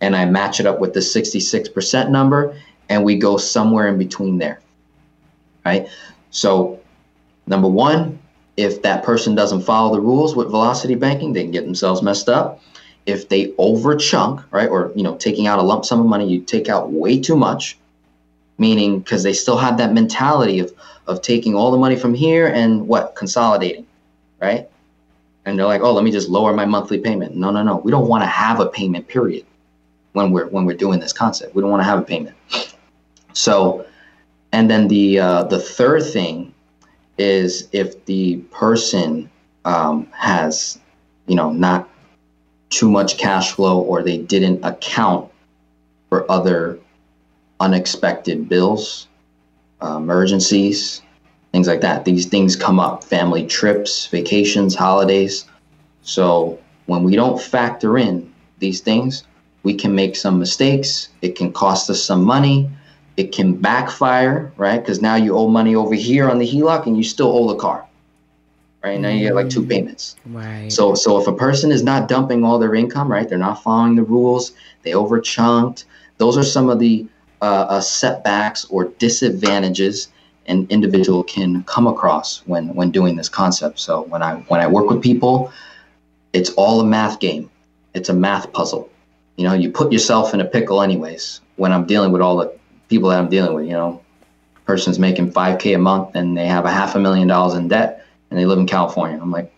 and 0.00 0.14
I 0.14 0.26
match 0.26 0.60
it 0.60 0.66
up 0.66 0.80
with 0.80 0.92
the 0.92 1.00
66% 1.00 2.10
number 2.10 2.56
and 2.88 3.04
we 3.04 3.16
go 3.16 3.36
somewhere 3.36 3.88
in 3.88 3.96
between 3.96 4.38
there, 4.38 4.60
right? 5.64 5.88
So, 6.30 6.80
number 7.46 7.68
one, 7.68 8.13
if 8.56 8.82
that 8.82 9.02
person 9.02 9.34
doesn't 9.34 9.62
follow 9.62 9.94
the 9.94 10.00
rules 10.00 10.36
with 10.36 10.50
velocity 10.50 10.94
banking, 10.94 11.32
they 11.32 11.42
can 11.42 11.50
get 11.50 11.64
themselves 11.64 12.02
messed 12.02 12.28
up. 12.28 12.60
If 13.06 13.28
they 13.28 13.52
over 13.58 13.96
chunk, 13.96 14.40
right, 14.50 14.68
or 14.68 14.92
you 14.94 15.02
know, 15.02 15.16
taking 15.16 15.46
out 15.46 15.58
a 15.58 15.62
lump 15.62 15.84
sum 15.84 16.00
of 16.00 16.06
money, 16.06 16.26
you 16.28 16.40
take 16.40 16.68
out 16.68 16.90
way 16.90 17.20
too 17.20 17.36
much, 17.36 17.76
meaning 18.56 19.00
because 19.00 19.22
they 19.22 19.32
still 19.32 19.58
have 19.58 19.78
that 19.78 19.92
mentality 19.92 20.60
of 20.60 20.72
of 21.06 21.20
taking 21.20 21.54
all 21.54 21.70
the 21.70 21.76
money 21.76 21.96
from 21.96 22.14
here 22.14 22.46
and 22.46 22.88
what 22.88 23.14
consolidating, 23.14 23.86
right? 24.40 24.70
And 25.44 25.58
they're 25.58 25.66
like, 25.66 25.82
oh, 25.82 25.92
let 25.92 26.02
me 26.02 26.10
just 26.10 26.30
lower 26.30 26.54
my 26.54 26.64
monthly 26.64 26.98
payment. 26.98 27.36
No, 27.36 27.50
no, 27.50 27.62
no. 27.62 27.76
We 27.76 27.90
don't 27.90 28.08
want 28.08 28.22
to 28.22 28.26
have 28.26 28.60
a 28.60 28.66
payment 28.66 29.06
period 29.06 29.44
when 30.12 30.30
we're 30.30 30.46
when 30.46 30.64
we're 30.64 30.76
doing 30.76 31.00
this 31.00 31.12
concept. 31.12 31.54
We 31.54 31.60
don't 31.60 31.70
want 31.70 31.82
to 31.82 31.88
have 31.88 31.98
a 31.98 32.04
payment. 32.04 32.36
So, 33.34 33.84
and 34.52 34.70
then 34.70 34.88
the 34.88 35.18
uh, 35.18 35.44
the 35.44 35.58
third 35.58 36.04
thing 36.04 36.53
is 37.18 37.68
if 37.72 38.04
the 38.06 38.36
person 38.50 39.30
um, 39.64 40.06
has, 40.12 40.78
you 41.26 41.34
know, 41.34 41.52
not 41.52 41.88
too 42.70 42.90
much 42.90 43.18
cash 43.18 43.52
flow 43.52 43.80
or 43.80 44.02
they 44.02 44.18
didn't 44.18 44.64
account 44.64 45.30
for 46.08 46.30
other 46.30 46.78
unexpected 47.60 48.48
bills, 48.48 49.08
uh, 49.80 49.96
emergencies, 49.96 51.02
things 51.52 51.68
like 51.68 51.80
that. 51.82 52.04
These 52.04 52.26
things 52.26 52.56
come 52.56 52.80
up 52.80 53.04
family 53.04 53.46
trips, 53.46 54.06
vacations, 54.06 54.74
holidays. 54.74 55.44
So 56.02 56.58
when 56.86 57.04
we 57.04 57.14
don't 57.16 57.40
factor 57.40 57.96
in 57.96 58.32
these 58.58 58.80
things, 58.80 59.24
we 59.62 59.74
can 59.74 59.94
make 59.94 60.16
some 60.16 60.38
mistakes. 60.38 61.08
It 61.22 61.36
can 61.36 61.52
cost 61.52 61.88
us 61.90 62.02
some 62.02 62.24
money. 62.24 62.70
It 63.16 63.32
can 63.32 63.54
backfire, 63.56 64.52
right? 64.56 64.78
Because 64.78 65.00
now 65.00 65.14
you 65.14 65.36
owe 65.36 65.48
money 65.48 65.76
over 65.76 65.94
here 65.94 66.28
on 66.28 66.38
the 66.38 66.46
HELOC 66.46 66.86
and 66.86 66.96
you 66.96 67.04
still 67.04 67.28
owe 67.28 67.48
the 67.48 67.58
car 67.58 67.86
right? 68.84 69.00
Now 69.00 69.08
you 69.08 69.20
get 69.20 69.34
like 69.34 69.48
two 69.48 69.66
payments. 69.66 70.16
Right. 70.26 70.70
So 70.70 70.94
so 70.94 71.18
if 71.20 71.26
a 71.26 71.32
person 71.32 71.72
is 71.72 71.82
not 71.82 72.06
dumping 72.06 72.44
all 72.44 72.58
their 72.58 72.74
income, 72.74 73.10
right? 73.10 73.28
They're 73.28 73.38
not 73.38 73.62
following 73.62 73.96
the 73.96 74.02
rules. 74.02 74.52
They 74.82 74.92
overchunked. 74.92 75.84
Those 76.18 76.36
are 76.36 76.44
some 76.44 76.68
of 76.68 76.78
the 76.78 77.06
uh, 77.40 77.66
uh, 77.68 77.80
setbacks 77.80 78.66
or 78.66 78.84
disadvantages 78.98 80.08
an 80.46 80.66
individual 80.68 81.24
can 81.24 81.64
come 81.64 81.86
across 81.86 82.42
when 82.46 82.74
when 82.74 82.90
doing 82.90 83.16
this 83.16 83.30
concept. 83.30 83.80
So 83.80 84.02
when 84.02 84.22
I 84.22 84.36
when 84.48 84.60
I 84.60 84.66
work 84.66 84.90
with 84.90 85.02
people, 85.02 85.50
it's 86.32 86.50
all 86.50 86.80
a 86.80 86.84
math 86.84 87.18
game. 87.18 87.50
It's 87.94 88.10
a 88.10 88.14
math 88.14 88.52
puzzle. 88.52 88.90
You 89.36 89.44
know, 89.44 89.54
you 89.54 89.70
put 89.70 89.90
yourself 89.92 90.34
in 90.34 90.40
a 90.40 90.44
pickle 90.44 90.82
anyways. 90.82 91.40
When 91.56 91.72
I'm 91.72 91.86
dealing 91.86 92.12
with 92.12 92.20
all 92.20 92.36
the 92.36 92.52
people 92.88 93.08
that 93.10 93.18
I'm 93.18 93.28
dealing 93.28 93.54
with, 93.54 93.66
you 93.66 93.72
know, 93.72 94.00
person's 94.66 94.98
making 94.98 95.32
5k 95.32 95.74
a 95.74 95.78
month 95.78 96.14
and 96.14 96.36
they 96.36 96.46
have 96.46 96.64
a 96.64 96.70
half 96.70 96.94
a 96.94 96.98
million 96.98 97.28
dollars 97.28 97.54
in 97.54 97.68
debt 97.68 98.04
and 98.30 98.38
they 98.38 98.46
live 98.46 98.58
in 98.58 98.66
California. 98.66 99.18
I'm 99.20 99.30
like, 99.30 99.52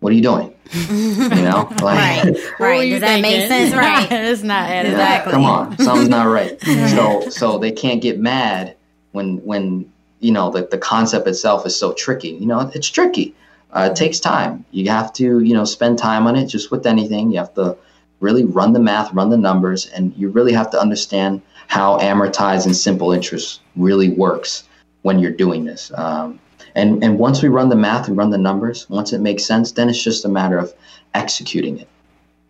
what 0.00 0.12
are 0.12 0.16
you 0.16 0.22
doing? 0.22 0.52
you 0.72 1.42
know, 1.42 1.68
like, 1.82 2.24
right, 2.24 2.36
right. 2.60 2.88
Does 2.90 3.00
that 3.00 3.20
make 3.20 3.46
sense? 3.48 3.74
Right. 3.74 4.06
it's 4.10 4.42
not 4.42 4.68
yeah, 4.68 4.82
Exactly. 4.82 5.32
come 5.32 5.44
on, 5.44 5.78
something's 5.78 6.08
not 6.08 6.24
right. 6.24 6.60
so, 6.60 7.28
so 7.30 7.58
they 7.58 7.72
can't 7.72 8.02
get 8.02 8.18
mad 8.18 8.76
when 9.12 9.38
when 9.44 9.90
you 10.20 10.32
know 10.32 10.50
the 10.50 10.66
the 10.66 10.78
concept 10.78 11.26
itself 11.26 11.66
is 11.66 11.78
so 11.78 11.92
tricky. 11.92 12.30
You 12.30 12.46
know, 12.46 12.70
it's 12.74 12.88
tricky. 12.88 13.34
Uh, 13.72 13.88
it 13.90 13.96
takes 13.96 14.20
time. 14.20 14.64
You 14.70 14.88
have 14.90 15.12
to 15.14 15.40
you 15.40 15.54
know 15.54 15.64
spend 15.64 15.98
time 15.98 16.26
on 16.26 16.36
it. 16.36 16.46
Just 16.46 16.70
with 16.70 16.86
anything, 16.86 17.30
you 17.30 17.38
have 17.38 17.54
to 17.54 17.76
really 18.20 18.44
run 18.44 18.72
the 18.72 18.80
math, 18.80 19.12
run 19.12 19.30
the 19.30 19.36
numbers, 19.36 19.86
and 19.86 20.14
you 20.16 20.30
really 20.30 20.52
have 20.52 20.70
to 20.70 20.80
understand 20.80 21.42
how 21.66 21.98
amortized 21.98 22.66
and 22.66 22.76
simple 22.76 23.12
interest 23.12 23.60
really 23.76 24.08
works 24.08 24.64
when 25.02 25.18
you're 25.18 25.32
doing 25.32 25.64
this. 25.64 25.92
Um, 25.94 26.40
and 26.74 27.02
and 27.02 27.18
once 27.18 27.42
we 27.42 27.48
run 27.48 27.68
the 27.68 27.76
math, 27.76 28.08
we 28.08 28.14
run 28.14 28.30
the 28.30 28.38
numbers. 28.38 28.88
Once 28.90 29.12
it 29.12 29.20
makes 29.20 29.44
sense, 29.44 29.72
then 29.72 29.88
it's 29.88 30.02
just 30.02 30.24
a 30.24 30.28
matter 30.28 30.58
of 30.58 30.74
executing 31.14 31.78
it, 31.78 31.88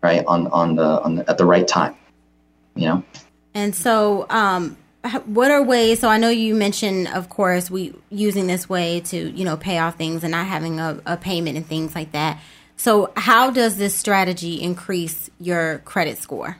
right 0.01 0.25
on 0.25 0.47
on 0.47 0.75
the 0.75 1.01
on 1.01 1.15
the, 1.15 1.29
at 1.29 1.37
the 1.37 1.45
right 1.45 1.67
time. 1.67 1.95
You 2.75 2.87
know. 2.87 3.03
And 3.53 3.73
so, 3.73 4.27
um, 4.29 4.77
what 5.25 5.49
are 5.49 5.63
ways? 5.63 5.99
So 5.99 6.09
I 6.09 6.17
know 6.17 6.29
you 6.29 6.53
mentioned, 6.53 7.07
of 7.07 7.29
course, 7.29 7.71
we 7.71 7.93
using 8.09 8.47
this 8.47 8.67
way 8.67 8.99
to 9.01 9.31
you 9.31 9.45
know 9.45 9.55
pay 9.55 9.77
off 9.77 9.97
things 9.97 10.23
and 10.23 10.31
not 10.31 10.45
having 10.45 10.79
a, 10.79 10.99
a 11.05 11.17
payment 11.17 11.57
and 11.57 11.65
things 11.65 11.95
like 11.95 12.11
that. 12.11 12.41
So 12.75 13.11
how 13.15 13.49
does 13.49 13.77
this 13.77 13.95
strategy 13.95 14.61
increase 14.61 15.29
your 15.39 15.79
credit 15.79 16.19
score? 16.19 16.57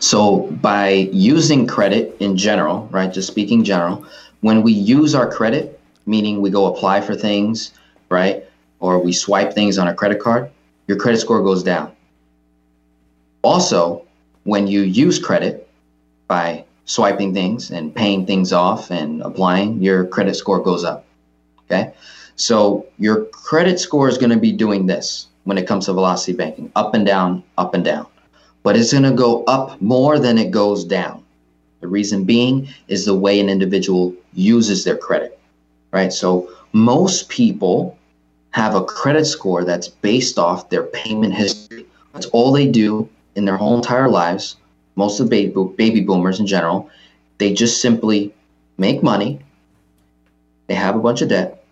So 0.00 0.48
by 0.60 0.90
using 1.12 1.66
credit 1.66 2.16
in 2.20 2.36
general, 2.36 2.88
right, 2.90 3.12
just 3.12 3.28
speaking 3.28 3.64
general, 3.64 4.04
when 4.40 4.62
we 4.62 4.72
use 4.72 5.14
our 5.14 5.30
credit, 5.30 5.80
meaning 6.06 6.40
we 6.40 6.50
go 6.50 6.66
apply 6.66 7.00
for 7.00 7.14
things, 7.14 7.72
right, 8.08 8.44
or 8.80 8.98
we 8.98 9.12
swipe 9.12 9.52
things 9.52 9.78
on 9.78 9.88
a 9.88 9.94
credit 9.94 10.20
card, 10.20 10.50
your 10.88 10.96
credit 10.96 11.18
score 11.18 11.42
goes 11.42 11.62
down. 11.62 11.92
Also, 13.42 14.04
when 14.44 14.66
you 14.66 14.82
use 14.82 15.18
credit 15.18 15.68
by 16.26 16.64
swiping 16.84 17.32
things 17.32 17.70
and 17.70 17.94
paying 17.94 18.26
things 18.26 18.52
off 18.52 18.90
and 18.90 19.22
applying, 19.22 19.80
your 19.80 20.04
credit 20.06 20.34
score 20.34 20.60
goes 20.60 20.84
up. 20.84 21.04
Okay? 21.64 21.92
So 22.36 22.86
your 22.98 23.24
credit 23.26 23.78
score 23.78 24.08
is 24.08 24.18
going 24.18 24.30
to 24.30 24.38
be 24.38 24.52
doing 24.52 24.86
this 24.86 25.28
when 25.44 25.58
it 25.58 25.66
comes 25.66 25.86
to 25.86 25.92
velocity 25.92 26.36
banking 26.36 26.72
up 26.74 26.94
and 26.94 27.06
down, 27.06 27.42
up 27.56 27.74
and 27.74 27.84
down. 27.84 28.06
But 28.62 28.76
it's 28.76 28.92
going 28.92 29.04
to 29.04 29.12
go 29.12 29.44
up 29.44 29.80
more 29.80 30.18
than 30.18 30.38
it 30.38 30.50
goes 30.50 30.84
down. 30.84 31.24
The 31.80 31.88
reason 31.88 32.24
being 32.24 32.68
is 32.86 33.04
the 33.04 33.14
way 33.14 33.40
an 33.40 33.48
individual 33.48 34.14
uses 34.34 34.84
their 34.84 34.96
credit, 34.96 35.38
right? 35.90 36.12
So 36.12 36.50
most 36.72 37.28
people 37.28 37.98
have 38.52 38.74
a 38.74 38.84
credit 38.84 39.24
score 39.24 39.64
that's 39.64 39.88
based 39.88 40.38
off 40.38 40.70
their 40.70 40.84
payment 40.84 41.34
history. 41.34 41.86
That's 42.12 42.26
all 42.26 42.52
they 42.52 42.68
do 42.68 43.08
in 43.34 43.44
their 43.44 43.56
whole 43.56 43.76
entire 43.76 44.08
lives. 44.08 44.56
Most 44.94 45.18
of 45.18 45.26
the 45.26 45.30
baby, 45.30 45.54
baby 45.76 46.00
boomers 46.02 46.38
in 46.38 46.46
general, 46.46 46.90
they 47.38 47.52
just 47.52 47.80
simply 47.80 48.32
make 48.78 49.02
money. 49.02 49.40
They 50.68 50.74
have 50.74 50.94
a 50.94 51.00
bunch 51.00 51.22
of 51.22 51.30
debt. 51.30 51.64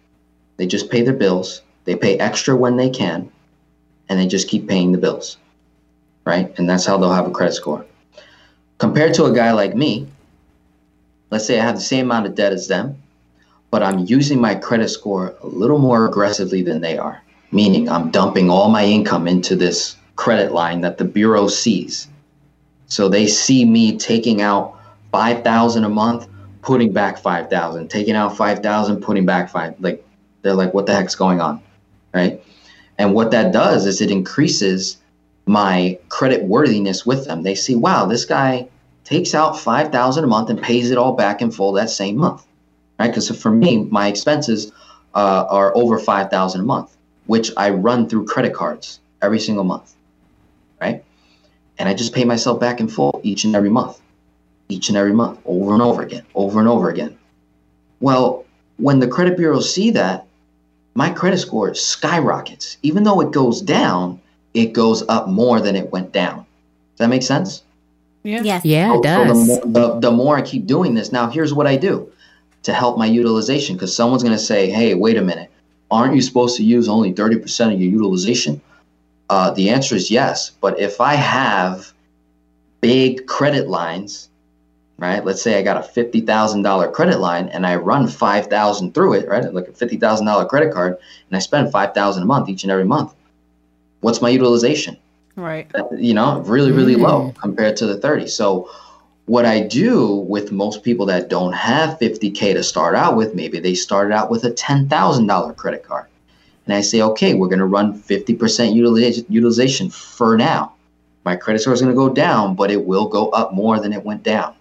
They 0.57 0.67
just 0.67 0.91
pay 0.91 1.03
their 1.03 1.15
bills. 1.15 1.63
They 1.85 1.97
pay 1.97 2.19
extra 2.19 2.57
when 2.57 2.77
they 2.77 2.91
can, 2.91 3.31
and 4.09 4.19
they 4.19 4.27
just 4.27 4.49
keep 4.49 4.69
paying 4.69 4.93
the 4.93 4.99
bills, 4.99 5.37
right? 6.25 6.57
And 6.59 6.69
that's 6.69 6.87
how 6.87 6.97
they'll 6.97 7.13
have 7.13 7.27
a 7.27 7.31
credit 7.31 7.55
score. 7.55 7.85
Compared 8.79 9.15
to 9.15 9.25
a 9.25 9.33
guy 9.33 9.53
like 9.53 9.75
me, 9.75 10.09
let's 11.31 11.47
say 11.47 11.59
I 11.59 11.65
have 11.65 11.77
the 11.77 11.81
same 11.81 12.07
amount 12.07 12.27
of 12.27 12.35
debt 12.35 12.53
as 12.53 12.69
them, 12.69 13.01
but 13.71 13.83
I'm 13.83 14.01
using 14.01 14.41
my 14.41 14.55
credit 14.55 14.89
score 14.89 15.35
a 15.43 15.47
little 15.47 15.79
more 15.79 16.07
aggressively 16.07 16.63
than 16.63 16.81
they 16.81 16.99
are, 16.99 17.23
meaning 17.53 17.89
I'm 17.89 18.11
dumping 18.11 18.51
all 18.51 18.69
my 18.69 18.85
income 18.85 19.29
into 19.29 19.55
this 19.55 19.97
credit 20.17 20.53
line 20.53 20.81
that 20.81 20.99
the 20.99 21.05
bureau 21.05 21.49
sees. 21.49 22.09
So 22.87 23.09
they 23.09 23.27
see 23.27 23.65
me 23.65 23.97
taking 23.97 24.43
out 24.43 24.77
5000 25.13 25.85
a 25.85 25.89
month 25.89 26.29
putting 26.63 26.93
back 26.93 27.19
5000 27.19 27.89
taking 27.89 28.15
out 28.15 28.37
5000 28.37 29.01
putting 29.01 29.27
back 29.27 29.51
5 29.51 29.81
like 29.81 30.05
they're 30.43 30.55
like 30.55 30.75
what 30.75 30.87
the 30.87 30.95
heck's 30.95 31.15
going 31.15 31.41
on 31.41 31.63
right 32.13 32.43
and 32.99 33.15
what 33.15 33.31
that 33.31 33.53
does 33.53 33.87
is 33.87 34.01
it 34.01 34.11
increases 34.11 34.99
my 35.51 35.99
credit 36.09 36.45
worthiness 36.45 37.05
with 37.05 37.27
them 37.27 37.43
they 37.43 37.55
see 37.55 37.75
wow 37.75 38.07
this 38.07 38.25
guy 38.25 38.67
takes 39.05 39.35
out 39.35 39.59
5000 39.59 40.23
a 40.23 40.27
month 40.27 40.51
and 40.51 40.63
pays 40.63 40.91
it 40.91 40.99
all 40.99 41.15
back 41.15 41.43
in 41.43 41.51
full 41.51 41.73
that 41.73 41.91
same 41.91 42.17
month 42.17 42.47
right 42.99 43.09
because 43.09 43.29
for 43.37 43.51
me 43.51 43.85
my 43.85 44.07
expenses 44.07 44.71
uh, 45.15 45.45
are 45.49 45.77
over 45.77 45.99
5000 45.99 46.61
a 46.61 46.65
month 46.65 46.97
which 47.27 47.51
i 47.57 47.71
run 47.71 48.09
through 48.09 48.25
credit 48.27 48.55
cards 48.55 49.01
every 49.23 49.41
single 49.41 49.65
month 49.65 49.95
right 50.81 51.03
and 51.79 51.89
i 51.89 51.95
just 51.95 52.15
pay 52.15 52.25
myself 52.25 52.61
back 52.61 52.79
in 52.79 52.87
full 52.87 53.21
each 53.25 53.45
and 53.45 53.57
every 53.57 53.71
month 53.71 54.01
each 54.71 54.89
and 54.89 54.97
every 54.97 55.13
month, 55.13 55.41
over 55.45 55.73
and 55.73 55.83
over 55.83 56.03
again, 56.03 56.25
over 56.35 56.59
and 56.61 56.69
over 56.69 56.89
again. 56.89 57.19
Well, 58.01 58.45
when 58.77 59.01
the 59.01 59.09
credit 59.09 59.37
bureaus 59.37 59.73
see 59.73 59.91
that, 59.91 60.27
my 60.95 61.11
credit 61.11 61.39
score 61.39 61.75
skyrockets. 61.75 62.79
Even 62.83 63.05
though 63.05 63.21
it 63.21 63.31
goes 63.31 63.61
down, 63.61 64.21
it 64.55 64.73
goes 64.73 65.03
up 65.09 65.29
more 65.29 65.61
than 65.61 65.77
it 65.77 65.91
went 65.93 66.13
down. 66.13 66.39
Does 66.39 66.99
that 66.99 67.09
make 67.09 67.23
sense? 67.23 67.63
Yeah. 68.23 68.43
Yes. 68.43 68.65
Yeah, 68.65 68.93
it 68.95 68.97
So- 68.97 69.03
so 69.03 69.03
does. 69.03 69.27
the, 69.29 69.45
more, 69.45 69.61
the, 69.91 70.01
the 70.01 70.11
more 70.11 70.37
I 70.37 70.43
keep 70.43 70.67
doing 70.67 70.95
this, 70.95 71.13
now 71.13 71.29
here's 71.31 71.55
what 71.55 71.67
I 71.67 71.77
do 71.77 72.11
to 72.65 72.73
help 72.75 72.99
my 72.99 73.07
utilization 73.07 73.77
because 73.77 73.95
someone's 73.97 74.23
going 74.23 74.35
to 74.37 74.43
say, 74.43 74.69
hey, 74.69 74.95
wait 74.95 75.17
a 75.17 75.23
minute, 75.23 75.51
aren't 75.91 76.15
you 76.15 76.21
supposed 76.21 76.57
to 76.59 76.63
use 76.65 76.89
only 76.89 77.13
30% 77.15 77.73
of 77.73 77.81
your 77.81 77.91
utilization? 77.91 78.61
Uh, 79.31 79.51
the 79.53 79.71
answer 79.71 79.95
is 79.95 80.11
yes. 80.11 80.51
But 80.61 80.79
if 80.79 81.01
I 81.01 81.15
have 81.15 81.93
big 82.81 83.27
credit 83.27 83.69
lines, 83.69 84.29
right? 84.99 85.25
Let's 85.25 85.41
say 85.41 85.59
I 85.59 85.63
got 85.63 85.79
a 85.79 85.81
$50,000 85.89 86.93
credit 86.93 87.21
line 87.21 87.49
and 87.49 87.67
I 87.67 87.77
run 87.77 88.07
5,000 88.09 88.93
through 88.95 89.15
it, 89.15 89.29
right? 89.29 89.53
Like 89.55 89.69
a 89.69 89.73
$50,000 89.73 90.49
credit 90.49 90.73
card 90.75 90.99
and 91.29 91.37
I 91.37 91.39
spend 91.39 91.73
5,000 91.73 92.23
a 92.23 92.27
month 92.27 92.49
each 92.51 92.65
and 92.65 92.71
every 92.71 92.85
month. 92.85 93.15
What's 94.01 94.23
my 94.23 94.31
utilization? 94.31 94.97
Right. 95.37 95.71
you 95.97 96.13
know, 96.13 96.41
really, 96.41 96.73
really 96.73 96.97
low 96.97 97.29
mm-hmm. 97.29 97.41
compared 97.41 97.77
to 97.79 97.87
the 97.87 97.97
30. 97.97 98.27
So, 98.27 98.69
what 99.27 99.45
I 99.45 99.61
do 99.61 100.17
with 100.29 100.51
most 100.51 100.83
people 100.83 101.07
that 101.07 101.31
don't 101.31 101.53
have 101.53 101.99
50K 102.01 102.55
to 102.55 102.65
start 102.65 102.97
out 102.97 103.17
with, 103.17 103.35
maybe 103.35 103.61
they 103.61 103.75
started 103.75 104.13
out 104.13 104.29
with 104.29 104.43
a 104.45 104.51
$10,000 104.51 105.57
credit 105.57 105.85
card. 105.85 106.07
And 106.67 106.75
I 106.75 106.81
say, 106.81 107.01
okay, 107.01 107.35
we're 107.35 107.47
going 107.47 107.61
to 107.61 107.67
run 107.67 108.01
50% 108.01 108.75
utilization, 108.75 109.25
utilization 109.29 109.89
for 109.89 110.37
now. 110.37 110.75
My 111.25 111.37
credit 111.37 111.61
score 111.61 111.75
is 111.75 111.81
going 111.81 111.93
to 111.93 111.97
go 111.97 112.13
down, 112.13 112.57
but 112.57 112.73
it 112.73 112.85
will 112.85 113.07
go 113.07 113.29
up 113.29 113.55
more 113.55 113.79
than 113.79 113.93
it 113.93 114.05
went 114.05 114.25
down. 114.25 114.55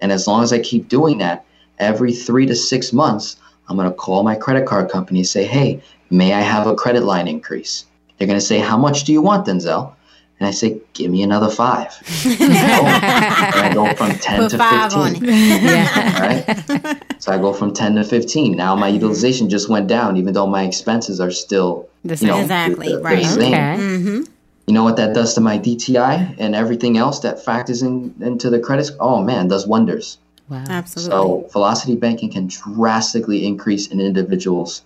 And 0.00 0.12
as 0.12 0.26
long 0.26 0.42
as 0.42 0.52
I 0.52 0.58
keep 0.58 0.88
doing 0.88 1.18
that, 1.18 1.46
every 1.78 2.12
three 2.12 2.44
to 2.46 2.54
six 2.54 2.92
months, 2.92 3.36
I'm 3.68 3.76
going 3.76 3.88
to 3.88 3.94
call 3.94 4.22
my 4.22 4.34
credit 4.34 4.66
card 4.66 4.90
company 4.90 5.20
and 5.20 5.26
say, 5.26 5.44
hey, 5.44 5.82
may 6.10 6.34
I 6.34 6.40
have 6.40 6.66
a 6.66 6.74
credit 6.74 7.04
line 7.04 7.26
increase? 7.26 7.86
They're 8.24 8.32
going 8.32 8.40
to 8.40 8.46
say, 8.46 8.58
how 8.58 8.78
much 8.78 9.04
do 9.04 9.12
you 9.12 9.20
want, 9.20 9.46
Denzel? 9.46 9.92
And 10.40 10.48
I 10.48 10.50
say, 10.50 10.80
give 10.94 11.10
me 11.10 11.22
another 11.22 11.50
five. 11.50 11.88
and 12.24 12.56
I 12.56 13.70
go 13.74 13.92
from 13.94 14.12
10 14.12 14.40
Put 14.40 14.50
to 14.52 14.56
five 14.56 14.92
15. 14.94 14.98
on 15.02 15.28
it. 15.28 16.74
Right? 16.80 17.04
so 17.18 17.32
I 17.32 17.36
go 17.36 17.52
from 17.52 17.74
10 17.74 17.96
to 17.96 18.04
15. 18.04 18.56
Now 18.56 18.74
my 18.76 18.88
utilization 18.88 19.50
just 19.50 19.68
went 19.68 19.88
down, 19.88 20.16
even 20.16 20.32
though 20.32 20.46
my 20.46 20.62
expenses 20.64 21.20
are 21.20 21.30
still 21.30 21.86
The 22.02 22.16
you 22.16 22.26
know, 22.28 22.34
same. 22.36 22.42
Exactly, 22.44 22.88
the- 22.92 22.96
the 22.96 23.02
right. 23.02 23.26
same. 23.26 23.52
Okay. 23.52 23.76
Mm-hmm. 23.78 24.22
You 24.68 24.72
know 24.72 24.84
what 24.84 24.96
that 24.96 25.12
does 25.14 25.34
to 25.34 25.42
my 25.42 25.58
DTI 25.58 26.36
and 26.38 26.54
everything 26.54 26.96
else 26.96 27.20
that 27.20 27.44
factors 27.44 27.82
in 27.82 28.14
into 28.22 28.48
the 28.48 28.58
credit? 28.58 28.84
sc- 28.86 28.94
Oh 29.00 29.22
man, 29.22 29.48
does 29.48 29.66
wonders. 29.66 30.16
Wow. 30.48 30.64
Absolutely. 30.66 31.10
So 31.12 31.48
velocity 31.52 31.96
banking 31.96 32.30
can 32.32 32.46
drastically 32.46 33.44
increase 33.46 33.90
an 33.92 34.00
individual's 34.00 34.80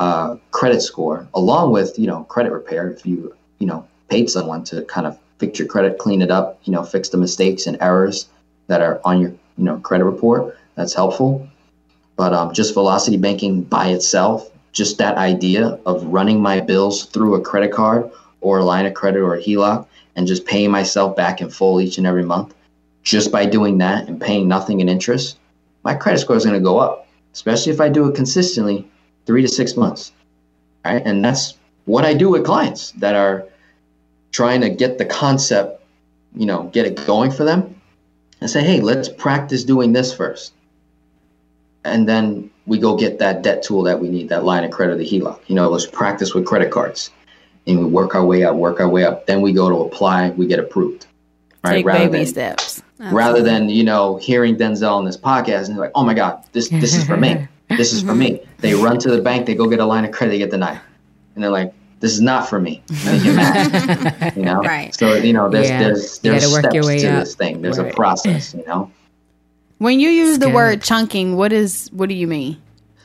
uh, 0.00 0.36
credit 0.50 0.80
score, 0.80 1.28
along 1.34 1.72
with 1.72 1.98
you 1.98 2.06
know 2.06 2.24
credit 2.24 2.52
repair. 2.52 2.90
If 2.90 3.06
you 3.06 3.36
you 3.58 3.66
know 3.66 3.86
paid 4.08 4.30
someone 4.30 4.64
to 4.64 4.82
kind 4.86 5.06
of 5.06 5.18
fix 5.38 5.58
your 5.58 5.68
credit, 5.68 5.98
clean 5.98 6.22
it 6.22 6.30
up, 6.30 6.58
you 6.64 6.72
know 6.72 6.82
fix 6.82 7.10
the 7.10 7.18
mistakes 7.18 7.66
and 7.66 7.76
errors 7.80 8.28
that 8.66 8.80
are 8.80 9.00
on 9.04 9.20
your 9.20 9.30
you 9.30 9.64
know 9.64 9.78
credit 9.78 10.06
report, 10.06 10.56
that's 10.74 10.94
helpful. 10.94 11.46
But 12.16 12.32
um, 12.32 12.52
just 12.52 12.74
velocity 12.74 13.18
banking 13.18 13.62
by 13.62 13.88
itself, 13.88 14.50
just 14.72 14.98
that 14.98 15.16
idea 15.18 15.78
of 15.84 16.02
running 16.04 16.40
my 16.40 16.60
bills 16.60 17.04
through 17.04 17.34
a 17.34 17.40
credit 17.40 17.72
card 17.72 18.10
or 18.40 18.58
a 18.58 18.64
line 18.64 18.86
of 18.86 18.94
credit 18.94 19.20
or 19.20 19.34
a 19.34 19.42
HELOC 19.42 19.86
and 20.16 20.26
just 20.26 20.46
paying 20.46 20.70
myself 20.70 21.14
back 21.14 21.40
in 21.40 21.50
full 21.50 21.80
each 21.80 21.98
and 21.98 22.06
every 22.06 22.24
month 22.24 22.54
just 23.02 23.32
by 23.32 23.46
doing 23.46 23.78
that 23.78 24.08
and 24.08 24.20
paying 24.20 24.48
nothing 24.48 24.80
in 24.80 24.88
interest, 24.88 25.38
my 25.82 25.94
credit 25.94 26.18
score 26.18 26.36
is 26.36 26.44
going 26.44 26.58
to 26.58 26.62
go 26.62 26.78
up, 26.78 27.06
especially 27.32 27.72
if 27.72 27.80
I 27.80 27.88
do 27.88 28.08
it 28.08 28.14
consistently 28.14 28.89
three 29.26 29.42
to 29.42 29.48
six 29.48 29.76
months. 29.76 30.12
Right. 30.84 31.02
And 31.04 31.24
that's 31.24 31.54
what 31.84 32.04
I 32.04 32.14
do 32.14 32.30
with 32.30 32.44
clients 32.44 32.92
that 32.92 33.14
are 33.14 33.46
trying 34.32 34.60
to 34.62 34.70
get 34.70 34.98
the 34.98 35.04
concept, 35.04 35.82
you 36.34 36.46
know, 36.46 36.64
get 36.72 36.86
it 36.86 37.06
going 37.06 37.30
for 37.30 37.44
them 37.44 37.80
and 38.40 38.48
say, 38.48 38.62
hey, 38.62 38.80
let's 38.80 39.08
practice 39.08 39.64
doing 39.64 39.92
this 39.92 40.14
first. 40.14 40.54
And 41.84 42.08
then 42.08 42.50
we 42.66 42.78
go 42.78 42.96
get 42.96 43.18
that 43.18 43.42
debt 43.42 43.62
tool 43.62 43.82
that 43.84 44.00
we 44.00 44.08
need, 44.08 44.28
that 44.28 44.44
line 44.44 44.64
of 44.64 44.70
credit, 44.70 44.98
the 44.98 45.04
HELOC. 45.06 45.40
You 45.46 45.54
know, 45.54 45.68
let's 45.68 45.86
practice 45.86 46.34
with 46.34 46.46
credit 46.46 46.70
cards 46.70 47.10
and 47.66 47.78
we 47.78 47.84
work 47.84 48.14
our 48.14 48.24
way 48.24 48.44
up, 48.44 48.54
work 48.56 48.80
our 48.80 48.88
way 48.88 49.04
up. 49.04 49.26
Then 49.26 49.40
we 49.40 49.52
go 49.52 49.68
to 49.68 49.76
apply, 49.76 50.30
we 50.30 50.46
get 50.46 50.58
approved. 50.58 51.06
Right. 51.64 51.76
Take 51.76 51.86
Rather 51.86 52.06
baby 52.06 52.18
than- 52.18 52.26
steps. 52.26 52.82
rather 52.98 53.42
than 53.42 53.68
you 53.68 53.84
know 53.84 54.16
hearing 54.16 54.56
Denzel 54.56 54.92
on 54.92 55.04
this 55.04 55.16
podcast 55.16 55.68
and 55.68 55.76
like, 55.76 55.92
oh 55.94 56.04
my 56.04 56.14
god, 56.14 56.44
this 56.52 56.68
this 56.68 56.94
is 56.94 57.04
for 57.04 57.16
me, 57.16 57.48
this 57.76 57.92
is 57.92 58.02
for 58.02 58.14
me. 58.14 58.42
They 58.58 58.74
run 58.74 58.98
to 59.00 59.10
the 59.10 59.22
bank, 59.22 59.46
they 59.46 59.54
go 59.54 59.68
get 59.68 59.80
a 59.80 59.84
line 59.86 60.04
of 60.04 60.12
credit, 60.12 60.32
they 60.32 60.38
get 60.38 60.50
denied, 60.50 60.80
and 61.34 61.42
they're 61.42 61.50
like, 61.50 61.72
this 62.00 62.12
is 62.12 62.20
not 62.20 62.48
for 62.48 62.60
me. 62.60 62.82
And 62.88 63.20
they 63.20 63.24
get 63.24 63.36
mad, 63.36 64.36
you 64.36 64.42
know. 64.42 64.60
Right. 64.62 64.94
So 64.94 65.14
you 65.14 65.32
know, 65.32 65.48
there's 65.50 65.68
Yeah. 65.68 65.82
there's 65.82 66.20
You 66.22 66.30
there's 66.30 66.44
gotta 66.44 66.52
work 66.52 66.72
steps 66.72 67.02
to 67.02 67.08
up. 67.12 67.24
this 67.24 67.34
thing. 67.34 67.62
There's 67.62 67.78
Right. 67.78 67.92
a 67.92 67.94
process, 67.94 68.54
you 68.54 68.64
know. 68.66 68.90
When 69.78 69.98
you 70.00 70.10
use 70.10 70.38
the 70.38 70.46
good. 70.46 70.54
word 70.54 70.82
chunking, 70.82 71.36
what 71.36 71.52
is 71.52 71.88
what 71.92 72.08
do 72.08 72.14
you 72.14 72.26
mean? 72.26 72.56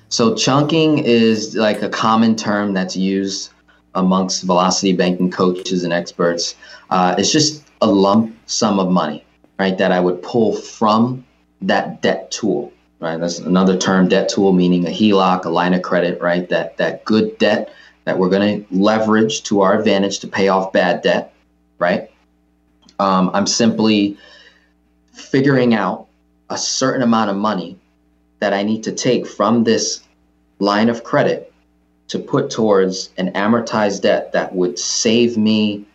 So 0.10 0.36
chunking 0.36 1.00
is 1.00 1.56
like 1.56 1.82
a 1.82 1.90
common 1.90 2.36
term 2.36 2.74
that's 2.74 2.96
used 2.96 3.50
amongst 3.96 4.44
velocity 4.44 4.94
banking 4.94 5.32
coaches 5.32 5.84
and 5.84 5.92
experts. 5.94 6.56
Uh, 6.90 7.16
it's 7.18 7.32
just 7.32 7.64
a 7.82 7.88
lump 7.88 8.36
sum 8.46 8.80
of 8.80 8.90
money, 8.92 9.24
right? 9.60 9.78
That 9.78 9.92
I 9.92 10.00
would 10.00 10.22
pull 10.22 10.54
from 10.56 11.26
that 11.62 12.02
debt 12.02 12.30
tool, 12.32 12.72
right? 13.00 13.18
That's 13.18 13.40
another 13.40 13.78
term, 13.78 14.08
debt 14.08 14.30
tool, 14.30 14.52
meaning 14.52 14.86
a 14.86 14.90
HELOC, 14.90 15.46
a 15.46 15.50
line 15.50 15.74
of 15.74 15.82
credit, 15.82 16.22
right? 16.22 16.48
That 16.50 16.78
that 16.78 17.06
good 17.06 17.38
debt 17.38 17.74
that 18.06 18.18
we're 18.18 18.30
going 18.30 18.66
to 18.66 18.76
leverage 18.76 19.44
to 19.44 19.62
our 19.62 19.78
advantage 19.78 20.20
to 20.20 20.28
pay 20.28 20.48
off 20.48 20.72
bad 20.72 21.02
debt, 21.02 21.34
right? 21.80 22.12
Um, 23.00 23.32
I'm 23.34 23.48
simply 23.48 24.18
figuring 25.14 25.74
out 25.74 26.08
a 26.50 26.58
certain 26.58 27.02
amount 27.02 27.32
of 27.32 27.36
money 27.36 27.78
that 28.40 28.54
I 28.54 28.64
need 28.64 28.84
to 28.84 28.92
take 28.92 29.26
from 29.26 29.64
this 29.64 30.04
line 30.60 30.90
of 30.90 31.04
credit 31.04 31.52
to 32.10 32.20
put 32.20 32.52
towards 32.52 33.10
an 33.18 33.32
amortized 33.34 34.04
debt 34.04 34.32
that 34.34 34.54
would 34.54 34.78
save 34.78 35.38
me 35.38 35.86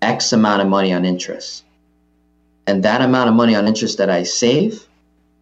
X 0.00 0.32
amount 0.32 0.62
of 0.62 0.68
money 0.68 0.92
on 0.92 1.04
interest. 1.04 1.64
And 2.66 2.82
that 2.82 3.02
amount 3.02 3.28
of 3.28 3.34
money 3.34 3.54
on 3.54 3.66
interest 3.66 3.98
that 3.98 4.10
I 4.10 4.22
save, 4.22 4.85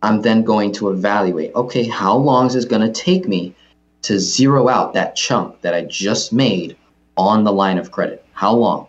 I'm 0.05 0.21
then 0.21 0.43
going 0.43 0.71
to 0.73 0.91
evaluate 0.91 1.55
okay, 1.55 1.85
how 1.85 2.15
long 2.15 2.47
is 2.47 2.55
it 2.57 2.69
going 2.69 2.83
to 2.83 2.93
take 2.93 3.27
me 3.27 3.55
to 4.03 4.19
zero 4.19 4.69
out 4.69 4.93
that 4.93 5.17
chunk 5.17 5.63
that 5.63 5.73
I 5.73 5.85
just 5.85 6.31
made 6.31 6.77
on 7.17 7.43
the 7.43 7.53
line 7.53 7.79
of 7.79 7.91
credit? 7.91 8.23
How 8.35 8.53
long? 8.53 8.87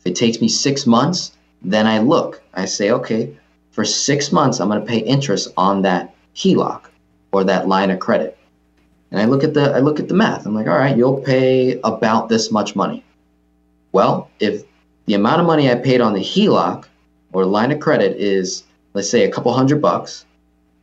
If 0.00 0.06
it 0.06 0.16
takes 0.16 0.40
me 0.40 0.48
six 0.48 0.86
months, 0.86 1.32
then 1.60 1.86
I 1.86 1.98
look. 1.98 2.42
I 2.54 2.64
say, 2.64 2.90
okay, 2.90 3.36
for 3.70 3.84
six 3.84 4.32
months, 4.32 4.60
I'm 4.60 4.68
going 4.68 4.80
to 4.80 4.86
pay 4.86 4.98
interest 4.98 5.52
on 5.58 5.82
that 5.82 6.14
HELOC 6.34 6.84
or 7.32 7.44
that 7.44 7.68
line 7.68 7.90
of 7.90 8.00
credit. 8.00 8.38
And 9.10 9.20
I 9.20 9.26
look 9.26 9.44
at 9.44 9.52
the 9.52 9.72
I 9.72 9.80
look 9.80 10.00
at 10.00 10.08
the 10.08 10.14
math. 10.14 10.46
I'm 10.46 10.54
like, 10.54 10.68
all 10.68 10.78
right, 10.78 10.96
you'll 10.96 11.20
pay 11.20 11.78
about 11.84 12.30
this 12.30 12.50
much 12.50 12.74
money. 12.74 13.04
Well, 13.92 14.30
if 14.40 14.62
the 15.04 15.14
amount 15.14 15.42
of 15.42 15.46
money 15.46 15.70
I 15.70 15.74
paid 15.74 16.00
on 16.00 16.14
the 16.14 16.20
HELOC 16.20 16.86
or 17.34 17.44
line 17.44 17.72
of 17.72 17.80
credit 17.80 18.16
is 18.16 18.64
let's 18.94 19.10
say 19.10 19.24
a 19.24 19.30
couple 19.30 19.52
hundred 19.52 19.82
bucks, 19.82 20.24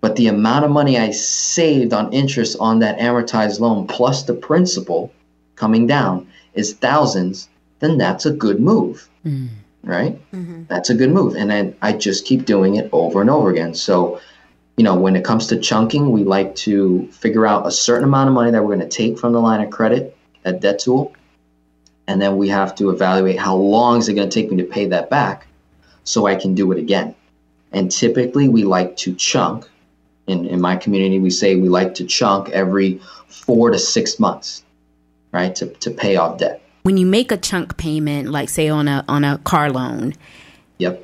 but 0.01 0.15
the 0.15 0.27
amount 0.27 0.65
of 0.65 0.71
money 0.71 0.97
I 0.97 1.11
saved 1.11 1.93
on 1.93 2.13
interest 2.13 2.57
on 2.59 2.79
that 2.79 2.99
amortized 2.99 3.59
loan 3.59 3.87
plus 3.87 4.23
the 4.23 4.33
principal 4.33 5.11
coming 5.55 5.87
down 5.87 6.27
is 6.53 6.73
thousands, 6.73 7.49
then 7.79 7.97
that's 7.97 8.25
a 8.25 8.31
good 8.31 8.59
move. 8.59 9.09
Right? 9.83 10.31
Mm-hmm. 10.31 10.63
That's 10.67 10.89
a 10.89 10.95
good 10.95 11.11
move. 11.11 11.35
And 11.35 11.49
then 11.49 11.75
I 11.81 11.93
just 11.93 12.25
keep 12.25 12.45
doing 12.45 12.75
it 12.75 12.89
over 12.91 13.21
and 13.21 13.29
over 13.29 13.49
again. 13.49 13.73
So 13.73 14.21
you 14.77 14.83
know, 14.83 14.95
when 14.95 15.15
it 15.15 15.23
comes 15.23 15.47
to 15.47 15.59
chunking, 15.59 16.11
we 16.11 16.23
like 16.23 16.55
to 16.55 17.07
figure 17.11 17.45
out 17.45 17.67
a 17.67 17.71
certain 17.71 18.05
amount 18.05 18.29
of 18.29 18.33
money 18.33 18.51
that 18.51 18.63
we're 18.63 18.75
going 18.75 18.87
to 18.87 18.97
take 18.97 19.19
from 19.19 19.33
the 19.33 19.39
line 19.39 19.61
of 19.61 19.69
credit, 19.69 20.17
that 20.43 20.61
debt 20.61 20.79
tool, 20.79 21.13
and 22.07 22.21
then 22.21 22.37
we 22.37 22.49
have 22.49 22.73
to 22.75 22.89
evaluate 22.89 23.37
how 23.37 23.55
long 23.55 23.99
is 23.99 24.09
it 24.09 24.15
going 24.15 24.29
to 24.29 24.33
take 24.33 24.49
me 24.49 24.57
to 24.57 24.63
pay 24.63 24.87
that 24.87 25.09
back 25.09 25.45
so 26.03 26.25
I 26.25 26.35
can 26.35 26.55
do 26.55 26.71
it 26.71 26.79
again. 26.79 27.13
And 27.71 27.91
typically 27.91 28.49
we 28.49 28.63
like 28.63 28.97
to 28.97 29.13
chunk 29.15 29.67
In, 30.27 30.45
in 30.45 30.61
my 30.61 30.75
community, 30.75 31.19
we 31.19 31.29
say 31.29 31.55
we 31.55 31.67
like 31.67 31.95
to 31.95 32.05
chunk 32.05 32.49
every 32.49 32.99
four 33.27 33.71
to 33.71 33.79
six 33.79 34.19
months, 34.19 34.63
right, 35.33 35.53
to, 35.55 35.65
to 35.83 35.89
pay 35.91 36.15
off 36.15 36.37
debt. 36.37 36.61
When 36.83 36.97
you 36.97 37.05
make 37.05 37.31
a 37.31 37.37
chunk 37.37 37.75
payment, 37.77 38.29
like 38.29 38.49
say 38.49 38.69
on 38.69 38.87
a 38.87 39.03
on 39.07 39.23
a 39.23 39.39
car 39.39 39.71
loan, 39.71 40.13
Yep. 40.77 41.03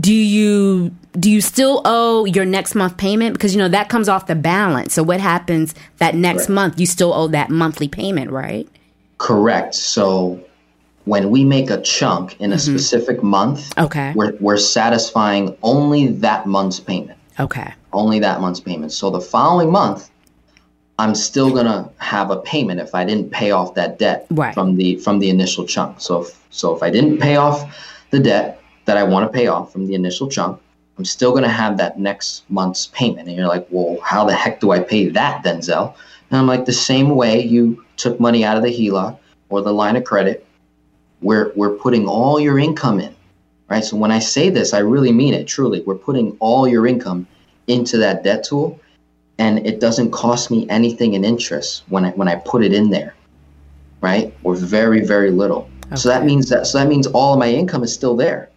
do 0.00 0.14
you 0.14 0.90
do 1.18 1.28
you 1.30 1.40
still 1.40 1.82
owe 1.84 2.24
your 2.24 2.44
next 2.44 2.74
month 2.74 2.96
payment 2.96 3.34
because 3.34 3.52
you 3.54 3.58
know 3.58 3.68
that 3.68 3.88
comes 3.88 4.08
off 4.08 4.26
the 4.26 4.34
balance 4.34 4.94
so 4.94 5.02
what 5.02 5.20
happens 5.20 5.74
that 5.98 6.14
next 6.14 6.48
month 6.48 6.80
you 6.80 6.86
still 6.86 7.12
owe 7.12 7.28
that 7.28 7.50
monthly 7.50 7.88
payment 7.88 8.30
right 8.30 8.68
Correct. 9.18 9.74
So 9.74 10.40
when 11.04 11.30
we 11.30 11.44
make 11.44 11.70
a 11.70 11.80
chunk 11.82 12.40
in 12.40 12.52
a 12.52 12.56
mm-hmm. 12.56 12.76
specific 12.76 13.22
month, 13.22 13.76
okay 13.78 14.12
we're, 14.14 14.34
we're 14.40 14.56
satisfying 14.56 15.56
only 15.62 16.08
that 16.08 16.46
month's 16.46 16.80
payment. 16.80 17.18
okay 17.38 17.72
only 17.92 18.18
that 18.20 18.40
month's 18.40 18.60
payment. 18.60 18.92
So 18.92 19.10
the 19.10 19.20
following 19.20 19.70
month, 19.70 20.10
I'm 20.98 21.14
still 21.14 21.50
gonna 21.50 21.90
have 21.98 22.30
a 22.30 22.36
payment 22.36 22.80
if 22.80 22.94
I 22.94 23.04
didn't 23.04 23.30
pay 23.30 23.50
off 23.50 23.74
that 23.74 23.98
debt 23.98 24.26
Right. 24.30 24.54
from 24.54 24.76
the 24.76 24.96
from 24.96 25.18
the 25.18 25.30
initial 25.30 25.66
chunk. 25.66 26.00
So 26.00 26.22
if, 26.22 26.38
so 26.50 26.74
if 26.76 26.82
I 26.82 26.90
didn't 26.90 27.18
pay 27.18 27.36
off 27.36 28.04
the 28.10 28.20
debt 28.20 28.60
that 28.84 28.96
I 28.96 29.02
want 29.02 29.30
to 29.30 29.36
pay 29.36 29.46
off 29.46 29.72
from 29.72 29.86
the 29.86 29.94
initial 29.94 30.28
chunk, 30.28 30.60
I'm 30.98 31.04
still 31.04 31.32
gonna 31.32 31.48
have 31.48 31.76
that 31.78 31.98
next 31.98 32.48
month's 32.50 32.86
payment. 32.88 33.28
And 33.28 33.36
you're 33.36 33.48
like, 33.48 33.66
well, 33.70 33.98
how 34.02 34.24
the 34.24 34.34
heck 34.34 34.60
do 34.60 34.70
I 34.70 34.80
pay 34.80 35.08
that, 35.08 35.44
Denzel? 35.44 35.94
And 36.30 36.38
I'm 36.38 36.46
like, 36.46 36.64
the 36.64 36.72
same 36.72 37.10
way 37.10 37.42
you 37.42 37.84
took 37.96 38.18
money 38.20 38.44
out 38.44 38.56
of 38.56 38.62
the 38.62 38.70
HELOC 38.70 39.18
or 39.48 39.62
the 39.62 39.72
line 39.72 39.96
of 39.96 40.04
credit, 40.04 40.46
we're 41.22 41.52
we're 41.54 41.76
putting 41.76 42.06
all 42.06 42.38
your 42.40 42.58
income 42.58 43.00
in, 43.00 43.14
right? 43.68 43.84
So 43.84 43.96
when 43.96 44.10
I 44.10 44.18
say 44.18 44.50
this, 44.50 44.74
I 44.74 44.80
really 44.80 45.12
mean 45.12 45.34
it. 45.34 45.46
Truly, 45.46 45.82
we're 45.82 45.94
putting 45.94 46.36
all 46.40 46.68
your 46.68 46.86
income 46.86 47.26
into 47.66 47.96
that 47.98 48.24
debt 48.24 48.44
tool 48.44 48.80
and 49.38 49.66
it 49.66 49.80
doesn't 49.80 50.10
cost 50.10 50.50
me 50.50 50.68
anything 50.68 51.14
in 51.14 51.24
interest 51.24 51.84
when 51.88 52.04
I 52.04 52.10
when 52.10 52.28
I 52.28 52.36
put 52.36 52.62
it 52.62 52.72
in 52.72 52.90
there. 52.90 53.14
Right? 54.00 54.34
Or 54.42 54.56
very, 54.56 55.00
very 55.06 55.30
little. 55.30 55.70
So 55.94 56.08
that 56.08 56.24
means 56.24 56.48
that 56.48 56.66
so 56.66 56.78
that 56.78 56.88
means 56.88 57.06
all 57.06 57.34
of 57.34 57.38
my 57.38 57.48
income 57.48 57.84
is 57.84 57.92
still 57.92 58.16
there. 58.16 58.50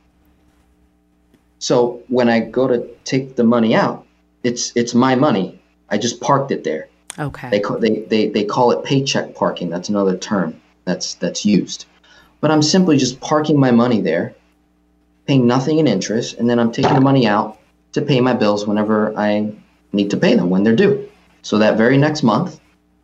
So 1.59 2.01
when 2.07 2.29
I 2.29 2.39
go 2.39 2.67
to 2.67 2.87
take 3.03 3.35
the 3.35 3.43
money 3.43 3.75
out, 3.75 4.05
it's 4.43 4.71
it's 4.75 4.93
my 4.93 5.15
money. 5.15 5.59
I 5.89 5.97
just 5.97 6.21
parked 6.21 6.51
it 6.51 6.63
there. 6.63 6.87
They 7.17 7.23
okay 7.23 7.59
call 7.59 7.79
they, 7.79 7.99
they, 7.99 8.29
they 8.29 8.43
call 8.43 8.71
it 8.71 8.83
paycheck 8.83 9.35
parking. 9.35 9.69
That's 9.69 9.89
another 9.89 10.17
term 10.17 10.61
that's 10.85 11.15
that's 11.15 11.45
used. 11.45 11.85
But 12.45 12.51
I'm 12.51 12.61
simply 12.61 12.97
just 12.99 13.19
parking 13.21 13.59
my 13.59 13.71
money 13.71 14.01
there, 14.01 14.35
paying 15.25 15.47
nothing 15.47 15.79
in 15.79 15.87
interest, 15.87 16.37
and 16.37 16.47
then 16.47 16.59
I'm 16.59 16.71
taking 16.71 16.93
the 16.93 17.01
money 17.01 17.25
out 17.25 17.57
to 17.93 18.03
pay 18.03 18.21
my 18.21 18.33
bills 18.33 18.67
whenever 18.67 19.17
I 19.17 19.51
need 19.93 20.11
to 20.11 20.17
pay 20.17 20.35
them 20.35 20.51
when 20.51 20.61
they're 20.61 20.75
due. 20.75 21.09
So 21.41 21.57
that 21.57 21.75
very 21.75 21.97
next 21.97 22.21
month, 22.21 22.59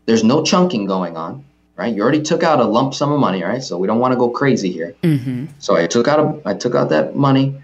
there's 0.06 0.24
no 0.24 0.44
chunking 0.44 0.86
going 0.86 1.18
on, 1.18 1.44
right? 1.76 1.92
You 1.92 2.04
already 2.04 2.22
took 2.22 2.44
out 2.44 2.60
a 2.60 2.66
lump 2.66 2.94
sum 2.94 3.12
of 3.12 3.20
money, 3.20 3.42
right? 3.42 3.64
So 3.64 3.80
we 3.80 3.88
don't 3.88 3.98
want 3.98 4.12
to 4.12 4.16
go 4.20 4.30
crazy 4.30 4.72
here. 4.72 4.94
mm-hmm. 5.02 5.46
So 5.58 5.76
I 5.76 5.88
took 5.88 6.08
out 6.08 6.20
a, 6.20 6.48
I 6.48 6.54
took 6.54 6.76
out 6.76 6.90
that 6.90 7.16
money. 7.16 7.60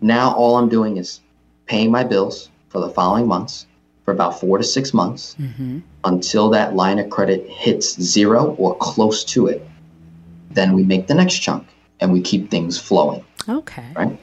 Now 0.00 0.34
all 0.34 0.56
I'm 0.56 0.68
doing 0.68 0.96
is 0.96 1.20
paying 1.66 1.92
my 1.92 2.02
bills 2.02 2.50
for 2.70 2.80
the 2.80 2.90
following 2.90 3.28
months 3.28 3.68
for 4.04 4.10
about 4.10 4.40
four 4.40 4.58
to 4.58 4.64
six 4.64 4.92
months 4.92 5.36
Mm-hmm. 5.38 5.78
until 6.02 6.50
that 6.50 6.74
line 6.74 6.98
of 6.98 7.10
credit 7.10 7.48
hits 7.48 7.94
zero 8.02 8.56
or 8.58 8.74
close 8.78 9.22
to 9.26 9.46
it. 9.46 9.64
Then 10.54 10.72
we 10.74 10.82
make 10.84 11.06
the 11.06 11.14
next 11.14 11.38
chunk 11.38 11.66
and 12.00 12.12
we 12.12 12.20
keep 12.20 12.50
things 12.50 12.78
flowing, 12.78 13.24
okay 13.48 13.84
right? 13.94 14.18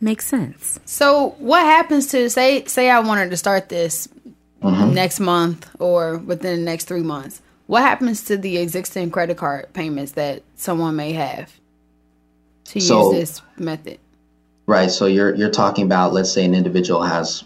makes 0.00 0.26
sense 0.26 0.78
So 0.84 1.34
what 1.38 1.62
happens 1.64 2.06
to 2.08 2.30
say 2.30 2.64
say 2.66 2.88
I 2.90 3.00
wanted 3.00 3.30
to 3.30 3.36
start 3.36 3.68
this 3.68 4.08
Mm-hmm. 4.62 4.92
next 4.92 5.20
month 5.20 5.68
or 5.78 6.18
within 6.18 6.58
the 6.58 6.64
next 6.64 6.86
three 6.88 7.02
months? 7.04 7.40
What 7.68 7.82
happens 7.82 8.24
to 8.24 8.36
the 8.36 8.58
existing 8.58 9.12
credit 9.12 9.36
card 9.36 9.72
payments 9.72 10.12
that 10.12 10.42
someone 10.56 10.96
may 10.96 11.12
have 11.12 11.52
to 12.64 12.80
So- 12.80 13.12
use 13.12 13.20
this 13.20 13.42
method? 13.56 13.98
Right. 14.66 14.90
So 14.90 15.06
you're 15.06 15.32
you're 15.36 15.50
talking 15.62 15.84
about 15.84 16.12
let's 16.12 16.32
say 16.32 16.44
an 16.44 16.54
individual 16.56 17.02
has 17.04 17.44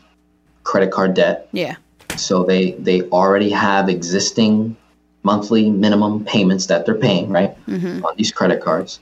credit 0.64 0.91
card 0.91 1.12
debt, 1.14 1.49
Yeah. 1.53 1.76
so 2.16 2.45
they 2.45 2.72
they 2.72 3.03
already 3.11 3.51
have 3.51 3.89
existing 3.91 4.76
monthly 5.22 5.70
minimum 5.70 6.24
payments 6.24 6.66
that 6.66 6.84
they're 6.84 6.94
paying, 6.94 7.30
right, 7.30 7.54
mm-hmm. 7.66 8.04
on 8.04 8.16
these 8.16 8.32
credit 8.32 8.62
cards. 8.62 9.00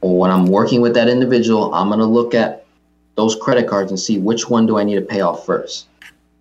Well, 0.00 0.16
when 0.16 0.30
I'm 0.30 0.46
working 0.46 0.80
with 0.80 0.94
that 0.94 1.08
individual, 1.08 1.74
I'm 1.74 1.88
gonna 1.88 2.06
look 2.06 2.34
at 2.34 2.64
those 3.16 3.36
credit 3.36 3.68
cards 3.68 3.90
and 3.90 4.00
see 4.00 4.18
which 4.18 4.48
one 4.48 4.66
do 4.66 4.78
I 4.78 4.84
need 4.84 4.96
to 4.96 5.02
pay 5.02 5.20
off 5.20 5.44
first. 5.44 5.86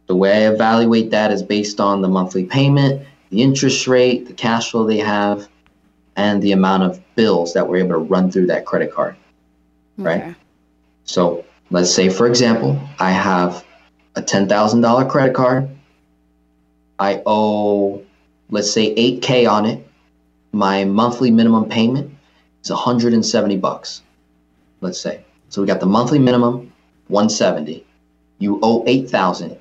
The 0.07 0.15
way 0.15 0.45
I 0.45 0.51
evaluate 0.51 1.11
that 1.11 1.31
is 1.31 1.43
based 1.43 1.79
on 1.79 2.01
the 2.01 2.07
monthly 2.07 2.45
payment, 2.45 3.05
the 3.29 3.43
interest 3.43 3.87
rate, 3.87 4.27
the 4.27 4.33
cash 4.33 4.71
flow 4.71 4.85
they 4.85 4.97
have, 4.97 5.47
and 6.15 6.41
the 6.41 6.51
amount 6.51 6.83
of 6.83 7.01
bills 7.15 7.53
that 7.53 7.67
we're 7.67 7.77
able 7.77 7.91
to 7.91 7.97
run 7.97 8.31
through 8.31 8.47
that 8.47 8.65
credit 8.65 8.91
card. 8.93 9.15
Right. 9.97 10.21
Okay. 10.21 10.35
So 11.03 11.45
let's 11.69 11.93
say, 11.93 12.09
for 12.09 12.27
example, 12.27 12.79
I 12.99 13.11
have 13.11 13.65
a 14.15 14.21
$10,000 14.21 15.09
credit 15.09 15.33
card. 15.35 15.69
I 16.97 17.21
owe, 17.25 18.03
let's 18.49 18.71
say, 18.71 18.93
8K 18.95 19.49
on 19.49 19.65
it. 19.65 19.85
My 20.51 20.83
monthly 20.83 21.31
minimum 21.31 21.69
payment 21.69 22.15
is 22.63 22.69
170 22.69 23.57
bucks. 23.57 24.01
Let's 24.81 24.99
say. 24.99 25.23
So 25.49 25.61
we 25.61 25.67
got 25.67 25.79
the 25.79 25.85
monthly 25.85 26.19
minimum, 26.19 26.71
170. 27.07 27.85
You 28.39 28.59
owe 28.61 28.83
8,000. 28.87 29.57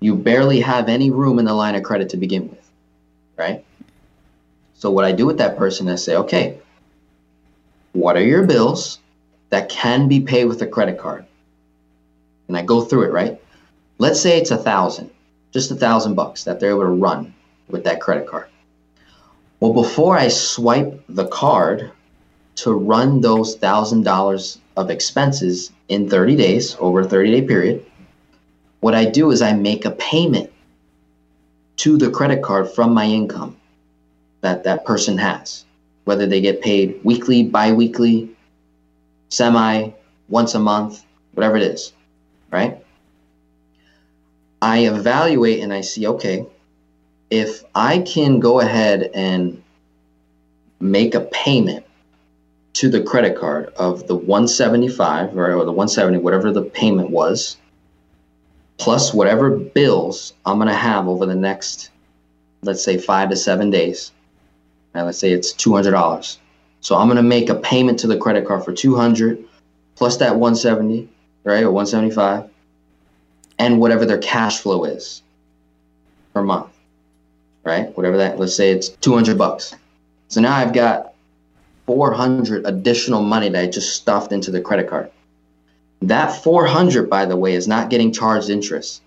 You 0.00 0.14
barely 0.14 0.60
have 0.60 0.88
any 0.88 1.10
room 1.10 1.38
in 1.38 1.44
the 1.44 1.54
line 1.54 1.74
of 1.74 1.82
credit 1.82 2.10
to 2.10 2.16
begin 2.16 2.50
with, 2.50 2.70
right? 3.36 3.64
So 4.74 4.90
what 4.90 5.04
I 5.04 5.12
do 5.12 5.24
with 5.24 5.38
that 5.38 5.56
person 5.56 5.88
is 5.88 6.04
say, 6.04 6.16
okay, 6.16 6.58
what 7.92 8.16
are 8.16 8.24
your 8.24 8.44
bills? 8.46 8.98
that 9.54 9.68
can 9.68 10.08
be 10.08 10.20
paid 10.20 10.46
with 10.46 10.60
a 10.62 10.66
credit 10.66 10.98
card. 10.98 11.24
And 12.48 12.56
I 12.56 12.62
go 12.62 12.80
through 12.80 13.04
it, 13.04 13.12
right? 13.12 13.40
Let's 13.98 14.20
say 14.20 14.36
it's 14.36 14.50
a 14.50 14.56
thousand, 14.56 15.10
just 15.52 15.70
a 15.70 15.76
thousand 15.76 16.16
bucks 16.16 16.42
that 16.42 16.58
they're 16.58 16.70
able 16.70 16.80
to 16.80 16.88
run 16.88 17.32
with 17.68 17.84
that 17.84 18.00
credit 18.00 18.26
card. 18.26 18.46
Well, 19.60 19.72
before 19.72 20.16
I 20.16 20.28
swipe 20.28 21.02
the 21.08 21.26
card 21.26 21.90
to 22.56 22.72
run 22.72 23.20
those 23.20 23.56
thousand 23.56 24.02
dollars 24.02 24.58
of 24.76 24.90
expenses 24.90 25.72
in 25.88 26.08
30 26.08 26.36
days, 26.36 26.76
over 26.78 27.00
a 27.00 27.04
30 27.08 27.30
day 27.30 27.46
period, 27.46 27.86
what 28.80 28.94
I 28.94 29.06
do 29.06 29.30
is 29.30 29.40
I 29.40 29.52
make 29.52 29.84
a 29.84 29.90
payment 29.92 30.50
to 31.76 31.96
the 31.96 32.10
credit 32.10 32.42
card 32.42 32.70
from 32.70 32.92
my 32.92 33.06
income 33.06 33.56
that 34.42 34.64
that 34.64 34.84
person 34.84 35.16
has, 35.18 35.64
whether 36.04 36.26
they 36.26 36.40
get 36.40 36.60
paid 36.60 37.00
weekly, 37.02 37.44
bi 37.44 37.72
weekly, 37.72 38.30
semi, 39.30 39.90
once 40.28 40.54
a 40.54 40.60
month, 40.60 41.04
whatever 41.32 41.56
it 41.56 41.62
is, 41.62 41.92
right? 42.50 42.84
I 44.60 44.86
evaluate 44.86 45.60
and 45.62 45.72
I 45.72 45.80
see, 45.80 46.06
okay, 46.06 46.46
if 47.30 47.64
I 47.74 47.98
can 47.98 48.40
go 48.40 48.60
ahead 48.60 49.10
and 49.14 49.62
make 50.80 51.14
a 51.14 51.20
payment 51.20 51.84
to 52.74 52.88
the 52.88 53.02
credit 53.02 53.38
card 53.38 53.72
of 53.76 54.06
the 54.06 54.16
175 54.16 55.36
or, 55.36 55.64
the 55.64 55.72
170, 55.72 56.18
whatever 56.18 56.50
the 56.50 56.62
payment 56.62 57.10
was, 57.10 57.56
plus 58.78 59.14
whatever 59.14 59.50
bills 59.50 60.34
I'm 60.44 60.58
going 60.58 60.68
to 60.68 60.74
have 60.74 61.06
over 61.08 61.26
the 61.26 61.34
next, 61.34 61.90
let's 62.62 62.82
say, 62.82 62.98
five 62.98 63.30
to 63.30 63.36
seven 63.36 63.70
days. 63.70 64.12
And 64.92 65.06
let's 65.06 65.18
say 65.18 65.32
it's 65.32 65.52
$200. 65.54 66.38
So 66.80 66.96
I'm 66.96 67.06
going 67.06 67.16
to 67.16 67.22
make 67.22 67.48
a 67.48 67.54
payment 67.54 67.98
to 68.00 68.06
the 68.06 68.18
credit 68.18 68.46
card 68.46 68.64
for 68.64 68.72
200 68.72 69.44
plus 69.94 70.16
that 70.18 70.36
170, 70.36 71.08
right? 71.44 71.62
Or 71.62 71.70
175 71.70 72.50
and 73.58 73.80
whatever 73.80 74.04
their 74.04 74.18
cash 74.18 74.60
flow 74.60 74.84
is 74.84 75.22
per 76.32 76.42
month, 76.42 76.73
right? 77.64 77.96
Whatever 77.96 78.16
that, 78.18 78.38
let's 78.38 78.54
say 78.54 78.70
it's 78.70 78.88
200 78.88 79.36
bucks. 79.36 79.74
So 80.28 80.40
now 80.40 80.54
I've 80.54 80.72
got 80.72 81.14
400 81.86 82.66
additional 82.66 83.22
money 83.22 83.48
that 83.48 83.62
I 83.62 83.66
just 83.66 83.94
stuffed 83.94 84.32
into 84.32 84.50
the 84.50 84.60
credit 84.60 84.88
card. 84.88 85.10
That 86.02 86.42
400, 86.42 87.08
by 87.08 87.24
the 87.24 87.36
way, 87.36 87.54
is 87.54 87.68
not 87.68 87.90
getting 87.90 88.12
charged 88.12 88.50
interest. 88.50 89.02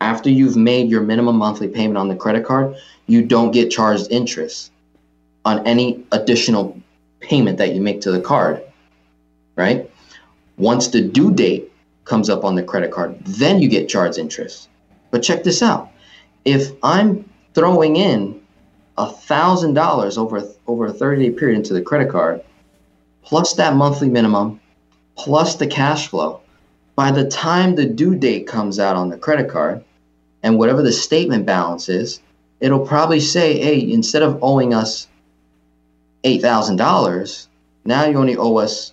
After 0.00 0.30
you've 0.30 0.56
made 0.56 0.90
your 0.90 1.02
minimum 1.02 1.36
monthly 1.36 1.68
payment 1.68 1.98
on 1.98 2.08
the 2.08 2.16
credit 2.16 2.44
card, 2.44 2.76
you 3.06 3.24
don't 3.24 3.50
get 3.50 3.70
charged 3.70 4.08
interest 4.10 4.70
on 5.44 5.66
any 5.66 6.04
additional 6.12 6.80
payment 7.20 7.58
that 7.58 7.74
you 7.74 7.80
make 7.80 8.00
to 8.02 8.10
the 8.10 8.20
card, 8.20 8.62
right? 9.54 9.90
Once 10.58 10.88
the 10.88 11.00
due 11.00 11.32
date 11.32 11.72
comes 12.04 12.28
up 12.28 12.44
on 12.44 12.54
the 12.54 12.62
credit 12.62 12.90
card, 12.90 13.18
then 13.24 13.60
you 13.60 13.68
get 13.68 13.88
charged 13.88 14.18
interest. 14.18 14.68
But 15.10 15.22
check 15.22 15.44
this 15.44 15.62
out. 15.62 15.90
If 16.44 16.72
I'm 16.82 17.25
throwing 17.56 17.96
in 17.96 18.38
a 18.98 19.10
thousand 19.10 19.72
dollars 19.72 20.18
over 20.18 20.46
over 20.66 20.86
a 20.86 20.92
30 20.92 21.24
day 21.24 21.30
period 21.30 21.56
into 21.56 21.72
the 21.72 21.80
credit 21.80 22.10
card, 22.10 22.44
plus 23.22 23.54
that 23.54 23.74
monthly 23.74 24.10
minimum, 24.10 24.60
plus 25.16 25.56
the 25.56 25.66
cash 25.66 26.08
flow, 26.08 26.40
by 26.94 27.10
the 27.10 27.28
time 27.28 27.74
the 27.74 27.86
due 27.86 28.14
date 28.14 28.46
comes 28.46 28.78
out 28.78 28.94
on 28.94 29.08
the 29.08 29.16
credit 29.16 29.48
card, 29.48 29.82
and 30.42 30.58
whatever 30.58 30.82
the 30.82 30.92
statement 30.92 31.46
balance 31.46 31.88
is, 31.88 32.20
it'll 32.60 32.86
probably 32.86 33.20
say, 33.20 33.58
hey, 33.58 33.90
instead 33.90 34.22
of 34.22 34.38
owing 34.42 34.74
us 34.74 35.08
$8,000, 36.24 37.46
now 37.86 38.04
you 38.04 38.18
only 38.18 38.36
owe 38.36 38.56
us 38.56 38.92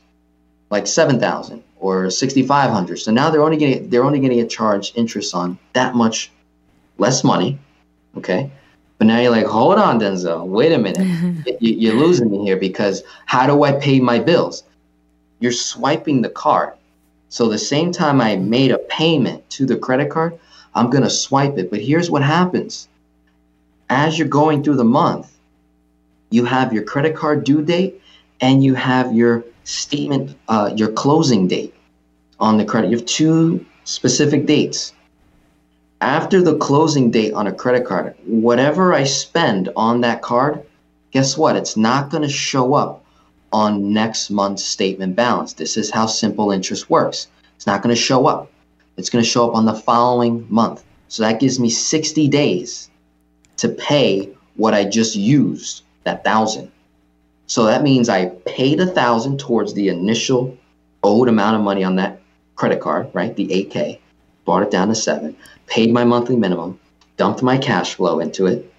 like 0.70 0.88
7,000 0.88 1.61
or 1.80 2.09
6,500. 2.09 2.97
So 2.97 3.11
now 3.11 3.30
they're 3.30 3.43
only 3.43 3.57
getting 3.57 3.89
they're 3.89 4.05
only 4.05 4.20
going 4.20 4.32
to 4.32 4.38
get 4.38 4.49
charged 4.49 4.97
interest 4.97 5.36
on 5.36 5.59
that 5.74 5.95
much 5.95 6.32
less 6.97 7.26
money, 7.26 7.59
okay? 8.18 8.51
But 8.97 9.07
now 9.07 9.20
you're 9.20 9.32
like, 9.32 9.45
hold 9.45 9.78
on, 9.78 9.99
Denzel, 9.99 10.45
wait 10.45 10.72
a 10.72 10.78
minute, 10.78 11.57
you, 11.59 11.91
are 11.91 11.95
losing 11.95 12.32
me 12.32 12.43
here 12.43 12.57
because 12.57 13.03
how 13.26 13.47
do 13.47 13.64
I 13.64 13.74
pay 13.74 13.99
my 13.99 14.20
bills? 14.20 14.64
You're 15.39 15.51
swiping 15.51 16.22
the 16.22 16.30
card. 16.30 16.74
So 17.30 17.49
the 17.49 17.57
same 17.57 17.91
time 17.91 18.22
I 18.22 18.36
made 18.36 18.72
a 18.72 18.78
payment 18.78 19.49
to 19.51 19.66
the 19.66 19.76
credit 19.76 20.09
card, 20.09 20.39
I'm 20.76 20.89
going 20.89 21.03
to 21.03 21.09
swipe 21.09 21.57
it. 21.57 21.70
But 21.70 21.82
here's 21.82 22.09
what 22.09 22.24
happens 22.24 22.88
as 23.89 24.18
you're 24.18 24.28
going 24.28 24.64
through 24.64 24.78
the 24.78 24.84
month, 24.84 25.32
you 26.30 26.45
have 26.45 26.74
your 26.74 26.84
credit 26.84 27.16
card 27.16 27.43
due 27.43 27.61
date 27.61 28.01
and 28.41 28.64
you 28.64 28.74
have 28.74 29.14
your 29.14 29.43
statement, 29.64 30.36
uh, 30.47 30.72
your 30.76 30.91
closing 30.91 31.47
date 31.47 31.74
on 32.39 32.57
the 32.57 32.66
credit. 32.66 32.89
You 32.89 32.97
have 32.97 33.05
two 33.05 33.66
specific 33.84 34.45
dates. 34.45 34.93
After 36.04 36.41
the 36.41 36.58
closing 36.58 37.12
date 37.12 37.32
on 37.32 37.47
a 37.47 37.54
credit 37.54 37.86
card, 37.86 38.14
whatever 38.26 38.93
I 38.93 39.06
spend 39.06 39.70
on 39.74 40.01
that 40.01 40.22
card, 40.22 40.62
guess 41.12 41.38
what? 41.38 41.56
It's 41.56 41.78
not 41.78 42.10
going 42.10 42.24
to 42.24 42.30
show 42.30 42.74
up 42.74 43.06
on 43.54 43.93
next 43.93 44.30
month's 44.30 44.66
statement 44.66 45.16
balance. 45.16 45.54
This 45.54 45.78
is 45.78 45.91
how 45.91 46.08
simple 46.08 46.51
interest 46.51 46.89
works. 46.89 47.30
It's 47.56 47.66
not 47.66 47.82
going 47.82 47.95
to 47.95 48.01
show 48.01 48.26
up. 48.26 48.51
It's 48.97 49.10
going 49.10 49.24
to 49.24 49.30
show 49.30 49.47
up 49.47 49.56
on 49.56 49.64
the 49.64 49.74
following 49.74 50.45
month. 50.49 50.84
So 51.08 51.24
that 51.24 51.39
gives 51.39 51.58
me 51.58 51.70
60 51.70 52.28
days 52.28 52.89
to 53.56 53.70
pay 53.70 54.30
what 54.56 54.74
I 54.74 54.84
just 54.84 55.16
used, 55.16 55.84
that 56.04 56.26
thousand. 56.26 56.70
So 57.47 57.64
that 57.64 57.82
means 57.82 58.10
I 58.10 58.26
paid 58.45 58.82
a 58.82 58.88
thousand 58.88 59.39
towards 59.39 59.74
the 59.74 59.88
initial 59.88 60.58
owed 61.01 61.30
amount 61.30 61.56
of 61.56 61.62
money 61.62 61.86
on 61.86 61.95
that 61.95 62.20
credit 62.58 62.82
card, 62.82 63.10
right? 63.14 63.34
The 63.34 63.47
8K, 63.47 63.99
brought 64.43 64.64
it 64.64 64.72
down 64.72 64.89
to 64.89 64.95
seven, 64.95 65.38
paid 65.68 65.91
my 65.91 66.03
monthly 66.03 66.36
minimum, 66.36 66.80
dumped 67.18 67.41
my 67.41 67.57
cash 67.57 67.95
flow 67.95 68.20
into 68.20 68.47
it, 68.47 68.72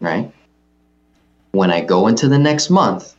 right? 0.00 0.32
When 1.52 1.70
I 1.70 1.80
go 1.80 2.06
into 2.06 2.28
the 2.28 2.38
next 2.38 2.70
month, 2.70 3.14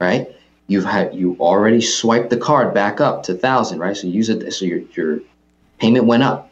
right? 0.00 0.28
You've 0.66 0.84
had 0.84 1.14
you 1.14 1.36
already 1.40 1.80
swiped 1.80 2.30
the 2.30 2.36
card 2.36 2.74
back 2.74 3.00
up 3.00 3.24
to 3.24 3.34
thousand, 3.34 3.78
right? 3.78 3.96
So 3.96 4.06
use 4.06 4.28
it 4.28 4.50
so 4.52 4.64
your 4.64 4.80
your 4.94 5.20
payment 5.78 6.06
went 6.06 6.22
up 6.22 6.50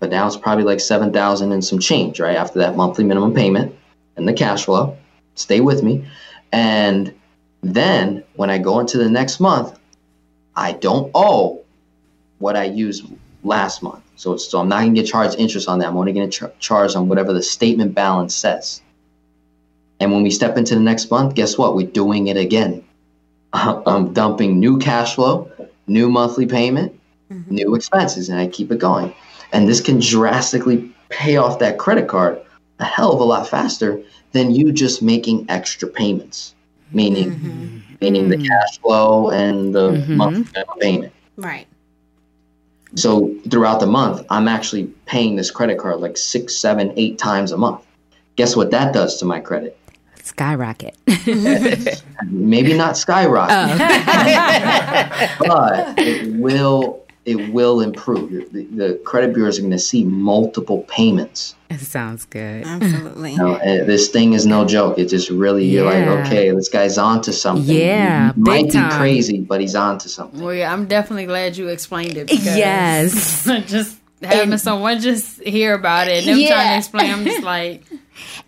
but 0.00 0.10
now 0.10 0.26
it's 0.26 0.36
probably 0.36 0.64
like 0.64 0.80
7000 0.80 1.52
and 1.52 1.64
some 1.64 1.78
change 1.78 2.20
right 2.20 2.36
after 2.36 2.58
that 2.60 2.76
monthly 2.76 3.04
minimum 3.04 3.34
payment 3.34 3.74
and 4.16 4.26
the 4.26 4.32
cash 4.32 4.64
flow 4.64 4.96
stay 5.34 5.60
with 5.60 5.82
me 5.82 6.06
and 6.52 7.14
then 7.62 8.24
when 8.34 8.50
i 8.50 8.58
go 8.58 8.80
into 8.80 8.98
the 8.98 9.08
next 9.08 9.40
month 9.40 9.78
i 10.56 10.72
don't 10.72 11.10
owe 11.14 11.64
what 12.38 12.56
i 12.56 12.64
used 12.64 13.04
last 13.42 13.82
month 13.82 14.02
so, 14.18 14.36
so 14.36 14.60
i'm 14.60 14.68
not 14.68 14.80
going 14.80 14.94
to 14.94 15.00
get 15.00 15.08
charged 15.08 15.38
interest 15.38 15.68
on 15.68 15.78
that 15.78 15.88
i'm 15.88 15.96
only 15.96 16.12
going 16.12 16.28
to 16.28 16.48
ch- 16.48 16.58
charge 16.60 16.94
on 16.94 17.08
whatever 17.08 17.32
the 17.32 17.42
statement 17.42 17.94
balance 17.94 18.34
says 18.34 18.82
and 20.00 20.12
when 20.12 20.22
we 20.22 20.30
step 20.30 20.56
into 20.56 20.74
the 20.74 20.80
next 20.80 21.10
month 21.10 21.34
guess 21.34 21.56
what 21.56 21.74
we're 21.74 21.86
doing 21.86 22.28
it 22.28 22.36
again 22.36 22.84
i'm 23.52 24.12
dumping 24.12 24.60
new 24.60 24.78
cash 24.78 25.14
flow 25.14 25.50
new 25.86 26.10
monthly 26.10 26.46
payment 26.46 26.92
mm-hmm. 27.30 27.54
new 27.54 27.74
expenses 27.74 28.28
and 28.28 28.38
i 28.38 28.46
keep 28.46 28.70
it 28.70 28.78
going 28.78 29.14
and 29.52 29.66
this 29.66 29.80
can 29.80 29.98
drastically 29.98 30.92
pay 31.08 31.36
off 31.36 31.58
that 31.58 31.78
credit 31.78 32.06
card 32.08 32.40
a 32.80 32.84
hell 32.84 33.12
of 33.12 33.20
a 33.20 33.24
lot 33.24 33.48
faster 33.48 34.02
than 34.32 34.50
you 34.50 34.72
just 34.72 35.02
making 35.02 35.46
extra 35.48 35.88
payments, 35.88 36.54
meaning 36.92 37.30
mm-hmm. 37.30 37.78
meaning 38.00 38.28
mm-hmm. 38.28 38.42
the 38.42 38.48
cash 38.48 38.78
flow 38.78 39.30
and 39.30 39.74
the 39.74 39.92
mm-hmm. 39.92 40.16
monthly 40.16 40.64
payment. 40.80 41.12
Right. 41.36 41.66
So 42.98 43.34
throughout 43.48 43.80
the 43.80 43.86
month, 43.86 44.26
I'm 44.30 44.48
actually 44.48 44.84
paying 45.06 45.36
this 45.36 45.50
credit 45.50 45.78
card 45.78 46.00
like 46.00 46.16
six, 46.16 46.56
seven, 46.56 46.92
eight 46.96 47.18
times 47.18 47.52
a 47.52 47.56
month. 47.56 47.80
Guess 48.36 48.56
what 48.56 48.70
that 48.70 48.92
does 48.92 49.18
to 49.18 49.24
my 49.24 49.40
credit? 49.40 49.78
Skyrocket. 50.22 50.96
Maybe 52.26 52.74
not 52.74 52.96
skyrocket, 52.96 53.56
oh. 53.56 55.36
but 55.40 55.98
it 55.98 56.34
will 56.34 57.04
it 57.28 57.52
will 57.52 57.82
improve. 57.82 58.30
The, 58.30 58.64
the 58.64 58.94
credit 59.04 59.34
bureaus 59.34 59.58
are 59.58 59.62
going 59.62 59.70
to 59.72 59.78
see 59.78 60.02
multiple 60.02 60.84
payments. 60.88 61.54
It 61.68 61.80
sounds 61.80 62.24
good. 62.24 62.64
Absolutely. 62.64 63.32
You 63.32 63.38
know, 63.38 63.54
eh, 63.56 63.84
this 63.84 64.08
thing 64.08 64.32
is 64.32 64.46
no 64.46 64.64
joke. 64.64 64.98
It 64.98 65.10
just 65.10 65.28
really 65.28 65.66
you're 65.66 65.84
like, 65.84 66.26
okay, 66.26 66.50
this 66.52 66.70
guy's 66.70 66.96
onto 66.96 67.32
something. 67.32 67.76
Yeah, 67.76 68.32
he, 68.32 68.34
he 68.34 68.40
might 68.40 68.72
time. 68.72 68.88
be 68.88 68.96
crazy, 68.96 69.40
but 69.40 69.60
he's 69.60 69.74
onto 69.74 70.08
something. 70.08 70.40
Well, 70.40 70.54
yeah, 70.54 70.72
I'm 70.72 70.86
definitely 70.86 71.26
glad 71.26 71.58
you 71.58 71.68
explained 71.68 72.16
it. 72.16 72.32
Yes, 72.32 73.44
just 73.66 73.98
having 74.22 74.52
and, 74.52 74.60
someone 74.60 75.00
just 75.00 75.42
hear 75.42 75.74
about 75.74 76.08
it 76.08 76.20
and 76.20 76.28
them 76.28 76.38
yeah. 76.38 76.54
trying 76.54 76.68
to 76.68 76.78
explain, 76.78 77.12
I'm 77.12 77.24
just 77.24 77.42
like. 77.42 77.84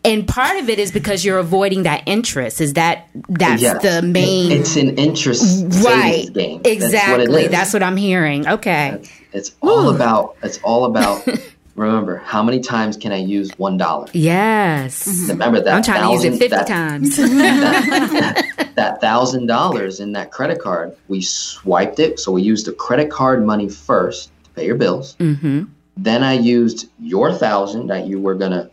And 0.02 0.26
part 0.26 0.58
of 0.58 0.70
it 0.70 0.78
is 0.78 0.92
because 0.92 1.24
you're 1.24 1.38
avoiding 1.38 1.82
that 1.82 2.02
interest. 2.06 2.60
Is 2.60 2.72
that 2.74 3.08
that's 3.28 3.60
yes. 3.60 3.82
the 3.82 4.00
main? 4.00 4.50
It's 4.50 4.76
an 4.76 4.96
interest 4.96 5.66
right 5.84 6.26
game. 6.32 6.62
Exactly. 6.64 7.26
That's 7.26 7.42
what, 7.42 7.50
that's 7.50 7.72
what 7.74 7.82
I'm 7.82 7.96
hearing. 7.96 8.48
Okay. 8.48 8.92
It's, 8.94 9.10
it's 9.32 9.56
all 9.60 9.94
about. 9.94 10.36
It's 10.42 10.58
all 10.62 10.86
about. 10.86 11.26
remember, 11.76 12.16
how 12.16 12.42
many 12.42 12.60
times 12.60 12.96
can 12.96 13.12
I 13.12 13.18
use 13.18 13.50
one 13.58 13.76
dollar? 13.76 14.06
Yes. 14.14 15.28
Remember 15.28 15.60
that. 15.60 15.74
I'm 15.74 15.82
trying 15.82 16.00
thousand, 16.00 16.32
to 16.32 16.36
use 16.38 16.50
it 16.50 16.50
fifty 16.50 16.56
that, 16.56 16.66
times. 16.66 17.16
that 18.76 19.00
thousand 19.02 19.46
dollars 19.46 20.00
in 20.00 20.12
that 20.12 20.30
credit 20.32 20.60
card, 20.60 20.96
we 21.08 21.20
swiped 21.20 21.98
it. 21.98 22.18
So 22.18 22.32
we 22.32 22.40
used 22.40 22.66
the 22.66 22.72
credit 22.72 23.10
card 23.10 23.44
money 23.44 23.68
first 23.68 24.30
to 24.44 24.50
pay 24.50 24.64
your 24.64 24.76
bills. 24.76 25.14
Mm-hmm. 25.16 25.64
Then 25.98 26.22
I 26.22 26.32
used 26.32 26.88
your 26.98 27.34
thousand 27.34 27.88
that 27.88 28.06
you 28.06 28.18
were 28.18 28.34
gonna 28.34 28.70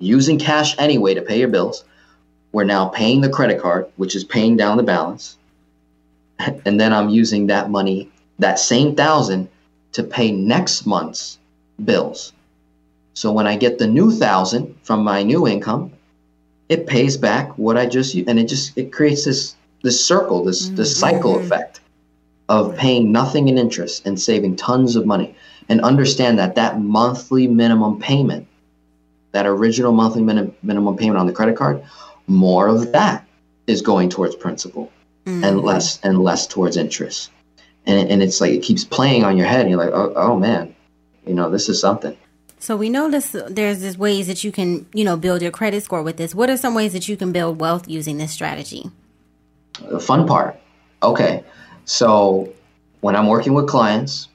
using 0.00 0.38
cash 0.38 0.74
anyway 0.78 1.14
to 1.14 1.22
pay 1.22 1.38
your 1.38 1.48
bills. 1.48 1.84
We're 2.52 2.64
now 2.64 2.88
paying 2.88 3.20
the 3.20 3.28
credit 3.28 3.60
card, 3.60 3.86
which 3.96 4.16
is 4.16 4.24
paying 4.24 4.56
down 4.56 4.76
the 4.76 4.82
balance. 4.82 5.36
And 6.64 6.80
then 6.80 6.92
I'm 6.94 7.10
using 7.10 7.48
that 7.48 7.70
money, 7.70 8.10
that 8.38 8.58
same 8.58 8.96
thousand, 8.96 9.48
to 9.92 10.02
pay 10.02 10.32
next 10.32 10.86
month's 10.86 11.38
bills. 11.84 12.32
So 13.12 13.30
when 13.30 13.46
I 13.46 13.56
get 13.56 13.78
the 13.78 13.86
new 13.86 14.10
thousand 14.10 14.74
from 14.82 15.04
my 15.04 15.22
new 15.22 15.46
income, 15.46 15.92
it 16.70 16.86
pays 16.86 17.18
back 17.18 17.58
what 17.58 17.76
I 17.76 17.84
just 17.84 18.14
and 18.14 18.38
it 18.38 18.48
just 18.48 18.78
it 18.78 18.90
creates 18.90 19.26
this 19.26 19.54
this 19.82 20.02
circle, 20.02 20.44
this 20.44 20.66
mm-hmm. 20.66 20.76
this 20.76 20.96
cycle 20.96 21.38
effect 21.38 21.80
of 22.48 22.74
paying 22.76 23.12
nothing 23.12 23.48
in 23.48 23.58
interest 23.58 24.06
and 24.06 24.18
saving 24.18 24.56
tons 24.56 24.96
of 24.96 25.04
money. 25.04 25.34
And 25.68 25.82
understand 25.82 26.38
that 26.38 26.54
that 26.54 26.80
monthly 26.80 27.46
minimum 27.46 28.00
payment 28.00 28.48
that 29.32 29.46
original 29.46 29.92
monthly 29.92 30.22
min- 30.22 30.54
minimum 30.62 30.96
payment 30.96 31.18
on 31.18 31.26
the 31.26 31.32
credit 31.32 31.56
card, 31.56 31.82
more 32.26 32.68
of 32.68 32.92
that 32.92 33.26
is 33.66 33.82
going 33.82 34.08
towards 34.08 34.34
principal 34.34 34.90
mm-hmm. 35.26 35.44
and 35.44 35.60
less 35.60 36.00
and 36.02 36.18
less 36.18 36.46
towards 36.46 36.76
interest. 36.76 37.30
And, 37.86 38.10
and 38.10 38.22
it's 38.22 38.40
like 38.40 38.52
it 38.52 38.62
keeps 38.62 38.84
playing 38.84 39.24
on 39.24 39.36
your 39.36 39.46
head. 39.46 39.60
And 39.60 39.70
you're 39.70 39.78
like, 39.78 39.92
oh, 39.92 40.12
oh 40.14 40.36
man, 40.36 40.74
you 41.26 41.34
know, 41.34 41.50
this 41.50 41.68
is 41.68 41.80
something. 41.80 42.16
So 42.58 42.76
we 42.76 42.90
know 42.90 43.10
this. 43.10 43.34
There's 43.48 43.80
this 43.80 43.96
ways 43.96 44.26
that 44.26 44.44
you 44.44 44.52
can, 44.52 44.86
you 44.92 45.02
know, 45.02 45.16
build 45.16 45.40
your 45.40 45.50
credit 45.50 45.82
score 45.82 46.02
with 46.02 46.18
this. 46.18 46.34
What 46.34 46.50
are 46.50 46.58
some 46.58 46.74
ways 46.74 46.92
that 46.92 47.08
you 47.08 47.16
can 47.16 47.32
build 47.32 47.58
wealth 47.58 47.88
using 47.88 48.18
this 48.18 48.32
strategy? 48.32 48.90
The 49.80 49.98
fun 49.98 50.26
part. 50.26 50.60
Okay, 51.02 51.42
so 51.86 52.52
when 53.00 53.16
I'm 53.16 53.28
working 53.28 53.54
with 53.54 53.66
clients, 53.66 54.28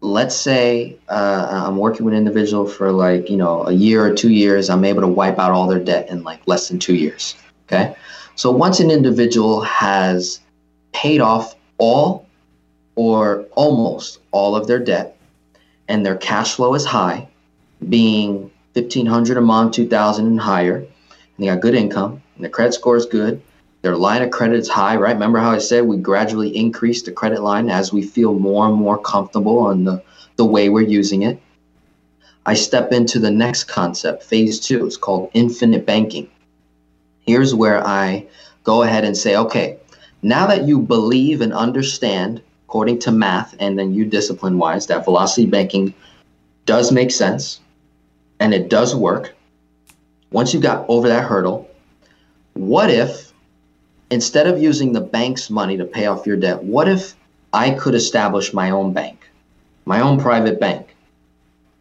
let's 0.00 0.34
say 0.34 0.96
uh, 1.08 1.64
I'm 1.66 1.76
working 1.76 2.04
with 2.06 2.14
an 2.14 2.18
individual 2.18 2.66
for 2.66 2.90
like, 2.92 3.28
you 3.28 3.36
know, 3.36 3.66
a 3.66 3.72
year 3.72 4.04
or 4.04 4.14
two 4.14 4.30
years, 4.30 4.70
I'm 4.70 4.84
able 4.84 5.02
to 5.02 5.08
wipe 5.08 5.38
out 5.38 5.52
all 5.52 5.66
their 5.66 5.78
debt 5.78 6.08
in 6.08 6.22
like 6.22 6.40
less 6.46 6.68
than 6.68 6.78
two 6.78 6.94
years. 6.94 7.34
Okay. 7.66 7.94
So 8.34 8.50
once 8.50 8.80
an 8.80 8.90
individual 8.90 9.60
has 9.62 10.40
paid 10.92 11.20
off 11.20 11.54
all 11.78 12.26
or 12.94 13.46
almost 13.52 14.18
all 14.32 14.56
of 14.56 14.66
their 14.66 14.78
debt 14.78 15.16
and 15.88 16.04
their 16.04 16.16
cash 16.16 16.54
flow 16.54 16.74
is 16.74 16.84
high, 16.84 17.28
being 17.88 18.50
1500 18.72 19.36
a 19.36 19.40
month, 19.40 19.74
2000 19.74 20.26
and 20.26 20.40
higher, 20.40 20.76
and 20.76 20.88
they 21.38 21.46
got 21.46 21.60
good 21.60 21.74
income 21.74 22.22
and 22.34 22.44
their 22.44 22.50
credit 22.50 22.72
score 22.72 22.96
is 22.96 23.06
good, 23.06 23.42
their 23.82 23.96
line 23.96 24.22
of 24.22 24.30
credit 24.30 24.58
is 24.58 24.68
high, 24.68 24.96
right? 24.96 25.14
Remember 25.14 25.38
how 25.38 25.52
I 25.52 25.58
said 25.58 25.84
we 25.84 25.96
gradually 25.96 26.54
increase 26.54 27.02
the 27.02 27.12
credit 27.12 27.40
line 27.40 27.70
as 27.70 27.92
we 27.92 28.02
feel 28.02 28.38
more 28.38 28.66
and 28.66 28.74
more 28.74 28.98
comfortable 28.98 29.58
on 29.60 29.84
the, 29.84 30.02
the 30.36 30.44
way 30.44 30.68
we're 30.68 30.82
using 30.82 31.22
it. 31.22 31.40
I 32.44 32.54
step 32.54 32.92
into 32.92 33.18
the 33.18 33.30
next 33.30 33.64
concept, 33.64 34.22
phase 34.22 34.60
two. 34.60 34.86
It's 34.86 34.96
called 34.96 35.30
infinite 35.34 35.86
banking. 35.86 36.30
Here's 37.26 37.54
where 37.54 37.86
I 37.86 38.26
go 38.64 38.82
ahead 38.82 39.04
and 39.04 39.16
say, 39.16 39.36
okay, 39.36 39.78
now 40.22 40.46
that 40.46 40.64
you 40.64 40.78
believe 40.78 41.40
and 41.40 41.52
understand, 41.52 42.42
according 42.66 42.98
to 43.00 43.12
math 43.12 43.54
and 43.58 43.78
then 43.78 43.94
you 43.94 44.04
discipline 44.04 44.58
wise, 44.58 44.86
that 44.86 45.04
velocity 45.04 45.46
banking 45.46 45.94
does 46.66 46.92
make 46.92 47.10
sense, 47.10 47.60
and 48.38 48.52
it 48.52 48.68
does 48.68 48.94
work, 48.94 49.34
once 50.30 50.52
you've 50.52 50.62
got 50.62 50.84
over 50.88 51.08
that 51.08 51.24
hurdle, 51.24 51.70
what 52.54 52.90
if 52.90 53.29
instead 54.10 54.46
of 54.46 54.60
using 54.60 54.92
the 54.92 55.00
bank's 55.00 55.50
money 55.50 55.76
to 55.76 55.84
pay 55.84 56.06
off 56.06 56.26
your 56.26 56.36
debt, 56.36 56.62
what 56.62 56.88
if 56.88 57.14
I 57.52 57.70
could 57.70 57.94
establish 57.94 58.52
my 58.52 58.70
own 58.70 58.92
bank, 58.92 59.28
my 59.84 60.00
own 60.00 60.20
private 60.20 60.60
bank? 60.60 60.94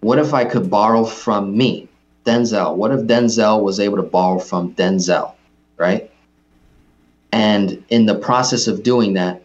What 0.02 0.20
if 0.20 0.34
I 0.34 0.46
could 0.46 0.70
borrow 0.70 1.04
from 1.04 1.58
me, 1.58 1.90
Denzel? 2.26 2.76
What 2.76 2.92
if 2.92 3.02
Denzel 3.02 3.62
was 3.62 3.80
able 3.80 3.98
to 3.98 4.04
borrow 4.04 4.40
from 4.40 4.74
Denzel, 4.74 5.34
right? 5.78 6.10
And 7.32 7.84
in 7.90 8.06
the 8.06 8.16
process 8.16 8.68
of 8.68 8.84
doing 8.84 9.14
that, 9.14 9.44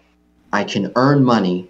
I 0.52 0.64
can 0.64 0.92
earn 0.96 1.24
money 1.24 1.68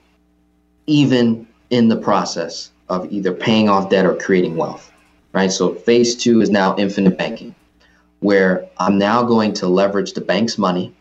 even 0.87 1.47
in 1.71 1.89
the 1.89 1.97
process 1.97 2.71
of 2.89 3.11
either 3.11 3.33
paying 3.33 3.69
off 3.69 3.89
debt 3.89 4.05
or 4.05 4.15
creating 4.15 4.57
wealth, 4.57 4.93
right? 5.33 5.51
So 5.51 5.75
phase 5.75 6.15
two 6.15 6.43
is 6.43 6.51
now 6.51 6.77
infinite 6.77 7.17
banking, 7.17 7.55
where 8.21 8.67
I'm 8.79 8.99
now 8.99 9.23
going 9.23 9.55
to 9.55 9.67
leverage 9.67 10.13
the 10.13 10.21
bank's 10.21 10.59
money 10.59 10.95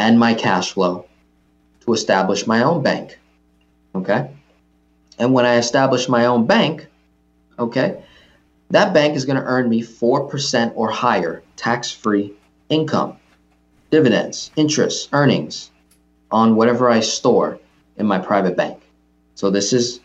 and 0.00 0.18
my 0.18 0.32
cash 0.32 0.72
flow 0.72 1.04
to 1.80 1.92
establish 1.92 2.46
my 2.46 2.62
own 2.62 2.82
bank, 2.82 3.18
okay? 3.94 4.30
And 5.18 5.34
when 5.34 5.44
I 5.44 5.56
establish 5.56 6.08
my 6.08 6.24
own 6.24 6.46
bank, 6.46 6.86
okay, 7.58 8.02
that 8.70 8.94
bank 8.94 9.14
is 9.14 9.26
going 9.26 9.36
to 9.36 9.44
earn 9.44 9.68
me 9.68 9.82
4% 9.82 10.72
or 10.74 10.90
higher 10.90 11.42
tax 11.56 11.90
free 11.92 12.32
income, 12.70 13.18
dividends, 13.90 14.50
interest, 14.56 15.10
earnings 15.12 15.70
on 16.30 16.56
whatever 16.56 16.88
I 16.88 17.00
store 17.00 17.58
in 17.98 18.06
my 18.06 18.18
private 18.18 18.56
bank. 18.56 18.80
So, 19.34 19.50
this 19.50 19.74
is 19.74 20.00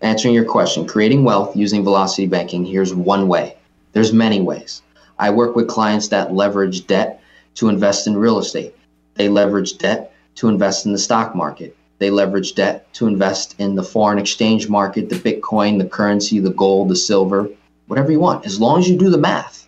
answering 0.00 0.34
your 0.34 0.44
question 0.44 0.88
creating 0.88 1.22
wealth 1.22 1.54
using 1.54 1.84
velocity 1.84 2.26
banking. 2.26 2.64
Here's 2.64 2.92
one 2.92 3.28
way, 3.28 3.56
there's 3.92 4.12
many 4.12 4.40
ways. 4.40 4.82
I 5.18 5.30
work 5.30 5.54
with 5.54 5.68
clients 5.68 6.08
that 6.08 6.34
leverage 6.34 6.86
debt 6.88 7.20
to 7.56 7.68
invest 7.68 8.06
in 8.08 8.16
real 8.16 8.38
estate, 8.38 8.74
they 9.16 9.28
leverage 9.28 9.78
debt 9.78 10.12
to 10.36 10.48
invest 10.48 10.86
in 10.86 10.92
the 10.92 10.98
stock 10.98 11.34
market. 11.34 11.76
They 11.98 12.10
leverage 12.10 12.54
debt 12.54 12.92
to 12.94 13.06
invest 13.06 13.54
in 13.58 13.74
the 13.74 13.82
foreign 13.82 14.18
exchange 14.18 14.68
market, 14.68 15.08
the 15.08 15.16
Bitcoin, 15.16 15.78
the 15.78 15.88
currency, 15.88 16.38
the 16.38 16.50
gold, 16.50 16.90
the 16.90 16.96
silver, 16.96 17.48
whatever 17.86 18.12
you 18.12 18.20
want, 18.20 18.44
as 18.44 18.60
long 18.60 18.78
as 18.80 18.88
you 18.88 18.98
do 18.98 19.08
the 19.08 19.18
math, 19.18 19.66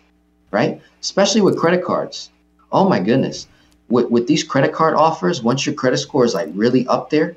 right? 0.51 0.79
Especially 1.01 1.41
with 1.41 1.57
credit 1.57 1.83
cards. 1.83 2.29
Oh 2.71 2.87
my 2.87 2.99
goodness. 2.99 3.47
With, 3.89 4.11
with 4.11 4.27
these 4.27 4.43
credit 4.43 4.73
card 4.73 4.93
offers, 4.93 5.41
once 5.41 5.65
your 5.65 5.73
credit 5.73 5.97
score 5.97 6.23
is 6.23 6.35
like 6.35 6.49
really 6.53 6.85
up 6.87 7.09
there, 7.09 7.35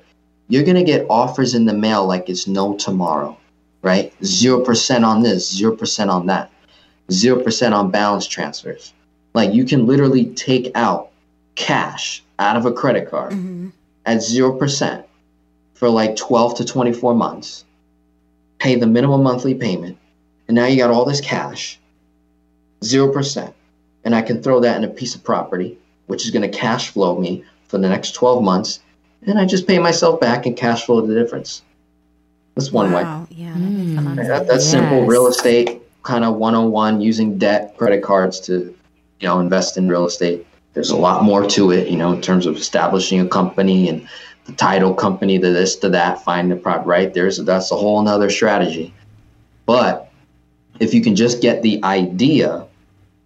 you're 0.49 0.65
going 0.65 0.77
to 0.77 0.85
get 0.85 1.07
offers 1.09 1.55
in 1.55 1.65
the 1.65 1.73
mail 1.73 2.05
like 2.05 2.29
it's 2.29 2.47
no 2.47 2.77
tomorrow, 2.77 3.39
right? 3.81 4.13
0% 4.21 5.07
on 5.07 5.23
this, 5.23 5.59
0% 5.59 6.09
on 6.11 6.27
that, 6.27 6.51
0% 7.09 7.73
on 7.73 7.91
balance 7.91 8.27
transfers. 8.27 8.93
Like 9.33 9.55
you 9.55 9.65
can 9.65 9.87
literally 9.87 10.27
take 10.35 10.71
out 10.75 11.12
cash 11.55 12.22
out 12.38 12.57
of 12.57 12.66
a 12.66 12.72
credit 12.72 13.11
card 13.11 13.32
mm-hmm. 13.32 13.68
at 14.07 14.18
0% 14.18 15.05
for 15.74 15.88
like 15.88 16.16
12 16.16 16.57
to 16.57 16.64
24 16.64 17.14
months, 17.14 17.64
pay 18.59 18.76
the 18.76 18.86
minimum 18.86 19.22
monthly 19.22 19.55
payment, 19.55 19.98
and 20.48 20.55
now 20.55 20.66
you 20.66 20.76
got 20.76 20.90
all 20.90 21.05
this 21.05 21.20
cash, 21.20 21.78
0%. 22.82 23.53
And 24.05 24.14
I 24.14 24.22
can 24.22 24.42
throw 24.42 24.61
that 24.61 24.76
in 24.76 24.84
a 24.84 24.88
piece 24.88 25.14
of 25.14 25.22
property, 25.22 25.78
which 26.07 26.24
is 26.24 26.30
going 26.30 26.48
to 26.48 26.57
cash 26.57 26.90
flow 26.90 27.18
me 27.18 27.44
for 27.68 27.78
the 27.78 27.88
next 27.88 28.12
12 28.12 28.42
months. 28.42 28.80
And 29.26 29.38
I 29.38 29.46
just 29.46 29.66
pay 29.66 29.78
myself 29.78 30.20
back 30.20 30.46
and 30.46 30.57
cash 30.57 30.84
flow 30.84 31.00
the 31.00 31.14
difference. 31.14 31.62
That's 32.55 32.72
one 32.72 32.92
wow. 32.92 33.22
way. 33.22 33.36
Yeah, 33.36 33.55
mm. 33.55 34.16
that, 34.16 34.46
that's 34.46 34.64
yes. 34.64 34.70
simple 34.70 35.07
real 35.07 35.26
estate 35.26 35.80
kind 36.03 36.24
of 36.24 36.34
101 36.36 37.00
using 37.00 37.38
debt, 37.38 37.76
credit 37.76 38.03
cards 38.03 38.40
to, 38.40 38.74
you 39.20 39.28
know, 39.28 39.38
invest 39.38 39.76
in 39.76 39.88
real 39.88 40.05
estate 40.05 40.46
there's 40.75 40.91
a 40.91 40.97
lot 40.97 41.23
more 41.23 41.47
to 41.47 41.70
it, 41.70 41.89
you 41.89 41.97
know, 41.97 42.12
in 42.12 42.20
terms 42.20 42.47
of 42.47 42.57
establishing 42.57 43.20
a 43.20 43.29
company 43.29 43.89
and 43.89 44.09
the 44.47 44.53
title 44.53 44.95
company, 44.95 45.39
the 45.39 45.51
this, 45.51 45.77
to 45.77 45.89
that, 45.91 46.25
find 46.25 46.51
the 46.51 46.57
prop, 46.57 46.87
right? 46.87 47.12
There's 47.12 47.39
that's 47.39 47.70
a 47.70 47.77
whole 47.77 48.03
nother 48.03 48.31
strategy. 48.31 48.93
But 49.66 50.11
if 50.81 50.95
you 50.95 51.03
can 51.03 51.14
just 51.14 51.41
get 51.41 51.62
the 51.62 51.83
idea 51.85 52.66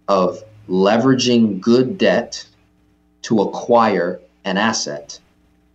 of 0.07 0.43
leveraging 0.69 1.59
good 1.59 1.97
debt 1.97 2.45
to 3.23 3.41
acquire 3.41 4.19
an 4.45 4.57
asset 4.57 5.19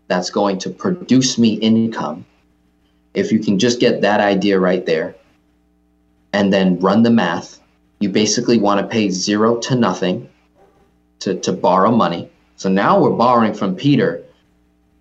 that's 0.07 0.31
going 0.31 0.59
to 0.59 0.71
produce 0.71 1.39
me 1.39 1.55
income, 1.55 2.25
if 3.15 3.33
you 3.33 3.41
can 3.41 3.59
just 3.59 3.81
get 3.81 4.03
that 4.03 4.21
idea 4.21 4.61
right 4.61 4.87
there 4.87 5.17
and 6.33 6.53
then 6.53 6.79
run 6.79 7.03
the 7.03 7.11
math, 7.11 7.59
you 7.99 8.09
basically 8.09 8.59
want 8.59 8.81
to 8.81 8.87
pay 8.87 9.11
zero 9.11 9.57
to 9.59 9.75
nothing 9.75 10.29
to, 11.23 11.39
to 11.41 11.53
borrow 11.53 11.91
money. 11.91 12.29
So 12.57 12.69
now 12.69 13.01
we're 13.01 13.11
borrowing 13.11 13.55
from 13.55 13.77
Peter 13.77 14.25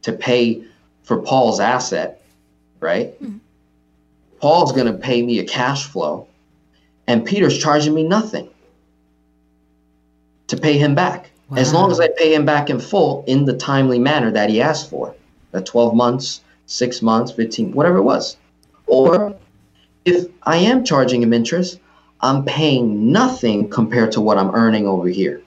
to 0.04 0.14
pay 0.14 0.64
for 1.04 1.22
Paul's 1.22 1.60
asset, 1.60 2.22
right? 2.80 3.22
Mm-hmm. 3.22 3.38
Paul's 4.40 4.72
going 4.72 4.92
to 4.92 4.98
pay 4.98 5.22
me 5.22 5.40
a 5.40 5.44
cash 5.44 5.86
flow, 5.86 6.28
and 7.08 7.26
Peter's 7.26 7.58
charging 7.58 7.94
me 7.94 8.04
nothing 8.04 8.50
to 10.48 10.58
pay 10.58 10.78
him 10.78 10.96
back. 10.96 11.32
Wow. 11.50 11.58
As 11.58 11.74
long 11.74 11.92
as 11.92 12.00
I 12.00 12.08
pay 12.18 12.34
him 12.34 12.46
back 12.46 12.70
in 12.70 12.80
full 12.80 13.24
in 13.28 13.46
the 13.46 13.58
timely 13.58 14.00
manner 14.00 14.32
that 14.32 14.50
he 14.50 14.62
asked 14.62 14.90
for, 14.90 15.16
the 15.52 15.62
12 15.62 15.96
months, 15.96 16.42
six 16.66 17.02
months, 17.02 17.32
15, 17.32 17.74
whatever 17.74 17.98
it 17.98 18.04
was. 18.04 18.38
Or 18.88 19.36
if 20.06 20.28
I 20.44 20.58
am 20.58 20.84
charging 20.84 21.22
him 21.22 21.34
interest, 21.34 21.80
I'm 22.22 22.46
paying 22.46 23.12
nothing 23.12 23.70
compared 23.70 24.12
to 24.14 24.22
what 24.22 24.38
I'm 24.38 24.56
earning 24.56 24.88
over 24.88 25.08
here 25.08 25.42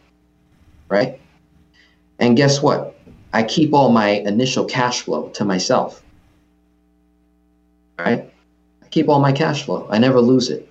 right? 0.88 1.20
And 2.18 2.36
guess 2.36 2.62
what? 2.62 2.96
I 3.32 3.42
keep 3.42 3.72
all 3.72 3.90
my 3.90 4.10
initial 4.10 4.64
cash 4.64 5.02
flow 5.02 5.28
to 5.30 5.44
myself. 5.44 6.02
Right? 7.98 8.32
I 8.82 8.88
keep 8.88 9.08
all 9.08 9.20
my 9.20 9.32
cash 9.32 9.64
flow. 9.64 9.86
I 9.90 9.98
never 9.98 10.20
lose 10.20 10.50
it. 10.50 10.68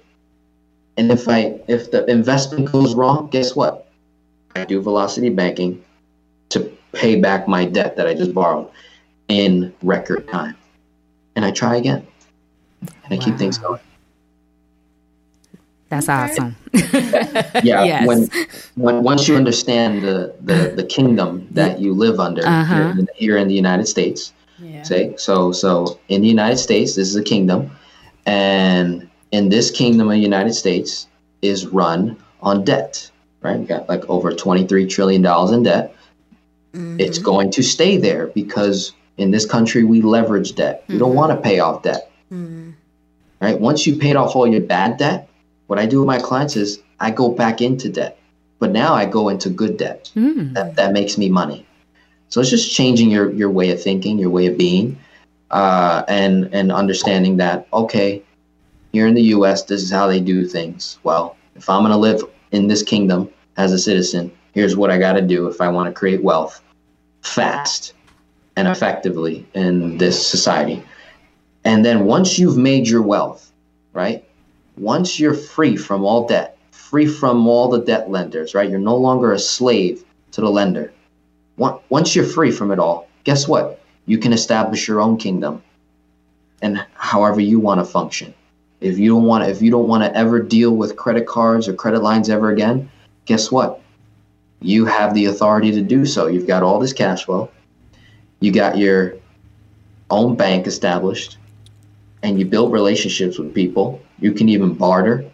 And 0.96 1.12
if 1.12 1.28
I 1.28 1.60
if 1.68 1.92
the 1.92 2.06
investment 2.06 2.72
goes 2.72 2.94
wrong, 2.96 3.28
guess 3.30 3.56
what? 3.56 3.88
I 4.56 4.66
do 4.66 4.82
velocity 4.82 5.30
banking 5.30 5.84
to 6.50 6.72
pay 6.92 7.20
back 7.20 7.48
my 7.48 7.66
debt 7.66 7.98
that 7.98 8.08
I 8.08 8.14
just 8.14 8.34
borrowed 8.34 8.70
in 9.28 9.74
record 9.82 10.28
time. 10.30 10.56
And 11.36 11.44
I 11.44 11.52
try 11.52 11.78
again. 11.78 12.06
And 12.82 13.14
I 13.14 13.16
wow. 13.16 13.22
keep 13.22 13.38
things 13.38 13.58
going. 13.58 13.80
That's 15.94 16.10
awesome. 16.10 16.56
yeah. 17.64 17.84
Yes. 17.84 18.08
When, 18.08 18.30
when 18.76 19.04
once 19.04 19.28
you 19.28 19.36
understand 19.36 20.02
the, 20.02 20.34
the, 20.42 20.74
the 20.76 20.84
kingdom 20.84 21.48
that 21.52 21.80
you 21.80 21.94
live 21.94 22.20
under 22.20 22.46
uh-huh. 22.46 22.76
here, 22.76 22.90
in, 22.90 23.08
here, 23.16 23.38
in, 23.38 23.48
the 23.48 23.54
United 23.54 23.86
States, 23.86 24.34
yeah. 24.58 24.82
say 24.82 25.16
so 25.18 25.52
so 25.52 26.00
in 26.08 26.22
the 26.22 26.28
United 26.28 26.58
States, 26.58 26.96
this 26.96 27.08
is 27.08 27.16
a 27.16 27.24
kingdom, 27.24 27.70
and 28.26 29.08
in 29.32 29.50
this 29.50 29.70
kingdom 29.70 30.08
of 30.08 30.14
the 30.14 30.20
United 30.20 30.54
States 30.54 31.08
is 31.44 31.68
run 31.68 32.18
on 32.42 32.64
debt. 32.64 33.10
Right, 33.42 33.60
we 33.60 33.66
got 33.66 33.88
like 33.88 34.10
over 34.10 34.34
twenty 34.34 34.66
three 34.66 34.88
trillion 34.88 35.22
dollars 35.22 35.52
in 35.52 35.64
debt. 35.64 35.96
Mm-hmm. 36.74 37.00
It's 37.00 37.20
going 37.20 37.52
to 37.52 37.62
stay 37.62 37.98
there 37.98 38.28
because 38.28 38.94
in 39.18 39.30
this 39.30 39.46
country 39.46 39.84
we 39.84 40.02
leverage 40.02 40.56
debt. 40.56 40.84
Mm-hmm. 40.84 40.94
We 40.94 41.00
don't 41.00 41.10
mm-hmm. 41.10 41.18
want 41.18 41.32
to 41.34 41.42
pay 41.48 41.60
off 41.60 41.84
debt. 41.84 42.10
Mm-hmm. 42.32 42.72
Right, 43.42 43.60
once 43.60 43.86
you 43.86 43.98
paid 43.98 44.16
off 44.16 44.36
all 44.36 44.48
your 44.48 44.62
bad 44.62 44.98
debt 44.98 45.30
what 45.74 45.82
I 45.82 45.88
do 45.88 46.02
with 46.02 46.06
my 46.06 46.20
clients 46.20 46.56
is 46.56 46.84
I 47.00 47.10
go 47.10 47.30
back 47.30 47.60
into 47.60 47.90
debt, 47.90 48.20
but 48.60 48.72
now 48.72 48.94
I 48.94 49.08
go 49.08 49.30
into 49.30 49.50
good 49.50 49.76
debt. 49.76 50.12
Mm. 50.16 50.54
That, 50.54 50.76
that 50.76 50.94
makes 50.94 51.18
me 51.18 51.30
money. 51.30 51.66
So 52.30 52.42
it's 52.42 52.52
just 52.52 52.76
changing 52.76 53.10
your, 53.10 53.32
your 53.32 53.50
way 53.50 53.72
of 53.72 53.82
thinking, 53.82 54.20
your 54.20 54.30
way 54.30 54.46
of 54.46 54.56
being, 54.56 55.00
uh, 55.50 56.04
and 56.08 56.54
and 56.54 56.72
understanding 56.72 57.38
that 57.38 57.68
okay, 57.74 58.22
here 58.92 59.08
in 59.08 59.16
the 59.16 59.24
U.S. 59.38 59.64
this 59.64 59.82
is 59.82 59.90
how 59.90 60.06
they 60.06 60.20
do 60.20 60.46
things. 60.46 61.00
Well, 61.02 61.38
if 61.56 61.68
I'm 61.68 61.82
gonna 61.82 61.98
live 61.98 62.22
in 62.52 62.68
this 62.68 62.84
kingdom 62.84 63.28
as 63.58 63.72
a 63.72 63.80
citizen, 63.80 64.32
here's 64.52 64.78
what 64.78 64.92
I 64.92 65.00
got 65.00 65.14
to 65.14 65.24
do 65.24 65.48
if 65.48 65.60
I 65.60 65.70
want 65.70 65.88
to 65.88 66.00
create 66.00 66.22
wealth 66.24 66.62
fast 67.24 67.94
and 68.56 68.68
effectively 68.68 69.48
in 69.56 69.98
this 69.98 70.28
society. 70.28 70.84
And 71.64 71.84
then 71.84 72.06
once 72.06 72.38
you've 72.38 72.58
made 72.58 72.88
your 72.88 73.02
wealth, 73.02 73.52
right? 73.92 74.24
Once 74.78 75.20
you're 75.20 75.34
free 75.34 75.76
from 75.76 76.04
all 76.04 76.28
debt, 76.28 76.58
free 76.72 77.06
from 77.06 77.48
all 77.48 77.70
the 77.70 77.80
debt 77.80 78.10
lenders, 78.10 78.54
right? 78.54 78.70
You're 78.70 78.80
no 78.80 78.98
longer 78.98 79.32
a 79.32 79.40
slave 79.40 80.04
to 80.32 80.42
the 80.42 80.50
lender. 80.50 80.92
Once 81.58 82.16
you're 82.16 82.26
free 82.26 82.52
from 82.52 82.72
it 82.72 82.80
all, 82.80 83.08
guess 83.24 83.48
what? 83.48 83.80
You 84.06 84.18
can 84.18 84.34
establish 84.34 84.88
your 84.88 85.02
own 85.02 85.18
kingdom 85.18 85.62
and 86.62 86.86
however 86.96 87.40
you 87.40 87.60
want 87.60 87.80
to 87.80 87.86
function. 87.86 88.34
If 88.82 88.98
you 88.98 89.10
don't 89.10 89.24
want 89.24 89.44
to, 89.46 89.50
if 89.50 89.62
you 89.62 89.72
don't 89.72 89.88
want 89.88 90.04
to 90.04 90.18
ever 90.18 90.42
deal 90.42 90.72
with 90.76 90.96
credit 90.96 91.26
cards 91.28 91.68
or 91.68 91.74
credit 91.74 92.02
lines 92.02 92.30
ever 92.30 92.50
again, 92.50 92.90
guess 93.26 93.52
what? 93.52 93.80
You 94.62 94.86
have 94.86 95.14
the 95.14 95.26
authority 95.26 95.72
to 95.72 95.82
do 95.82 96.06
so. 96.06 96.28
You've 96.28 96.48
got 96.48 96.64
all 96.64 96.80
this 96.80 96.94
cash 96.94 97.26
flow. 97.26 97.50
You 98.40 98.52
got 98.52 98.78
your 98.78 99.16
own 100.10 100.36
bank 100.36 100.68
established 100.68 101.38
and 102.24 102.40
you 102.40 102.46
build 102.46 102.72
relationships 102.74 103.38
with 103.38 103.54
people. 103.54 104.02
You 104.20 104.32
can 104.32 104.50
even 104.50 104.74
barter 104.74 105.26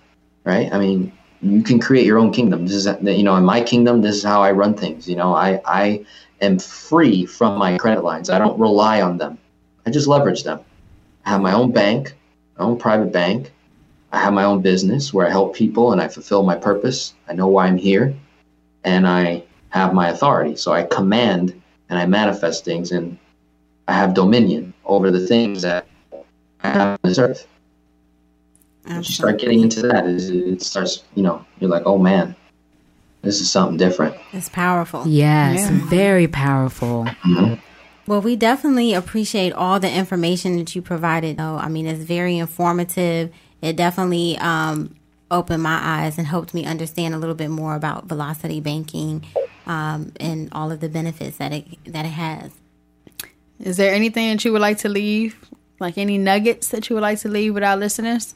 right? 0.50 0.72
I 0.74 0.80
mean, 0.80 1.12
you 1.42 1.62
can 1.64 1.80
create 1.80 2.06
your 2.06 2.18
own 2.18 2.32
kingdom. 2.32 2.66
This 2.66 2.86
is, 2.86 2.88
you 3.02 3.24
know, 3.24 3.36
in 3.36 3.46
my 3.46 3.62
kingdom, 3.62 4.02
this 4.02 4.16
is 4.18 4.24
how 4.24 4.42
I 4.42 4.52
run 4.52 4.74
things. 4.74 5.08
You 5.08 5.16
know, 5.16 5.34
I, 5.34 5.62
I 5.66 6.06
am 6.42 6.60
free 6.60 7.26
from 7.26 7.58
my 7.58 7.78
credit 7.78 8.04
lines. 8.04 8.30
I 8.30 8.40
don't 8.40 8.60
rely 8.60 9.02
on 9.02 9.18
them. 9.18 9.38
I 9.86 9.92
just 9.92 10.08
leverage 10.08 10.44
them. 10.44 10.60
I 11.26 11.30
have 11.30 11.42
my 11.42 11.54
own 11.54 11.72
bank, 11.72 12.14
my 12.58 12.66
own 12.66 12.78
private 12.78 13.12
bank. 13.12 13.52
I 14.12 14.20
have 14.20 14.34
my 14.34 14.44
own 14.44 14.62
business 14.62 15.14
where 15.14 15.28
I 15.28 15.30
help 15.30 15.56
people 15.56 15.92
and 15.92 16.02
I 16.02 16.08
fulfill 16.08 16.44
my 16.44 16.56
purpose. 16.56 17.14
I 17.28 17.34
know 17.34 17.48
why 17.48 17.68
I'm 17.68 17.78
here 17.78 18.16
and 18.84 19.08
I 19.08 19.44
have 19.70 19.94
my 19.94 20.10
authority. 20.10 20.56
So 20.56 20.72
I 20.72 20.84
command 20.84 21.62
and 21.90 22.00
I 22.00 22.08
manifest 22.08 22.66
things 22.66 22.92
and 22.92 23.18
I 23.88 23.94
have 23.94 24.16
dominion 24.16 24.74
over 24.84 25.12
the 25.12 25.26
things 25.28 25.62
that 25.62 25.86
I 26.64 26.70
have 26.70 27.00
on 27.04 27.10
this 27.10 27.20
earth. 27.20 27.48
Once 28.90 29.10
you 29.10 29.16
start 29.16 29.40
getting 29.40 29.62
into 29.62 29.82
that, 29.84 30.06
it 30.06 30.62
starts, 30.62 31.04
you 31.16 31.24
know, 31.24 31.46
you're 31.60 31.70
like, 31.70 31.84
oh 31.86 31.98
man, 31.98 32.36
this 33.22 33.40
is 33.42 33.52
something 33.52 33.78
different. 33.78 34.16
It's 34.34 34.50
powerful. 34.50 35.08
Yes, 35.08 35.70
yeah. 35.70 35.90
very 35.90 36.28
powerful. 36.28 37.06
Mm-hmm. 37.06 37.56
Well, 38.08 38.22
we 38.22 38.36
definitely 38.36 38.94
appreciate 38.96 39.54
all 39.54 39.80
the 39.80 39.92
information 39.92 40.58
that 40.58 40.76
you 40.76 40.82
provided. 40.82 41.38
Though 41.38 41.58
I 41.58 41.70
mean, 41.70 41.86
it's 41.86 42.04
very 42.04 42.38
informative. 42.38 43.32
It 43.62 43.76
definitely 43.76 44.38
um, 44.40 44.96
opened 45.30 45.62
my 45.62 45.80
eyes 45.82 46.18
and 46.18 46.26
helped 46.26 46.54
me 46.54 46.66
understand 46.66 47.14
a 47.14 47.18
little 47.18 47.36
bit 47.36 47.50
more 47.50 47.76
about 47.76 48.06
velocity 48.06 48.60
banking 48.60 49.26
um, 49.68 50.14
and 50.20 50.50
all 50.52 50.72
of 50.72 50.80
the 50.80 50.90
benefits 50.90 51.38
that 51.38 51.52
it 51.52 51.66
that 51.86 52.06
it 52.06 52.10
has. 52.10 52.52
Is 53.60 53.78
there 53.78 53.94
anything 53.94 54.32
that 54.32 54.46
you 54.46 54.54
would 54.54 54.62
like 54.62 54.80
to 54.80 54.90
leave, 54.90 55.38
like 55.80 55.98
any 55.98 56.18
nuggets 56.18 56.70
that 56.70 56.90
you 56.90 56.96
would 56.96 57.04
like 57.04 57.20
to 57.20 57.30
leave 57.30 57.54
with 57.54 57.64
our 57.64 57.78
listeners? 57.78 58.34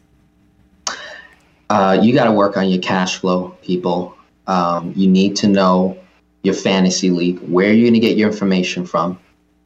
Uh, 1.69 1.99
you 2.01 2.13
got 2.13 2.25
to 2.25 2.31
work 2.31 2.57
on 2.57 2.69
your 2.69 2.81
cash 2.81 3.17
flow, 3.17 3.49
people. 3.61 4.15
Um, 4.47 4.93
you 4.95 5.09
need 5.09 5.35
to 5.37 5.47
know 5.47 5.97
your 6.43 6.53
fantasy 6.53 7.09
league. 7.09 7.39
Where 7.39 7.69
are 7.69 7.73
you 7.73 7.83
going 7.83 7.93
to 7.93 7.99
get 7.99 8.17
your 8.17 8.29
information 8.29 8.85
from? 8.85 9.19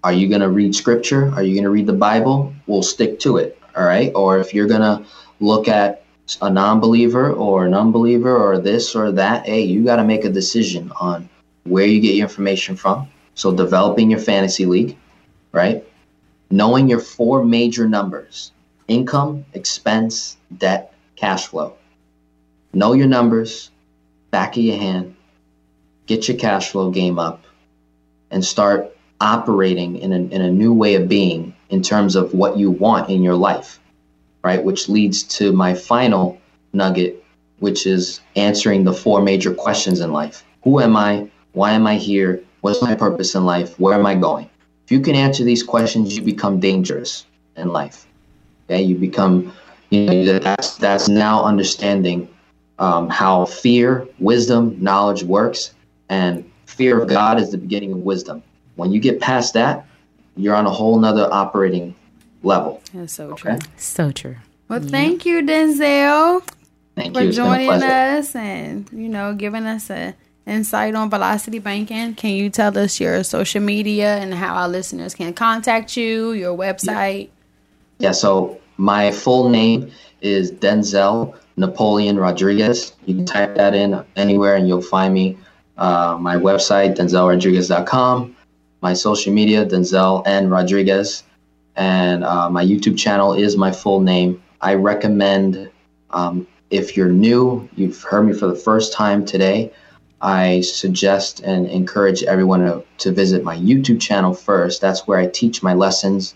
Are 0.03 0.13
you 0.13 0.29
going 0.29 0.41
to 0.41 0.49
read 0.49 0.75
scripture? 0.75 1.33
Are 1.33 1.43
you 1.43 1.53
going 1.53 1.63
to 1.63 1.69
read 1.69 1.87
the 1.87 1.93
Bible? 1.93 2.53
We'll 2.67 2.83
stick 2.83 3.19
to 3.21 3.37
it. 3.37 3.59
All 3.75 3.83
right. 3.83 4.11
Or 4.15 4.39
if 4.39 4.53
you're 4.53 4.67
going 4.67 4.81
to 4.81 5.05
look 5.39 5.67
at 5.67 6.03
a 6.41 6.49
non 6.49 6.79
believer 6.79 7.31
or 7.33 7.65
an 7.65 7.73
unbeliever 7.73 8.35
or 8.37 8.59
this 8.59 8.95
or 8.95 9.11
that, 9.13 9.45
hey, 9.45 9.61
you 9.61 9.83
got 9.83 9.97
to 9.97 10.03
make 10.03 10.23
a 10.23 10.29
decision 10.29 10.91
on 10.99 11.27
where 11.63 11.85
you 11.85 11.99
get 11.99 12.15
your 12.15 12.27
information 12.27 12.75
from. 12.75 13.07
So, 13.35 13.53
developing 13.53 14.09
your 14.09 14.19
fantasy 14.19 14.65
league, 14.65 14.97
right? 15.51 15.83
Knowing 16.49 16.89
your 16.89 16.99
four 16.99 17.43
major 17.43 17.87
numbers 17.87 18.51
income, 18.87 19.45
expense, 19.53 20.37
debt, 20.57 20.93
cash 21.17 21.47
flow. 21.47 21.73
Know 22.73 22.93
your 22.93 23.07
numbers, 23.07 23.69
back 24.31 24.55
of 24.55 24.63
your 24.63 24.77
hand, 24.77 25.15
get 26.05 26.27
your 26.27 26.37
cash 26.37 26.71
flow 26.71 26.89
game 26.91 27.19
up, 27.19 27.43
and 28.31 28.43
start 28.43 28.95
operating 29.19 29.97
in 29.97 30.13
a, 30.13 30.15
in 30.15 30.41
a 30.41 30.51
new 30.51 30.73
way 30.73 30.95
of 30.95 31.09
being 31.09 31.53
in 31.69 31.81
terms 31.81 32.15
of 32.15 32.33
what 32.33 32.57
you 32.57 32.71
want 32.71 33.09
in 33.09 33.23
your 33.23 33.35
life, 33.35 33.79
right? 34.43 34.63
Which 34.63 34.87
leads 34.87 35.23
to 35.23 35.51
my 35.51 35.73
final 35.73 36.39
nugget, 36.71 37.23
which 37.59 37.85
is 37.85 38.21
answering 38.35 38.83
the 38.83 38.93
four 38.93 39.21
major 39.21 39.53
questions 39.53 39.99
in 39.99 40.13
life 40.13 40.43
Who 40.63 40.79
am 40.79 40.95
I? 40.95 41.29
Why 41.53 41.71
am 41.71 41.87
I 41.87 41.95
here? 41.95 42.43
What's 42.61 42.81
my 42.81 42.95
purpose 42.95 43.35
in 43.35 43.45
life? 43.45 43.79
Where 43.79 43.95
am 43.95 44.05
I 44.05 44.15
going? 44.15 44.49
If 44.85 44.91
you 44.91 44.99
can 45.01 45.15
answer 45.15 45.43
these 45.43 45.63
questions, 45.63 46.15
you 46.15 46.21
become 46.21 46.59
dangerous 46.59 47.25
in 47.55 47.69
life. 47.69 48.05
Okay, 48.65 48.81
you 48.83 48.95
become, 48.95 49.53
you 49.89 50.05
know, 50.05 50.39
that's 50.39 50.75
that's 50.77 51.07
now 51.07 51.43
understanding 51.43 52.27
um, 52.79 53.09
how 53.09 53.45
fear, 53.45 54.07
wisdom, 54.19 54.75
knowledge 54.81 55.23
works, 55.23 55.73
and 56.09 56.49
fear 56.65 57.01
of 57.01 57.09
God 57.09 57.39
is 57.39 57.51
the 57.51 57.57
beginning 57.57 57.93
of 57.93 57.99
wisdom. 57.99 58.43
When 58.75 58.91
you 58.91 58.99
get 58.99 59.19
past 59.19 59.53
that, 59.55 59.85
you're 60.35 60.55
on 60.55 60.65
a 60.65 60.71
whole 60.71 60.99
nother 60.99 61.27
operating 61.31 61.95
level. 62.43 62.81
That's 62.93 63.13
so 63.13 63.31
okay? 63.31 63.57
true. 63.57 63.69
So 63.77 64.11
true. 64.11 64.35
Well, 64.69 64.83
yeah. 64.83 64.89
thank 64.89 65.25
you, 65.25 65.41
Denzel, 65.41 66.43
thank 66.95 67.15
you 67.15 67.21
for 67.21 67.25
you. 67.25 67.31
joining 67.31 67.69
us 67.69 68.35
and 68.35 68.89
you 68.91 69.09
know 69.09 69.33
giving 69.33 69.65
us 69.65 69.89
a 69.89 70.13
insight 70.45 70.95
on 70.95 71.09
Velocity 71.09 71.59
Banking. 71.59 72.15
Can 72.15 72.31
you 72.31 72.49
tell 72.49 72.77
us 72.77 72.99
your 72.99 73.23
social 73.23 73.61
media 73.61 74.17
and 74.17 74.33
how 74.33 74.55
our 74.55 74.69
listeners 74.69 75.13
can 75.13 75.33
contact 75.33 75.97
you, 75.97 76.31
your 76.33 76.57
website? 76.57 77.29
Yeah. 77.99 78.09
yeah 78.09 78.11
so 78.11 78.59
my 78.77 79.11
full 79.11 79.49
name 79.49 79.91
is 80.21 80.51
Denzel 80.51 81.35
Napoleon 81.57 82.17
Rodriguez. 82.17 82.93
You 83.05 83.15
can 83.15 83.25
type 83.25 83.55
that 83.55 83.73
in 83.73 84.03
anywhere 84.15 84.55
and 84.55 84.67
you'll 84.67 84.81
find 84.81 85.13
me. 85.13 85.37
Uh, 85.77 86.17
my 86.19 86.35
website, 86.35 86.95
denzelrodriguez.com. 86.95 88.35
My 88.81 88.93
social 88.93 89.33
media, 89.33 89.65
Denzel 89.65 90.25
N. 90.25 90.49
Rodriguez. 90.49 91.23
And 91.75 92.23
uh, 92.23 92.49
my 92.49 92.65
YouTube 92.65 92.97
channel 92.97 93.33
is 93.33 93.57
my 93.57 93.71
full 93.71 93.99
name. 93.99 94.41
I 94.61 94.73
recommend, 94.73 95.69
um, 96.09 96.47
if 96.71 96.97
you're 96.97 97.09
new, 97.09 97.69
you've 97.75 98.01
heard 98.01 98.23
me 98.23 98.33
for 98.33 98.47
the 98.47 98.55
first 98.55 98.93
time 98.93 99.23
today, 99.23 99.71
I 100.19 100.61
suggest 100.61 101.41
and 101.41 101.67
encourage 101.67 102.23
everyone 102.23 102.61
to, 102.61 102.83
to 102.99 103.11
visit 103.11 103.43
my 103.43 103.55
YouTube 103.55 104.01
channel 104.01 104.33
first. 104.33 104.81
That's 104.81 105.07
where 105.07 105.19
I 105.19 105.27
teach 105.27 105.61
my 105.61 105.75
lessons. 105.75 106.33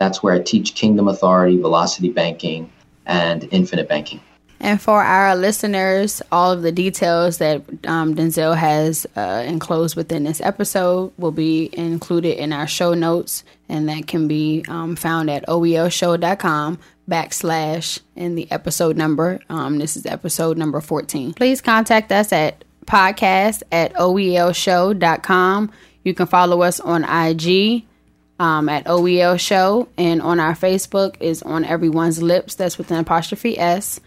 That's 0.00 0.22
where 0.22 0.34
I 0.34 0.40
teach 0.40 0.74
Kingdom 0.74 1.08
Authority, 1.08 1.60
Velocity 1.60 2.10
Banking, 2.10 2.72
and 3.04 3.46
Infinite 3.52 3.86
Banking. 3.86 4.20
And 4.58 4.80
for 4.80 5.02
our 5.02 5.36
listeners, 5.36 6.22
all 6.32 6.52
of 6.52 6.62
the 6.62 6.72
details 6.72 7.38
that 7.38 7.62
um, 7.86 8.14
Denzel 8.14 8.56
has 8.56 9.06
uh, 9.14 9.44
enclosed 9.46 9.96
within 9.96 10.24
this 10.24 10.40
episode 10.40 11.12
will 11.18 11.32
be 11.32 11.70
included 11.72 12.38
in 12.38 12.52
our 12.52 12.66
show 12.66 12.94
notes, 12.94 13.44
and 13.68 13.88
that 13.90 14.06
can 14.06 14.26
be 14.26 14.64
um, 14.68 14.96
found 14.96 15.30
at 15.30 15.46
oelshow.com 15.46 16.78
backslash 17.08 18.00
in 18.16 18.36
the 18.36 18.50
episode 18.50 18.96
number. 18.96 19.40
Um, 19.50 19.78
this 19.78 19.96
is 19.96 20.06
episode 20.06 20.56
number 20.56 20.80
14. 20.80 21.34
Please 21.34 21.60
contact 21.60 22.10
us 22.10 22.32
at 22.32 22.64
podcast 22.86 23.62
at 23.70 23.92
oelshow.com. 23.94 25.70
You 26.04 26.14
can 26.14 26.26
follow 26.26 26.62
us 26.62 26.80
on 26.80 27.04
IG 27.04 27.84
um, 28.40 28.70
at 28.70 28.86
OEL 28.86 29.38
Show, 29.38 29.86
and 29.98 30.20
on 30.22 30.40
our 30.40 30.54
Facebook 30.54 31.14
is 31.20 31.42
on 31.42 31.62
Everyone's 31.62 32.22
Lips. 32.22 32.54
That's 32.54 32.78
with 32.78 32.90
an 32.90 32.96
apostrophe 32.96 33.58
S. 33.58 34.00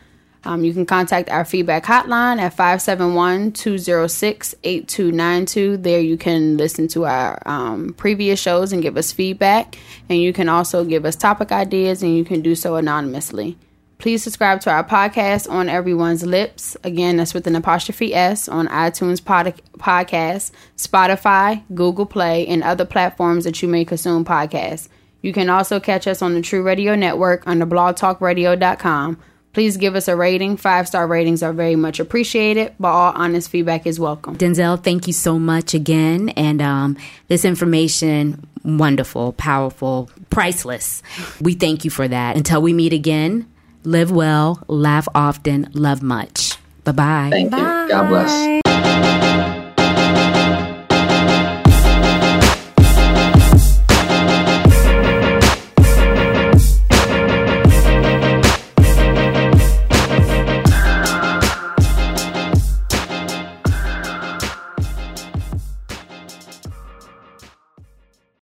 Um, 0.43 0.63
you 0.65 0.73
can 0.73 0.85
contact 0.85 1.29
our 1.29 1.45
feedback 1.45 1.85
hotline 1.85 2.39
at 2.39 2.53
571 2.53 3.53
206 3.53 4.55
8292. 4.63 5.77
There 5.77 6.01
you 6.01 6.17
can 6.17 6.57
listen 6.57 6.89
to 6.89 7.05
our 7.05 7.41
um, 7.45 7.93
previous 7.93 8.41
shows 8.41 8.73
and 8.73 8.81
give 8.81 8.97
us 8.97 9.13
feedback. 9.13 9.77
And 10.09 10.19
you 10.19 10.33
can 10.33 10.49
also 10.49 10.83
give 10.83 11.05
us 11.05 11.15
topic 11.15 11.51
ideas, 11.51 12.01
and 12.01 12.17
you 12.17 12.25
can 12.25 12.41
do 12.41 12.55
so 12.55 12.75
anonymously. 12.75 13.55
Please 14.03 14.21
subscribe 14.21 14.59
to 14.59 14.69
our 14.69 14.83
podcast 14.83 15.49
on 15.49 15.69
Everyone's 15.69 16.25
Lips. 16.25 16.75
Again, 16.83 17.15
that's 17.15 17.33
with 17.33 17.47
an 17.47 17.55
apostrophe 17.55 18.13
S 18.13 18.49
on 18.49 18.67
iTunes 18.67 19.23
pod- 19.23 19.61
Podcast, 19.77 20.51
Spotify, 20.75 21.63
Google 21.73 22.05
Play, 22.05 22.45
and 22.47 22.63
other 22.63 22.83
platforms 22.83 23.45
that 23.45 23.61
you 23.61 23.69
may 23.69 23.85
consume 23.85 24.25
podcasts. 24.25 24.89
You 25.21 25.31
can 25.31 25.49
also 25.49 25.79
catch 25.79 26.05
us 26.05 26.21
on 26.21 26.33
the 26.33 26.41
True 26.41 26.63
Radio 26.63 26.95
Network 26.95 27.47
under 27.47 27.65
blogtalkradio.com. 27.65 29.19
Please 29.53 29.77
give 29.77 29.95
us 29.95 30.09
a 30.09 30.17
rating. 30.17 30.57
Five 30.57 30.89
star 30.89 31.07
ratings 31.07 31.41
are 31.41 31.53
very 31.53 31.77
much 31.77 32.01
appreciated, 32.01 32.73
but 32.81 32.89
all 32.89 33.13
honest 33.15 33.49
feedback 33.49 33.87
is 33.87 34.01
welcome. 34.01 34.35
Denzel, 34.35 34.83
thank 34.83 35.07
you 35.07 35.13
so 35.13 35.39
much 35.39 35.73
again. 35.73 36.27
And 36.27 36.61
um, 36.61 36.97
this 37.29 37.45
information, 37.45 38.45
wonderful, 38.65 39.31
powerful, 39.31 40.09
priceless. 40.29 41.01
We 41.39 41.53
thank 41.53 41.85
you 41.85 41.89
for 41.89 42.05
that. 42.05 42.35
Until 42.35 42.61
we 42.61 42.73
meet 42.73 42.91
again, 42.91 43.47
live 43.83 44.11
well, 44.11 44.63
laugh 44.67 45.07
often, 45.13 45.69
love 45.73 46.01
much. 46.01 46.57
Bye-bye. 46.83 47.29
Thank 47.31 47.51
Bye. 47.51 47.57
you. 47.57 47.89
God 47.89 48.09
bless. 48.09 48.63